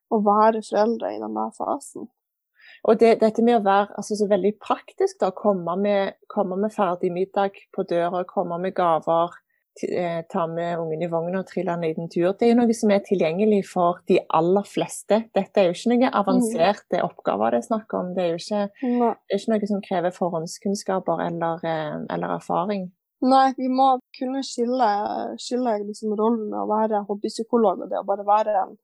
å 0.10 0.22
være 0.26 0.64
foreldre 0.66 1.14
i 1.16 1.22
denne 1.22 1.50
fasen. 1.58 2.08
Og 2.88 3.00
det, 3.02 3.18
dette 3.20 3.44
med 3.44 3.60
å 3.60 3.66
være 3.66 3.98
altså, 4.00 4.16
så 4.16 4.30
veldig 4.30 4.54
praktisk, 4.64 5.18
da, 5.20 5.34
komme 5.36 5.76
med, 5.82 6.16
komme 6.32 6.56
med 6.60 6.72
ferdig 6.72 7.12
middag 7.12 7.60
på 7.76 7.84
døra, 7.90 8.24
komme 8.30 8.60
med 8.64 8.76
gaver, 8.78 9.36
ta 10.30 10.48
med 10.48 10.80
ungen 10.80 11.02
i 11.02 11.08
vogna 11.08 11.40
og 11.40 11.48
trille 11.48 11.72
en 11.72 11.84
liten 11.84 12.10
tur. 12.12 12.34
Det 12.36 12.48
er 12.48 12.52
jo 12.54 12.58
noe 12.60 12.76
som 12.76 12.92
er 12.92 13.04
tilgjengelig 13.06 13.62
for 13.70 14.02
de 14.10 14.20
aller 14.36 14.66
fleste. 14.68 15.22
Dette 15.36 15.62
er 15.62 15.70
jo 15.70 15.76
ikke 15.76 15.94
noen 15.94 16.18
avanserte 16.20 17.02
oppgaver 17.06 17.56
det 17.56 17.62
er 17.62 17.68
snakk 17.68 17.96
om. 18.00 18.14
Det 18.16 18.24
er 18.24 18.32
jo 18.34 18.40
ikke, 18.42 18.64
er 18.84 19.38
ikke 19.38 19.54
noe 19.54 19.70
som 19.72 19.84
krever 19.86 20.16
forhåndskunnskaper 20.16 21.24
eller, 21.28 21.64
eh, 21.64 21.96
eller, 22.10 22.36
erfaring. 22.40 22.90
Nei, 23.24 23.48
vi 23.58 23.68
må 23.72 23.88
kunne 24.16 24.44
skille, 24.48 24.90
skille 25.42 25.80
liksom 25.84 26.14
rollen 26.16 26.48
med 26.52 26.60
å 26.62 26.70
være 26.70 27.04
hobbypsykolog 27.08 27.84
og 27.84 27.90
det 27.92 28.00
å 28.00 28.08
bare 28.08 28.28
være 28.28 28.56
en, 28.62 28.78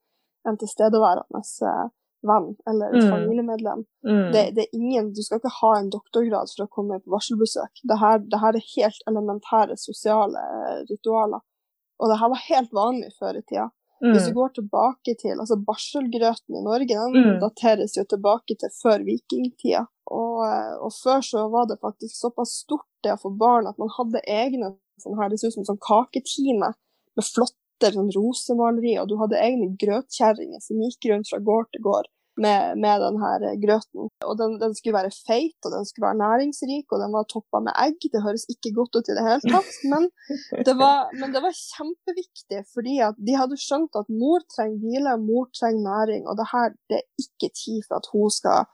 en 0.49 0.59
tilstedeværende 0.59 1.43
eh, 1.69 1.85
venn 2.27 2.51
eller 2.69 2.93
et 2.93 3.05
mm. 3.05 3.09
familiemedlem. 3.13 3.85
Mm. 4.07 4.27
Det, 4.33 4.43
det, 4.57 4.65
er 4.65 4.77
ingen, 4.79 5.11
Du 5.15 5.21
skal 5.25 5.41
ikke 5.41 5.53
ha 5.61 5.71
en 5.79 5.89
doktorgrad 5.93 6.51
for 6.51 6.65
å 6.65 6.71
komme 6.77 6.99
på 7.01 7.13
varselbesøk. 7.13 7.83
Det 7.87 7.99
her, 8.01 8.21
er 8.51 8.61
helt 8.75 9.09
elementære 9.11 9.79
sosiale 9.81 10.43
ritualer. 10.89 11.43
Og 12.01 12.11
det 12.11 12.19
her 12.19 12.31
var 12.33 12.47
helt 12.49 12.75
vanlig 12.75 13.11
før 13.19 13.39
i 13.39 13.43
tida. 13.45 13.69
Mm. 14.03 14.11
Hvis 14.11 14.27
du 14.27 14.33
går 14.35 14.49
tilbake 14.57 15.13
til 15.21 15.39
altså 15.39 15.55
Barselgrøten 15.67 16.57
i 16.59 16.63
Norge 16.65 16.97
den 16.99 17.13
mm. 17.15 17.37
dateres 17.43 17.95
jo 17.95 18.03
tilbake 18.03 18.57
til 18.59 18.73
før 18.81 19.05
vikingtida. 19.07 19.85
Og, 20.13 20.41
og, 20.85 20.91
før 20.93 21.23
så 21.25 21.45
var 21.49 21.69
det 21.69 21.79
faktisk 21.81 22.13
såpass 22.19 22.59
stort 22.65 22.89
det 23.03 23.15
å 23.15 23.21
få 23.21 23.31
barn 23.39 23.69
at 23.69 23.79
man 23.81 23.89
hadde 23.95 24.21
egne 24.29 24.75
sånn 25.01 25.17
her, 25.19 25.31
det 25.31 25.39
ser 25.39 25.51
ut 25.51 25.57
som 25.57 25.69
sånn 25.71 25.81
kaketine 25.81 26.73
med 27.15 27.25
flotte 27.25 27.91
sånn 27.95 28.11
rosemalerier, 28.15 29.01
og 29.01 29.09
du 29.11 29.17
hadde 29.19 29.41
egne 29.41 29.71
grøtkjerringer 29.81 30.61
som 30.63 30.83
gikk 30.83 31.09
rundt 31.11 31.31
fra 31.31 31.41
gård 31.43 31.71
til 31.73 31.83
gård 31.87 32.11
med, 32.43 32.79
med 32.83 33.03
denne 33.03 33.51
grøten. 33.63 34.09
Og 34.27 34.33
den, 34.39 34.57
den, 34.61 34.75
skulle 34.75 34.97
være 34.97 35.13
feit, 35.27 35.57
og 35.65 35.71
den 35.75 35.87
skulle 35.87 36.07
være 36.07 36.21
næringsrik, 36.21 36.87
og 36.91 37.01
den 37.03 37.15
var 37.15 37.27
toppa 37.31 37.61
med 37.67 37.75
egg. 37.85 37.97
Det 38.13 38.23
høres 38.25 38.47
ikke 38.51 38.73
godt 38.79 38.99
ut 38.99 39.11
i 39.11 39.17
det 39.17 39.25
hele 39.27 39.53
tatt, 39.55 39.77
men 39.91 40.09
det 40.67 40.75
var, 40.79 41.11
men 41.19 41.35
det 41.35 41.43
var 41.45 41.55
kjempeviktig, 41.55 42.61
fordi 42.75 42.99
de 43.27 43.39
hadde 43.39 43.61
skjønt 43.61 43.99
at 44.01 44.11
mor 44.21 44.43
trenger 44.51 44.81
hvile, 44.83 45.17
mor 45.23 45.49
trenger 45.55 45.87
næring, 45.87 46.27
og 46.27 46.39
det 46.39 46.49
her 46.51 46.75
det 46.91 47.01
er 47.01 47.25
ikke 47.25 47.53
tid 47.63 47.81
for 47.87 48.01
at 48.01 48.11
hun 48.13 48.31
skal 48.33 48.67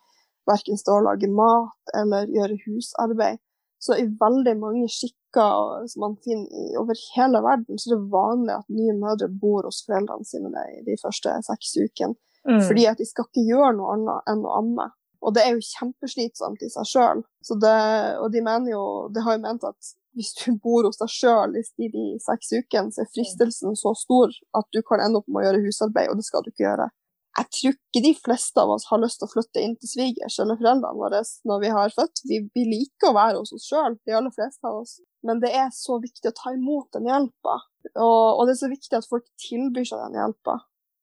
verken 0.49 0.77
stå 0.79 0.97
og 0.99 1.07
lage 1.09 1.29
mat 1.29 1.95
eller 2.01 2.29
gjøre 2.35 2.61
husarbeid. 2.65 3.41
Så 3.81 3.97
i 3.97 4.05
veldig 4.05 4.53
mange 4.61 4.87
skikker 4.93 5.87
som 5.89 6.03
man 6.05 6.17
finner 6.25 6.75
over 6.81 6.97
hele 7.15 7.39
verden, 7.41 7.79
så 7.79 7.89
er 7.89 7.95
det 7.95 8.13
vanlig 8.13 8.53
at 8.59 8.75
nye 8.77 8.93
mødre 8.97 9.29
bor 9.41 9.65
hos 9.65 9.81
foreldrene 9.87 10.27
sine 10.27 10.65
de 10.85 10.97
første 11.01 11.33
seks 11.47 11.73
ukene. 11.81 12.17
Mm. 12.49 12.61
Fordi 12.65 12.87
at 12.89 13.01
de 13.01 13.05
skal 13.05 13.27
ikke 13.27 13.45
gjøre 13.47 13.75
noe 13.77 13.95
annet 13.95 14.31
enn 14.31 14.45
å 14.45 14.57
amme. 14.57 14.87
Og 15.21 15.35
det 15.35 15.43
er 15.45 15.53
jo 15.53 15.65
kjempeslitsomt 15.65 16.63
i 16.65 16.69
seg 16.73 16.87
sjøl. 16.89 17.19
Og 17.53 18.29
de 18.33 18.41
mener 18.41 18.71
jo, 18.73 18.85
det 19.13 19.25
har 19.25 19.37
jo 19.37 19.43
ment 19.43 19.67
at 19.67 19.91
hvis 20.17 20.33
du 20.39 20.47
bor 20.63 20.87
hos 20.87 20.99
deg 21.01 21.11
sjøl 21.11 21.59
i 21.59 21.91
de 21.93 22.07
seks 22.23 22.55
ukene, 22.57 22.89
så 22.93 23.03
er 23.03 23.11
fristelsen 23.13 23.77
så 23.79 23.93
stor 23.97 24.33
at 24.57 24.67
du 24.73 24.81
kan 24.87 25.03
ende 25.03 25.21
opp 25.21 25.29
med 25.29 25.43
å 25.43 25.45
gjøre 25.49 25.61
husarbeid, 25.67 26.09
og 26.11 26.19
det 26.19 26.27
skal 26.27 26.43
du 26.43 26.51
ikke 26.51 26.65
gjøre. 26.65 26.89
Jeg 27.31 27.47
tror 27.55 27.75
ikke 27.77 28.01
de 28.03 28.11
fleste 28.19 28.59
av 28.59 28.73
oss 28.73 28.89
har 28.89 28.99
lyst 28.99 29.21
til 29.21 29.29
å 29.29 29.31
flytte 29.31 29.61
inn 29.63 29.77
til 29.79 29.87
svigers 29.87 30.35
eller 30.43 30.57
foreldrene 30.59 30.99
våre 30.99 31.21
når 31.47 31.61
vi 31.61 31.69
har 31.71 31.93
født. 31.95 32.23
Vi, 32.27 32.41
vi 32.51 32.65
liker 32.67 33.11
å 33.11 33.15
være 33.15 33.37
hos 33.39 33.53
oss 33.55 33.69
sjøl, 33.71 33.95
de 34.03 34.17
aller 34.17 34.33
fleste 34.35 34.67
av 34.67 34.81
oss. 34.81 34.97
Men 35.23 35.39
det 35.39 35.53
er 35.55 35.69
så 35.71 35.95
viktig 36.03 36.27
å 36.27 36.35
ta 36.35 36.51
imot 36.57 36.89
den 36.97 37.07
hjelpa. 37.07 37.55
Og, 37.93 38.25
og, 38.35 38.43
det 38.49 38.55
er 38.57 38.59
så 38.59 38.71
viktig 38.71 38.97
at 38.99 39.07
folk 39.07 39.23
tilbyr 39.39 39.87
seg 39.87 40.03
den 40.09 40.19
hjelpa. 40.19 40.57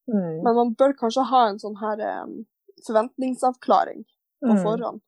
Mm. 0.08 0.40
Men 0.44 0.54
man 0.56 0.72
bør 0.78 0.94
kanskje 0.98 1.26
ha 1.30 1.42
en 1.48 1.60
sånn 1.60 1.76
her 1.80 2.00
um, 2.24 2.40
forventningsavklaring 2.86 4.04
på 4.44 4.54
mm. 4.54 4.62
forhånd. 4.64 5.04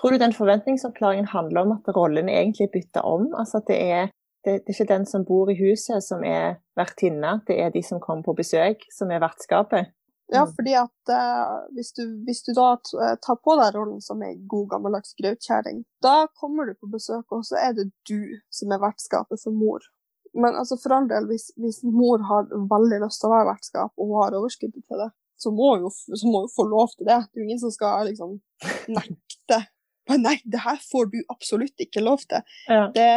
Tror 0.00 0.12
du 0.12 0.20
den 0.20 0.34
forventningsavklaringen 0.36 1.30
handler 1.32 1.66
om 1.66 1.72
at 1.76 1.94
rollene 1.96 2.32
egentlig 2.32 2.70
bytter 2.72 3.06
om? 3.08 3.30
Altså 3.38 3.62
at 3.62 3.70
det 3.70 3.78
er, 3.80 4.12
det, 4.44 4.58
det 4.64 4.72
er 4.72 4.76
ikke 4.76 4.92
den 4.92 5.08
som 5.08 5.24
bor 5.28 5.50
i 5.52 5.56
huset 5.58 6.04
som 6.04 6.24
er 6.28 6.58
vertinne, 6.78 7.38
det 7.48 7.58
er 7.60 7.72
de 7.72 7.82
som 7.84 8.00
kommer 8.00 8.26
på 8.26 8.36
besøk 8.42 8.84
som 8.92 9.12
er 9.12 9.22
vertskapet? 9.24 9.92
Ja, 10.32 10.46
mm. 10.46 10.52
fordi 10.56 10.74
at 10.80 11.12
uh, 11.12 11.56
hvis, 11.76 11.92
du, 11.96 12.02
hvis, 12.26 12.40
du, 12.46 12.54
da 12.56 12.68
eh, 13.04 13.16
tar 13.20 13.36
på 13.44 13.56
deg 13.58 13.74
rollen 13.76 14.00
som 14.00 14.22
ei 14.24 14.38
god 14.48 14.70
gammeldags 14.70 15.12
grautkjerring, 15.18 15.82
da 16.04 16.22
kommer 16.40 16.68
du 16.68 16.78
på 16.78 16.88
besøk, 16.92 17.26
og 17.36 17.44
så 17.44 17.58
er 17.60 17.74
det 17.76 17.90
du 18.08 18.38
som 18.48 18.72
er 18.72 18.80
vertskapet 18.80 19.42
for 19.42 19.52
mor. 19.52 19.84
Men 20.34 20.56
altså 20.56 20.78
for 20.80 20.94
all 20.96 21.08
del, 21.10 21.26
hvis, 21.28 21.50
hvis, 21.60 21.82
mor 21.84 22.22
har 22.28 22.48
veldig 22.48 23.02
lyst 23.04 23.20
til 23.20 23.28
å 23.28 23.34
være 23.34 23.50
vertskap, 23.50 23.92
og 23.98 24.08
hun 24.08 24.22
har 24.22 24.38
overskuddet 24.38 24.80
til 24.86 25.02
det, 25.04 25.10
så 25.42 25.52
må 25.52 25.74
hun 25.74 25.86
jo 25.88 26.46
få 26.54 26.66
lov 26.70 26.94
til 26.96 27.08
det. 27.08 27.18
Det 27.28 27.38
er 27.38 27.42
jo 27.42 27.48
ingen 27.48 27.62
som 27.62 27.72
skal 27.74 28.06
liksom 28.08 28.38
nekte. 28.96 29.60
Men 30.10 30.24
nei, 30.26 30.36
det 30.44 30.60
her 30.64 30.78
får 30.82 31.10
du 31.12 31.18
absolutt 31.30 31.82
ikke 31.84 32.02
lov 32.02 32.24
til. 32.30 32.42
Ja. 32.66 32.86
Det, 32.94 33.10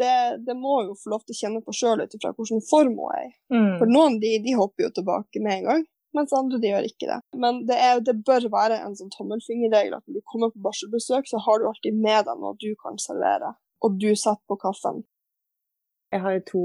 det, 0.00 0.14
det, 0.46 0.56
må 0.60 0.82
jo 0.84 0.96
få 0.98 1.14
lov 1.14 1.22
til 1.24 1.36
å 1.36 1.38
kjenne 1.38 1.62
på 1.64 1.74
sjøl 1.76 2.02
ut 2.04 2.16
ifra 2.16 2.34
hvilken 2.36 2.64
form 2.68 2.98
hun 2.98 3.14
er 3.16 3.28
i. 3.28 3.30
Mm. 3.54 3.70
For 3.80 3.92
noen 3.92 4.18
de, 4.22 4.34
de, 4.44 4.56
hopper 4.58 4.88
jo 4.88 4.90
tilbake 4.98 5.42
med 5.44 5.60
en 5.60 5.68
gang, 5.70 5.86
mens 6.16 6.34
andre 6.36 6.60
de 6.60 6.72
gjør 6.72 6.88
ikke 6.88 7.08
det. 7.08 7.20
Men 7.44 7.62
det, 7.68 7.78
er, 7.80 8.02
det 8.04 8.18
bør 8.28 8.50
være 8.52 8.80
en 8.84 8.96
sånn 8.98 9.12
tommelfingerregel 9.14 9.96
at 9.96 10.04
når 10.04 10.20
du 10.20 10.28
kommer 10.28 10.52
på 10.52 10.64
barselbesøk, 10.66 11.30
så 11.30 11.40
har 11.46 11.60
du 11.62 11.68
alltid 11.70 11.96
med 11.96 12.28
deg 12.28 12.42
noe 12.42 12.58
du 12.60 12.70
kan 12.82 13.00
servere. 13.00 13.54
Og 13.84 13.96
du 14.00 14.10
setter 14.12 14.44
på 14.50 14.58
kaffen. 14.60 15.04
Jeg 16.12 16.20
har 16.24 16.38
jo 16.38 16.44
to, 16.52 16.64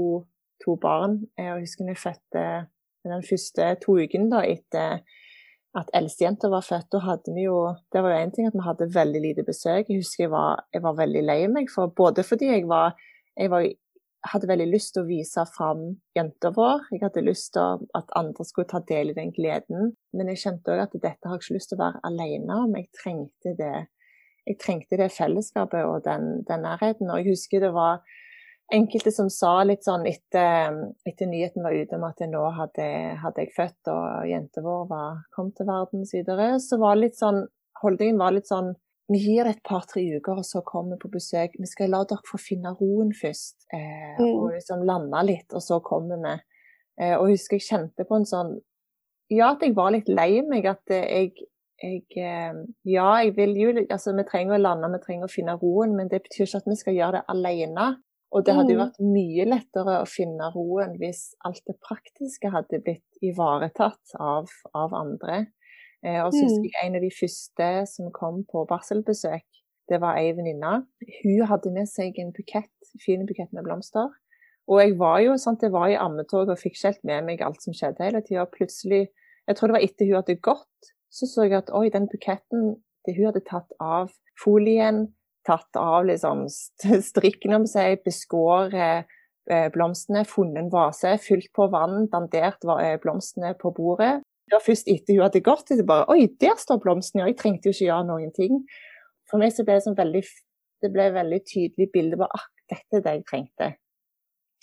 to 0.64 0.76
barn. 0.80 1.20
Jeg 1.38 1.60
husker 1.60 1.90
jeg 1.90 2.00
fødte 2.00 2.44
den 3.04 3.24
første 3.28 3.74
to 3.84 3.98
ukene 4.00 4.40
etter 4.48 5.04
at 5.74 5.90
eldstejenta 5.98 6.48
var 6.48 6.64
født. 6.64 6.90
Da 6.92 7.00
hadde 7.04 7.34
vi 7.34 7.46
jo 7.48 7.74
Det 7.92 8.02
var 8.02 8.14
jo 8.14 8.24
én 8.24 8.34
ting 8.34 8.46
at 8.46 8.54
vi 8.54 8.64
hadde 8.64 8.94
veldig 8.94 9.20
lite 9.20 9.44
besøk. 9.44 9.88
Jeg 9.88 10.02
husker 10.02 10.24
jeg 10.24 10.30
var, 10.30 10.64
jeg 10.72 10.82
var 10.82 11.00
veldig 11.00 11.22
lei 11.22 11.40
meg, 11.48 11.70
for, 11.74 11.86
både 11.86 12.22
fordi 12.22 12.46
jeg 12.52 12.68
var, 12.68 12.94
jeg 13.36 13.50
var 13.50 13.66
hadde 14.32 14.48
veldig 14.48 14.66
lyst 14.70 14.94
til 14.94 15.04
å 15.04 15.08
vise 15.08 15.44
fram 15.52 15.82
jenta 16.16 16.50
vår. 16.56 16.86
Jeg 16.94 17.02
hadde 17.02 17.24
lyst 17.26 17.52
til 17.56 17.84
at 17.98 18.14
andre 18.16 18.46
skulle 18.48 18.70
ta 18.70 18.80
del 18.88 19.12
i 19.12 19.16
den 19.16 19.32
gleden. 19.36 19.92
Men 20.16 20.30
jeg 20.32 20.40
kjente 20.44 20.72
òg 20.72 20.84
at 20.86 20.94
dette 20.96 21.28
har 21.28 21.36
jeg 21.36 21.44
ikke 21.44 21.56
lyst 21.58 21.72
til 21.72 21.78
å 21.78 21.84
være 21.84 22.02
alene 22.08 22.60
om. 22.62 22.76
Jeg 22.78 22.88
trengte 23.02 23.54
det, 23.58 23.74
jeg 24.48 24.60
trengte 24.62 25.00
det 25.00 25.10
fellesskapet 25.12 25.84
og 25.84 26.04
den, 26.06 26.38
den 26.48 26.64
nærheten. 26.64 27.10
Og 27.10 27.20
jeg 27.20 27.34
husker 27.34 27.66
det 27.66 27.74
var 27.76 28.00
enkelte 28.72 29.12
som 29.12 29.28
sa 29.30 29.58
litt 29.66 29.84
sånn 29.84 30.06
etter, 30.08 30.78
etter 31.06 31.28
nyheten 31.28 31.64
var 31.64 31.74
ute 31.76 31.98
om 31.98 32.06
at 32.08 32.22
nå 32.28 32.44
hadde, 32.56 32.86
hadde 33.20 33.44
jeg 33.44 33.52
født 33.56 33.90
og 33.92 34.30
jenta 34.30 34.64
vår 34.64 34.86
var, 34.90 35.20
kom 35.36 35.52
til 35.52 35.68
verden 35.68 36.06
osv., 36.06 36.32
så, 36.64 36.80
var 36.80 37.00
litt 37.00 37.18
sånn 37.20 37.44
Holdningen 37.84 38.16
var 38.16 38.32
litt 38.32 38.48
sånn 38.48 38.70
vi 39.12 39.18
gir 39.20 39.44
et 39.44 39.60
par-tre 39.66 40.00
uker, 40.16 40.38
og 40.40 40.46
så 40.48 40.62
kommer 40.64 40.96
vi 40.96 41.02
på 41.02 41.10
besøk. 41.12 41.58
Vi 41.60 41.68
skal 41.68 41.90
la 41.92 42.00
dere 42.08 42.24
få 42.24 42.38
finne 42.40 42.72
roen 42.78 43.10
først, 43.12 43.66
eh, 43.76 44.14
mm. 44.16 44.22
og 44.30 44.54
liksom 44.54 44.84
lande 44.88 45.24
litt, 45.28 45.50
og 45.52 45.60
så 45.60 45.80
kommer 45.84 46.22
vi. 46.22 46.32
Eh, 47.02 47.12
og 47.18 47.28
husker 47.34 47.58
jeg 47.58 47.66
kjente 47.66 48.06
på 48.08 48.20
en 48.20 48.28
sånn 48.28 48.54
Ja, 49.32 49.50
at 49.50 49.64
jeg 49.64 49.74
var 49.74 49.90
litt 49.90 50.08
lei 50.08 50.44
meg. 50.46 50.68
At 50.70 50.88
jeg, 50.88 51.32
jeg 51.82 52.04
eh, 52.22 52.60
Ja, 52.86 53.08
jeg 53.24 53.34
vil 53.36 53.56
jo 53.58 53.72
Altså, 53.82 54.14
vi 54.14 54.24
trenger 54.28 54.56
å 54.56 54.62
lande, 54.62 54.92
vi 54.94 55.02
trenger 55.02 55.28
å 55.28 55.32
finne 55.32 55.56
roen, 55.60 55.96
men 55.98 56.08
det 56.08 56.22
betyr 56.24 56.46
ikke 56.46 56.62
at 56.62 56.70
vi 56.70 56.78
skal 56.78 56.96
gjøre 56.96 57.18
det 57.18 57.24
alene. 57.34 57.88
Og 58.34 58.42
det 58.46 58.54
hadde 58.56 58.74
jo 58.74 58.80
mm. 58.80 58.82
vært 58.82 59.02
mye 59.06 59.44
lettere 59.46 59.98
å 60.02 60.08
finne 60.10 60.48
roen 60.54 60.96
hvis 60.98 61.28
alt 61.46 61.62
det 61.70 61.76
praktiske 61.84 62.50
hadde 62.50 62.82
blitt 62.82 63.22
ivaretatt 63.22 64.16
av, 64.18 64.50
av 64.74 64.96
andre. 64.98 65.44
Eh, 66.02 66.18
og 66.18 66.32
så 66.34 66.42
husker 66.42 66.64
mm. 66.64 66.72
jeg 66.72 66.88
en 66.88 66.98
av 66.98 67.06
de 67.06 67.12
første 67.14 67.68
som 67.92 68.10
kom 68.16 68.42
på 68.50 68.64
barselbesøk. 68.70 69.46
Det 69.88 70.00
var 70.02 70.18
ei 70.18 70.32
venninne. 70.34 70.80
Hun 71.20 71.46
hadde 71.46 71.72
med 71.72 71.88
seg 71.90 72.18
en 72.18 72.32
bukett, 72.34 72.92
fin 73.04 73.22
bukett 73.28 73.52
med 73.54 73.66
blomster. 73.66 74.10
Og 74.66 74.80
jeg 74.80 74.96
var 74.98 75.18
jo 75.20 75.36
sant, 75.40 75.62
jeg 75.62 75.74
var 75.74 75.90
i 75.92 75.98
ammetog 76.00 76.48
og 76.48 76.58
fikk 76.60 76.78
ikke 76.78 76.90
helt 76.90 77.06
med 77.10 77.26
meg 77.28 77.42
alt 77.44 77.62
som 77.62 77.76
skjedde 77.76 78.06
hele 78.06 78.22
tida. 78.24 78.46
Plutselig, 78.50 79.06
jeg 79.46 79.58
tror 79.58 79.70
det 79.70 79.76
var 79.76 79.86
etter 79.86 80.08
hun 80.08 80.18
hadde 80.18 80.40
gått, 80.40 80.92
så 81.12 81.28
så 81.30 81.44
jeg 81.46 81.58
at 81.60 81.70
oi, 81.76 81.86
den 81.92 82.08
buketten 82.10 82.72
det 83.04 83.14
hun 83.18 83.28
hadde 83.28 83.44
tatt 83.44 83.76
av 83.84 84.08
folien, 84.40 85.06
tatt 85.46 85.78
av 85.80 86.06
liksom 86.08 86.46
strikken 86.48 87.58
om 87.58 87.66
seg, 87.68 88.00
beskåret 88.06 89.10
eh, 89.50 89.66
blomstene, 89.74 90.24
funnet 90.28 90.64
en 90.64 90.72
vase, 90.72 91.16
fylt 91.22 91.52
på 91.56 91.68
vann, 91.72 92.08
dandert 92.12 92.64
eh, 92.78 92.96
blomstene 93.02 93.54
på 93.60 93.74
bordet. 93.76 94.18
Det 94.44 94.58
var 94.58 94.64
først 94.64 94.90
etter 94.92 95.16
hun 95.16 95.24
hadde 95.24 95.44
gått, 95.44 95.70
det 95.72 95.86
bare 95.88 96.08
Oi, 96.12 96.26
der 96.40 96.58
står 96.60 96.82
blomstene! 96.82 97.24
Og 97.24 97.32
Jeg 97.32 97.40
trengte 97.40 97.70
jo 97.70 97.76
ikke 97.76 97.88
gjøre 97.88 98.08
noen 98.10 98.34
ting. 98.36 98.64
For 99.30 99.40
meg 99.40 99.54
så 99.56 99.64
ble 99.64 99.78
det 99.78 99.86
sånn 99.86 99.96
veldig 99.96 100.24
det 100.84 100.92
ble 100.92 101.08
et 101.08 101.16
veldig 101.16 101.40
tydelig 101.48 101.88
bilde 101.94 102.20
på 102.20 102.26
at 102.26 102.36
ah, 102.36 102.46
dette 102.68 102.98
er 102.98 103.04
det 103.04 103.12
jeg 103.14 103.26
trengte. 103.30 103.68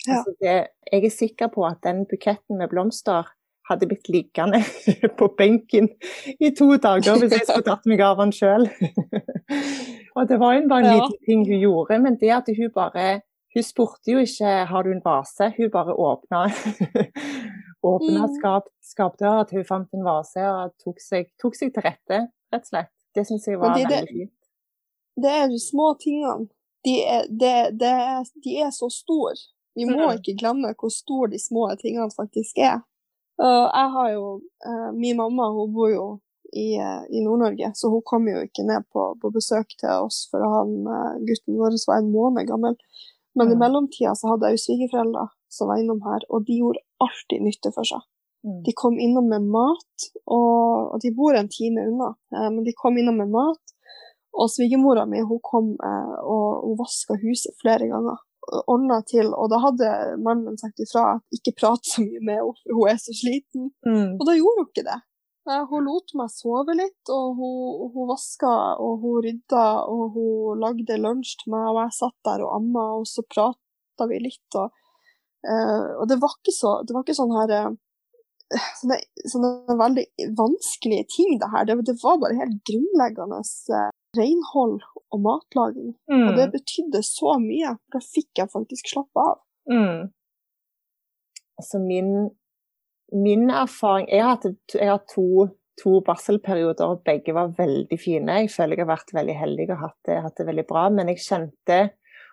Ja. 0.06 0.18
Altså 0.18 0.34
det, 0.42 0.56
jeg 0.90 1.06
er 1.06 1.14
sikker 1.14 1.50
på 1.54 1.64
at 1.66 1.80
den 1.86 2.04
buketten 2.10 2.58
med 2.58 2.70
blomster 2.70 3.30
hadde 3.68 3.88
blitt 3.90 4.10
liggende 4.10 4.62
på 5.18 5.28
benken 5.38 5.88
i 6.38 6.50
to 6.58 6.72
dager 6.82 7.18
hvis 7.18 7.34
jeg 7.36 7.46
skulle 7.48 7.66
tatt 7.66 7.90
meg 7.90 8.02
av 8.06 8.22
den 8.22 8.34
sjøl. 8.34 8.68
Og 10.14 10.28
det 10.28 10.38
var 10.40 10.56
jo 10.56 10.64
bare 10.68 10.86
en 10.86 10.96
liten 10.96 11.20
ting 11.26 11.44
hun 11.48 11.60
gjorde, 11.60 11.98
men 12.04 12.16
det 12.20 12.32
at 12.40 12.50
hun 12.56 12.72
bare 12.74 13.20
Hun 13.52 13.62
spurte 13.62 14.08
jo 14.08 14.18
ikke 14.24 14.48
har 14.64 14.82
du 14.82 14.94
en 14.94 15.02
vase, 15.04 15.50
hun 15.58 15.70
bare 15.70 15.92
åpna 15.92 16.46
åpna 17.82 18.22
mm. 18.24 18.34
skap, 18.38 18.70
skapdøra 18.80 19.44
til 19.44 19.60
hun 19.60 19.66
fant 19.68 19.92
en 19.92 20.06
vase 20.06 20.44
og 20.48 20.72
tok 20.80 21.02
seg, 21.04 21.28
tok 21.42 21.58
seg 21.58 21.74
til 21.74 21.84
rette, 21.84 22.20
rett 22.48 22.64
og 22.64 22.70
slett. 22.70 22.92
Det 23.12 23.26
syns 23.28 23.48
jeg 23.50 23.60
var 23.60 23.74
det, 23.76 23.84
veldig 23.90 24.08
fint. 24.08 24.38
Det 25.20 25.32
er 25.42 25.50
de 25.52 25.58
små 25.60 25.90
tingene. 26.00 26.48
De 26.86 26.94
er, 27.04 27.26
det, 27.28 27.52
det 27.82 27.92
de 28.44 28.56
er 28.64 28.70
så 28.72 28.88
store. 28.88 29.36
Vi 29.76 29.84
må 29.88 30.00
mm. 30.00 30.22
ikke 30.22 30.38
glemme 30.40 30.72
hvor 30.78 30.92
store 30.92 31.34
de 31.34 31.40
små 31.42 31.68
tingene 31.82 32.08
faktisk 32.16 32.56
er. 32.56 32.80
Og 33.42 33.60
jeg 33.68 33.92
har 33.96 34.08
jo 34.12 34.24
uh, 34.68 34.90
Min 34.96 35.16
mamma 35.16 35.48
hun 35.52 35.72
bor 35.74 35.88
jo 35.90 36.06
i, 36.52 36.68
uh, 36.80 37.02
i 37.08 37.22
Nord-Norge, 37.24 37.72
så 37.74 37.90
hun 37.92 38.04
kom 38.04 38.28
jo 38.28 38.42
ikke 38.46 38.64
ned 38.68 38.86
på, 38.92 39.06
på 39.20 39.32
besøk 39.34 39.74
til 39.80 40.06
oss 40.06 40.26
for 40.30 40.44
han 40.44 40.74
uh, 40.86 41.18
gutten 41.26 41.58
vår 41.60 41.76
var 41.88 42.02
en 42.02 42.12
måned 42.12 42.48
gammel. 42.48 42.78
Men 43.34 43.48
mm. 43.48 43.52
i 43.54 43.60
mellomtida 43.60 44.14
så 44.18 44.32
hadde 44.32 44.50
jeg 44.50 44.58
jo 44.58 44.64
svigerforeldre 44.66 45.26
som 45.52 45.70
var 45.70 45.80
innom 45.80 46.02
her, 46.04 46.24
og 46.28 46.44
de 46.48 46.58
gjorde 46.60 46.84
alltid 47.04 47.44
nytte 47.44 47.72
for 47.74 47.88
seg. 47.88 48.04
Mm. 48.44 48.58
De 48.66 48.74
kom 48.76 48.98
innom 49.00 49.28
med 49.30 49.46
mat, 49.52 50.08
og, 50.26 50.92
og 50.92 50.98
de 51.04 51.12
bor 51.16 51.36
en 51.36 51.48
time 51.52 51.84
unna, 51.88 52.10
men 52.50 52.64
de 52.66 52.74
kom 52.76 52.96
innom 52.98 53.20
med 53.20 53.30
mat. 53.32 53.74
Og 54.32 54.48
svigermora 54.48 55.04
mi 55.04 55.20
hun 55.20 55.40
kom 55.44 55.74
og 55.76 56.44
hun 56.64 56.78
vaska 56.80 57.18
huset 57.20 57.52
flere 57.60 57.90
ganger 57.90 58.16
ordna 58.66 59.00
til, 59.06 59.30
og 59.34 59.50
da 59.52 59.60
hadde 59.62 59.90
mannen 60.22 60.58
sagt 60.60 60.80
ifra 60.82 61.16
at 61.16 61.36
ikke 61.36 61.54
prat 61.60 61.86
så 61.86 62.02
mye 62.04 62.20
med 62.20 62.40
henne, 62.40 62.54
for 62.64 62.78
hun 62.78 62.90
er 62.90 63.00
så 63.00 63.14
sliten. 63.16 63.70
Mm. 63.86 64.18
Og 64.18 64.24
da 64.28 64.36
gjorde 64.38 64.62
hun 64.64 64.70
ikke 64.70 64.86
det. 64.88 64.98
Hun 65.42 65.88
lot 65.88 66.12
meg 66.14 66.30
sove 66.30 66.76
litt, 66.78 67.10
og 67.10 67.38
hun, 67.38 67.88
hun 67.94 68.10
vaska 68.12 68.50
og 68.78 69.02
hun 69.02 69.22
rydda 69.24 69.64
og 69.90 70.02
hun 70.14 70.60
lagde 70.62 70.98
lunsj 71.00 71.32
til 71.40 71.54
meg, 71.54 71.64
og 71.72 71.80
jeg 71.80 71.96
satt 71.98 72.18
der 72.28 72.44
og 72.46 72.52
amma, 72.60 72.84
og 73.00 73.08
så 73.10 73.24
prata 73.26 74.06
vi 74.10 74.20
litt, 74.22 74.58
og, 74.60 74.70
uh, 75.48 75.88
og 75.98 76.06
det 76.10 76.20
var 76.22 76.36
så 76.54 76.76
Det 76.86 76.94
var 76.94 77.02
ikke 77.02 77.18
sånn 77.18 77.34
her 77.34 77.54
uh, 77.58 77.74
sånne, 78.80 78.98
sånne, 79.32 79.50
veldig 79.80 80.06
vanskelige 80.38 81.08
ting, 81.16 81.36
det 81.42 81.50
her. 81.52 81.66
Det, 81.66 81.78
det 81.88 81.96
var 82.02 82.20
bare 82.22 82.38
helt 82.38 82.60
grunnleggende 82.68 83.40
uh, 83.42 83.90
renhold 84.18 84.78
og 85.12 85.24
matlaging. 85.24 85.94
Mm. 86.10 86.26
Og 86.28 86.38
det 86.38 86.50
betydde 86.54 87.02
så 87.06 87.36
mye. 87.42 87.76
Da 87.92 88.02
fikk 88.04 88.42
jeg 88.42 88.52
faktisk 88.52 88.92
slappe 88.92 89.26
av. 89.32 89.40
Mm. 89.70 90.10
Altså 91.60 91.80
min, 91.82 92.30
min 93.12 93.50
erfaring 93.50 94.08
Jeg 94.08 94.22
har 94.24 94.36
hatt 94.36 94.76
jeg 94.76 94.88
har 94.88 95.02
to 95.10 95.48
to 95.80 96.00
barselperioder, 96.04 96.84
og 96.84 97.04
begge 97.06 97.34
var 97.34 97.54
veldig 97.56 97.98
fine. 98.00 98.42
Jeg 98.42 98.50
føler 98.52 98.76
jeg 98.76 98.84
har 98.84 98.92
vært 98.92 99.14
veldig 99.16 99.36
heldig 99.36 99.68
og 99.70 99.80
hatt 99.80 100.08
det, 100.08 100.18
hatt 100.24 100.40
det 100.40 100.48
veldig 100.48 100.64
bra. 100.68 100.88
Men 100.92 101.12
jeg 101.12 101.24
kjente 101.24 101.80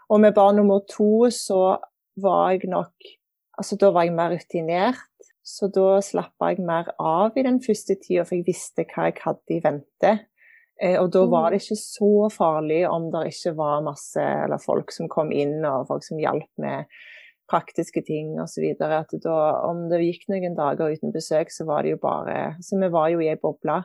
Og 0.10 0.20
med 0.20 0.34
barn 0.34 0.58
nummer 0.58 0.82
to 0.90 1.30
så 1.34 1.78
var 2.18 2.52
jeg 2.52 2.70
nok 2.70 3.16
Altså 3.60 3.76
da 3.76 3.92
var 3.92 4.06
jeg 4.08 4.16
mer 4.16 4.32
rutinert. 4.32 5.06
Så 5.44 5.68
da 5.74 6.00
slappa 6.06 6.54
jeg 6.54 6.64
mer 6.64 6.94
av 7.02 7.36
i 7.36 7.44
den 7.44 7.58
første 7.60 7.98
tida, 8.00 8.24
for 8.24 8.38
jeg 8.38 8.46
visste 8.48 8.86
hva 8.88 9.10
jeg 9.10 9.18
hadde 9.24 9.56
i 9.56 9.62
vente. 9.64 10.12
Eh, 10.80 10.96
og 11.02 11.10
da 11.12 11.26
var 11.26 11.50
mm. 11.50 11.52
det 11.52 11.60
ikke 11.64 11.80
så 11.82 12.12
farlig 12.32 12.80
om 12.88 13.10
det 13.12 13.26
ikke 13.34 13.56
var 13.58 13.84
masse 13.84 14.24
eller 14.24 14.62
folk 14.64 14.94
som 14.96 15.10
kom 15.12 15.34
inn, 15.36 15.58
og 15.68 15.90
folk 15.90 16.06
som 16.06 16.22
hjalp 16.22 16.48
med 16.62 16.88
praktiske 17.50 18.04
ting 18.08 18.36
osv. 18.41 18.66
At 18.80 19.14
da, 19.24 19.38
om 19.68 19.88
det 19.91 20.04
gikk 20.04 20.28
noen 20.32 20.58
dager 20.58 20.93
uten 20.93 21.14
besøk, 21.16 21.54
så 21.54 21.68
var 21.70 21.84
det 21.84 21.95
jo 21.95 22.02
bare 22.04 22.56
Så 22.66 22.80
vi 22.80 22.91
var 22.93 23.10
jo 23.14 23.24
i 23.24 23.32
ei 23.32 23.39
boble. 23.41 23.82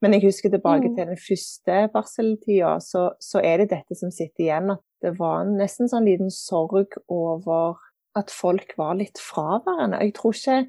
Men 0.00 0.14
jeg 0.14 0.28
husker 0.28 0.52
tilbake 0.52 0.88
mm. 0.88 0.94
til 0.94 1.08
den 1.10 1.18
første 1.18 1.78
barseltida, 1.94 2.76
så, 2.80 3.08
så, 3.20 3.42
er 3.42 3.62
det 3.62 3.72
dette 3.72 3.98
som 3.98 4.12
sitter 4.14 4.44
igjen. 4.46 4.70
At 4.76 4.84
det 5.02 5.16
var 5.18 5.48
nesten 5.48 5.90
sånn 5.90 6.06
liten 6.06 6.30
sorg 6.34 6.94
over 7.10 7.80
at 8.18 8.30
folk 8.34 8.76
var 8.78 8.98
litt 8.98 9.18
fraværende. 9.22 10.00
Jeg 10.02 10.14
tror 10.18 10.36
ikke 10.36 10.60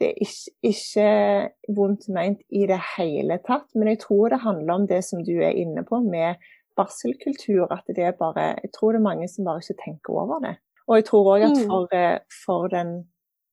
det 0.00 0.08
er 0.08 0.22
ikke, 0.24 0.52
ikke 0.64 1.74
vondt 1.76 2.08
ment 2.08 2.40
i 2.48 2.64
det 2.68 2.78
hele 2.96 3.36
tatt, 3.44 3.68
men 3.76 3.90
jeg 3.92 4.00
tror 4.06 4.32
det 4.32 4.40
handler 4.46 4.78
om 4.78 4.86
det 4.88 5.02
som 5.04 5.20
du 5.26 5.34
er 5.44 5.52
inne 5.60 5.84
på 5.84 6.00
med 6.00 6.40
barselkultur. 6.80 7.68
At 7.68 7.84
det 7.92 8.06
er 8.08 8.16
bare 8.16 8.54
Jeg 8.62 8.72
tror 8.76 8.96
det 8.96 9.02
er 9.02 9.08
mange 9.10 9.28
som 9.28 9.44
bare 9.44 9.60
ikke 9.60 9.82
tenker 9.84 10.16
over 10.22 10.40
det. 10.46 10.56
Og 10.88 10.98
jeg 10.98 11.08
tror 11.10 11.34
òg 11.36 11.46
at 11.50 11.56
mm. 11.56 11.66
for, 11.68 11.96
eh, 11.96 12.18
for 12.44 12.70
den 12.72 13.00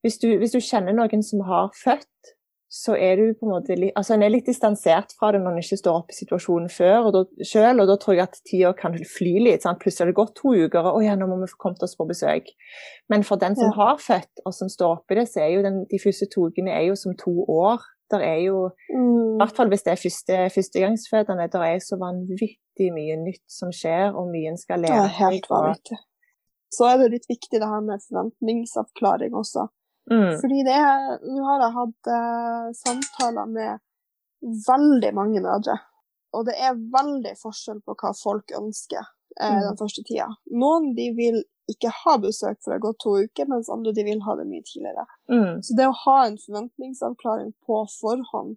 hvis 0.05 0.19
du, 0.21 0.29
hvis 0.39 0.53
du, 0.55 0.61
kjenner 0.63 0.95
noen 0.95 1.23
som 1.25 1.41
har 1.47 1.71
født, 1.75 2.33
så 2.71 2.97
er 2.99 3.15
du 3.15 3.31
på 3.39 3.47
en 3.47 3.53
måte 3.53 3.75
litt, 3.79 3.93
altså 3.95 4.13
en 4.15 4.25
er 4.25 4.31
litt 4.33 4.47
distansert 4.49 5.13
fra 5.17 5.29
det 5.31 5.39
når 5.39 5.55
en 5.55 5.61
ikke 5.63 5.77
står 5.79 5.99
oppe 6.01 6.13
i 6.13 6.17
situasjonen 6.17 6.67
før 6.71 7.07
og 7.07 7.13
da, 7.15 7.21
selv, 7.47 7.81
og 7.83 7.89
da 7.89 7.95
tror 7.99 8.17
jeg 8.17 8.27
at 8.27 8.41
tida 8.47 8.73
kan 8.77 8.97
fly 9.07 9.37
litt. 9.45 9.63
Sant? 9.63 9.79
Plutselig 9.81 10.03
har 10.03 10.11
det 10.11 10.17
gått 10.19 10.35
to 10.39 10.51
uker, 10.51 10.89
og 10.91 11.03
ja, 11.05 11.15
nå 11.19 11.29
må 11.31 11.39
vi 11.41 11.49
få 11.51 11.61
kommet 11.63 11.85
oss 11.87 11.95
på 11.99 12.07
besøk. 12.09 12.51
Men 13.11 13.23
for 13.27 13.39
den 13.41 13.55
som 13.59 13.71
ja. 13.71 13.75
har 13.79 14.01
født, 14.03 14.43
og 14.43 14.55
som 14.55 14.71
står 14.71 14.97
oppi 14.99 15.19
det, 15.19 15.29
så 15.31 15.45
er 15.45 15.53
jo 15.55 15.63
den, 15.65 15.85
de 15.91 16.01
første 16.03 16.27
to 16.33 16.49
ukene 16.51 16.75
er 16.75 16.89
jo 16.89 16.97
som 16.99 17.15
to 17.19 17.35
år. 17.51 17.87
Der 18.11 18.23
er 18.23 18.41
jo, 18.45 18.67
mm. 18.91 19.07
i 19.35 19.39
hvert 19.41 19.55
fall 19.55 19.71
hvis 19.71 19.87
det 19.87 19.95
er 19.95 20.03
første, 20.03 20.43
førstegangsfødende, 20.55 21.47
der 21.51 21.65
er 21.71 21.79
så 21.83 21.99
vanvittig 21.99 22.91
mye 22.95 23.19
nytt 23.23 23.43
som 23.51 23.71
skjer, 23.75 24.11
og 24.11 24.31
mye 24.31 24.53
en 24.53 24.59
skal 24.59 24.83
lære. 24.83 25.07
Ja, 25.07 25.15
helt 25.23 25.49
vanvittig 25.51 25.99
så 26.73 26.87
er 26.91 27.01
det 27.01 27.11
litt 27.15 27.27
viktig 27.29 27.59
det 27.61 27.67
her 27.69 27.83
med 27.85 28.03
forventningsavklaring 28.03 29.35
også. 29.37 29.67
Mm. 30.11 30.37
Fordi 30.39 30.63
det 30.63 30.75
er 30.75 31.17
Nå 31.27 31.43
har 31.43 31.63
jeg 31.65 31.75
hatt 31.75 32.09
uh, 32.13 32.69
samtaler 32.75 33.51
med 33.51 33.83
veldig 34.67 35.11
mange 35.15 35.43
mødre. 35.43 35.77
Og 36.35 36.45
det 36.47 36.55
er 36.59 36.79
veldig 36.93 37.33
forskjell 37.39 37.81
på 37.87 37.95
hva 37.99 38.13
folk 38.15 38.53
ønsker 38.55 39.03
uh, 39.03 39.61
den 39.65 39.79
første 39.79 40.03
tida. 40.07 40.29
Noen 40.51 40.93
de 40.97 41.09
vil 41.17 41.41
ikke 41.71 41.91
ha 41.91 42.15
besøk 42.23 42.61
for 42.61 42.71
det 42.71 42.77
har 42.77 42.85
gått 42.85 43.01
to 43.03 43.17
uker, 43.25 43.49
mens 43.51 43.71
andre 43.71 43.91
de 43.95 44.05
vil 44.07 44.23
ha 44.23 44.37
det 44.39 44.45
mye 44.47 44.63
tidligere. 44.67 45.03
Mm. 45.31 45.59
Så 45.63 45.75
det 45.75 45.89
å 45.89 45.97
ha 46.05 46.17
en 46.27 46.39
forventningsavklaring 46.39 47.51
på 47.67 47.83
forhånd 47.97 48.55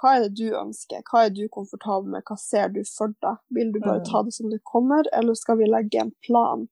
hva 0.00 0.14
er 0.16 0.22
det 0.24 0.36
du 0.38 0.54
ønsker, 0.56 1.02
hva 1.10 1.26
er 1.26 1.32
du 1.34 1.42
komfortabel 1.52 2.08
med, 2.14 2.24
hva 2.24 2.36
ser 2.40 2.70
du 2.72 2.80
for 2.88 3.12
deg? 3.20 3.40
Vil 3.52 3.72
du 3.74 3.80
bare 3.82 4.00
mm. 4.00 4.06
ta 4.08 4.22
det 4.24 4.32
som 4.32 4.48
det 4.52 4.60
kommer, 4.64 5.08
eller 5.16 5.36
skal 5.36 5.58
vi 5.60 5.68
legge 5.68 6.00
en 6.00 6.12
plan 6.24 6.64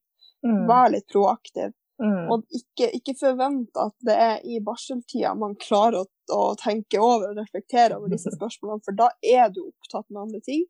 Mm. 0.45 0.65
Vær 0.69 0.91
litt 0.93 1.07
proaktiv. 1.11 1.73
Mm. 1.99 2.29
Og 2.31 2.45
ikke, 2.55 2.87
ikke 2.95 3.15
forvente 3.19 3.83
at 3.83 3.95
det 4.07 4.15
er 4.15 4.45
i 4.47 4.61
barseltida 4.63 5.33
man 5.35 5.57
klarer 5.59 6.05
å, 6.05 6.05
å, 6.31 6.43
tenke 6.59 7.01
over 7.03 7.33
og 7.33 7.41
reflektere 7.41 7.97
over 7.97 8.13
disse 8.13 8.31
spørsmålene, 8.37 8.85
for 8.85 8.95
da 8.95 9.09
er 9.19 9.51
du 9.51 9.65
opptatt 9.65 10.07
med 10.07 10.23
andre 10.27 10.39
ting. 10.45 10.63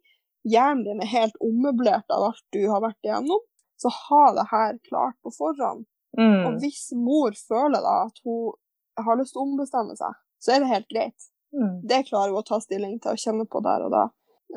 Hjernen 0.50 0.86
din 0.88 1.04
er 1.04 1.12
helt 1.12 1.38
ommøblert 1.44 2.10
av 2.16 2.32
alt 2.32 2.44
du 2.56 2.64
har 2.72 2.82
vært 2.86 3.06
igjennom. 3.06 3.44
Så 3.80 3.92
ha 3.96 4.24
det 4.36 4.50
her 4.50 4.80
klart 4.90 5.16
på 5.24 5.32
forhånd. 5.32 5.86
Mm. 6.18 6.40
Og 6.48 6.58
hvis 6.64 6.90
mor 6.98 7.36
føler 7.38 7.84
da 7.84 7.96
at 8.08 8.18
hun 8.26 8.56
har 9.00 9.20
lyst 9.20 9.36
til 9.36 9.44
å 9.44 9.46
ombestemme 9.46 9.96
seg, 9.96 10.18
så 10.44 10.56
er 10.56 10.64
det 10.64 10.72
helt 10.74 10.90
greit. 10.92 11.30
Mm. 11.56 11.78
Det 11.88 12.02
klarer 12.10 12.34
hun 12.34 12.42
å 12.42 12.48
ta 12.48 12.60
stilling 12.64 12.98
til 13.00 13.14
og 13.14 13.22
kjenne 13.22 13.46
på 13.48 13.62
der 13.64 13.86
og 13.86 13.94
da. 13.94 14.04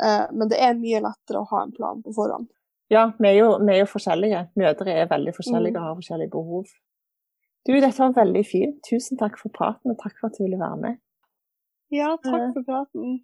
Eh, 0.02 0.24
men 0.32 0.50
det 0.50 0.58
er 0.62 0.78
mye 0.78 1.02
lettere 1.04 1.42
å 1.42 1.48
ha 1.52 1.62
en 1.62 1.74
plan 1.76 2.02
på 2.02 2.14
forhånd. 2.16 2.48
Ja, 2.92 3.06
vi 3.16 3.28
er, 3.30 3.36
jo, 3.40 3.52
vi 3.64 3.72
er 3.72 3.78
jo 3.82 3.88
forskjellige. 3.88 4.40
Mødre 4.60 4.92
er 4.92 5.08
veldig 5.08 5.32
forskjellige 5.36 5.78
og 5.80 5.86
har 5.86 5.94
forskjellige 6.00 6.32
behov. 6.34 6.64
Du, 7.66 7.72
dette 7.72 7.98
var 7.98 8.16
veldig 8.16 8.42
fint. 8.44 8.80
Tusen 8.84 9.20
takk 9.20 9.38
for 9.40 9.54
praten, 9.54 9.94
og 9.94 10.00
takk 10.02 10.18
for 10.18 10.28
at 10.28 10.36
du 10.36 10.44
ville 10.44 10.58
være 10.60 10.80
med. 10.82 10.98
Ja, 11.94 12.16
takk 12.24 12.50
for 12.56 12.66
praten. 12.66 13.20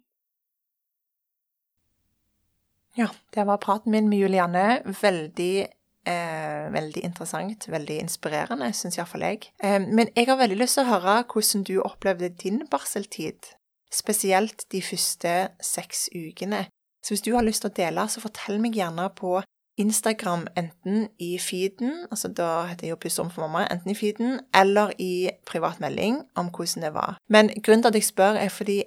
Ja, 2.97 3.11
det 3.35 3.45
var 3.45 3.61
praten 3.61 3.91
min 3.91 4.09
med 4.09 4.23
Julianne. 4.23 4.81
Veldig, 5.01 5.67
eh, 6.05 6.65
veldig 6.73 7.03
interessant, 7.03 7.69
veldig 7.69 7.99
inspirerende, 8.07 8.71
syns 8.73 8.97
iallfall 8.97 9.27
jeg. 9.27 9.51
Eh, 9.63 9.79
men 9.79 10.09
jeg 10.15 10.27
har 10.31 10.41
veldig 10.41 10.57
lyst 10.57 10.79
til 10.79 10.87
å 10.87 10.91
høre 10.95 11.23
hvordan 11.29 11.63
du 11.63 11.75
opplevde 11.81 12.29
din 12.29 12.63
barseltid. 12.71 13.53
Spesielt 13.91 14.65
de 14.71 14.81
første 14.81 15.49
seks 15.61 16.09
ukene. 16.15 16.65
Så 17.03 17.13
hvis 17.13 17.21
du 17.21 17.33
har 17.35 17.45
lyst 17.45 17.61
til 17.61 17.71
å 17.71 17.77
dele, 17.77 18.07
så 18.09 18.21
fortell 18.21 18.59
meg 18.61 18.75
gjerne 18.75 19.09
på 19.15 19.39
Instagram 19.79 20.47
enten 20.59 21.07
i 21.19 21.37
feeden, 21.39 22.05
altså 22.11 22.27
da 22.27 22.65
heter 22.67 22.89
jeg 22.89 22.97
jo 22.97 23.23
om 23.23 23.31
for 23.31 23.47
mamma, 23.47 23.65
enten 23.71 23.93
i 23.93 23.95
feeden 23.95 24.39
eller 24.55 24.91
i 24.99 25.29
privatmelding 25.47 26.21
om 26.35 26.51
hvordan 26.51 26.83
det 26.83 26.93
var. 26.93 27.17
Men 27.29 27.51
grunnen 27.63 27.83
til 27.83 27.93
at 27.93 27.95
jeg 27.95 28.09
spør, 28.09 28.41
er 28.43 28.49
fordi 28.49 28.83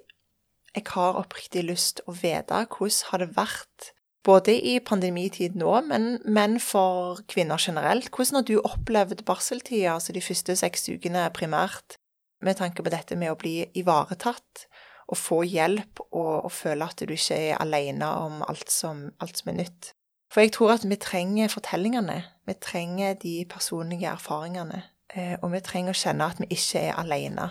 jeg 0.75 0.85
har 0.87 1.19
oppriktig 1.21 1.65
lyst 1.65 2.01
å 2.07 2.15
vite 2.17 2.67
hvordan 2.77 3.11
har 3.11 3.25
det 3.25 3.33
vært 3.37 3.93
både 4.25 4.55
i 4.55 4.77
pandemitid 4.81 5.57
nå, 5.59 5.73
men, 5.89 6.19
men, 6.25 6.59
for 6.63 7.21
kvinner 7.31 7.61
generelt. 7.61 8.11
Hvordan 8.11 8.39
har 8.39 8.47
du 8.47 8.61
opplevd 8.61 9.25
barseltida, 9.27 9.97
altså 9.97 10.15
de 10.15 10.23
første 10.23 10.57
seks 10.57 10.89
ukene 10.93 11.27
primært, 11.35 11.99
med 12.43 12.59
tanke 12.59 12.83
på 12.83 12.91
dette 12.91 13.17
med 13.19 13.33
å 13.33 13.39
bli 13.39 13.63
ivaretatt 13.79 14.67
og 15.13 15.19
få 15.19 15.43
hjelp 15.47 16.01
og, 16.11 16.47
og 16.47 16.53
føle 16.55 16.87
at 16.87 17.03
du 17.03 17.13
ikke 17.15 17.39
er 17.51 17.61
alene 17.63 18.09
om 18.23 18.41
alt 18.47 18.71
som, 18.73 19.09
alt 19.23 19.43
som 19.43 19.53
er 19.53 19.61
nytt? 19.63 19.93
For 20.33 20.41
jeg 20.41 20.53
tror 20.53 20.73
at 20.73 20.85
vi 20.89 20.97
trenger 20.97 21.49
fortellingene. 21.53 22.23
Vi 22.47 22.53
trenger 22.61 23.15
de 23.15 23.45
personlige 23.51 24.09
erfaringene. 24.09 24.83
Eh, 25.15 25.35
og 25.43 25.53
vi 25.53 25.61
trenger 25.61 25.93
å 25.93 25.99
kjenne 25.99 26.29
at 26.33 26.41
vi 26.41 26.49
ikke 26.57 26.81
er 26.89 26.97
alene. 27.03 27.51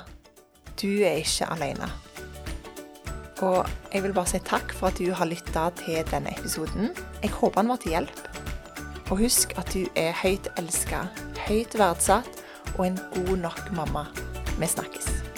Du 0.81 0.89
er 1.05 1.21
ikke 1.21 1.45
alene. 1.53 1.91
Og 3.45 3.69
jeg 3.93 4.01
vil 4.03 4.15
bare 4.17 4.33
si 4.33 4.41
takk 4.45 4.73
for 4.73 4.89
at 4.89 4.97
du 4.97 5.13
har 5.13 5.29
lytta 5.29 5.69
til 5.77 6.01
denne 6.09 6.33
episoden. 6.33 6.89
Jeg 7.21 7.35
håper 7.37 7.61
den 7.61 7.73
var 7.73 7.81
til 7.83 7.97
hjelp. 7.97 8.21
Og 9.11 9.17
husk 9.27 9.53
at 9.61 9.69
du 9.75 9.85
er 9.95 10.17
høyt 10.23 10.49
elska, 10.57 11.05
høyt 11.45 11.77
verdsatt 11.77 12.41
og 12.77 12.87
en 12.87 13.01
god 13.13 13.35
nok 13.45 13.67
mamma. 13.77 14.07
Vi 14.57 14.69
snakkes. 14.69 15.30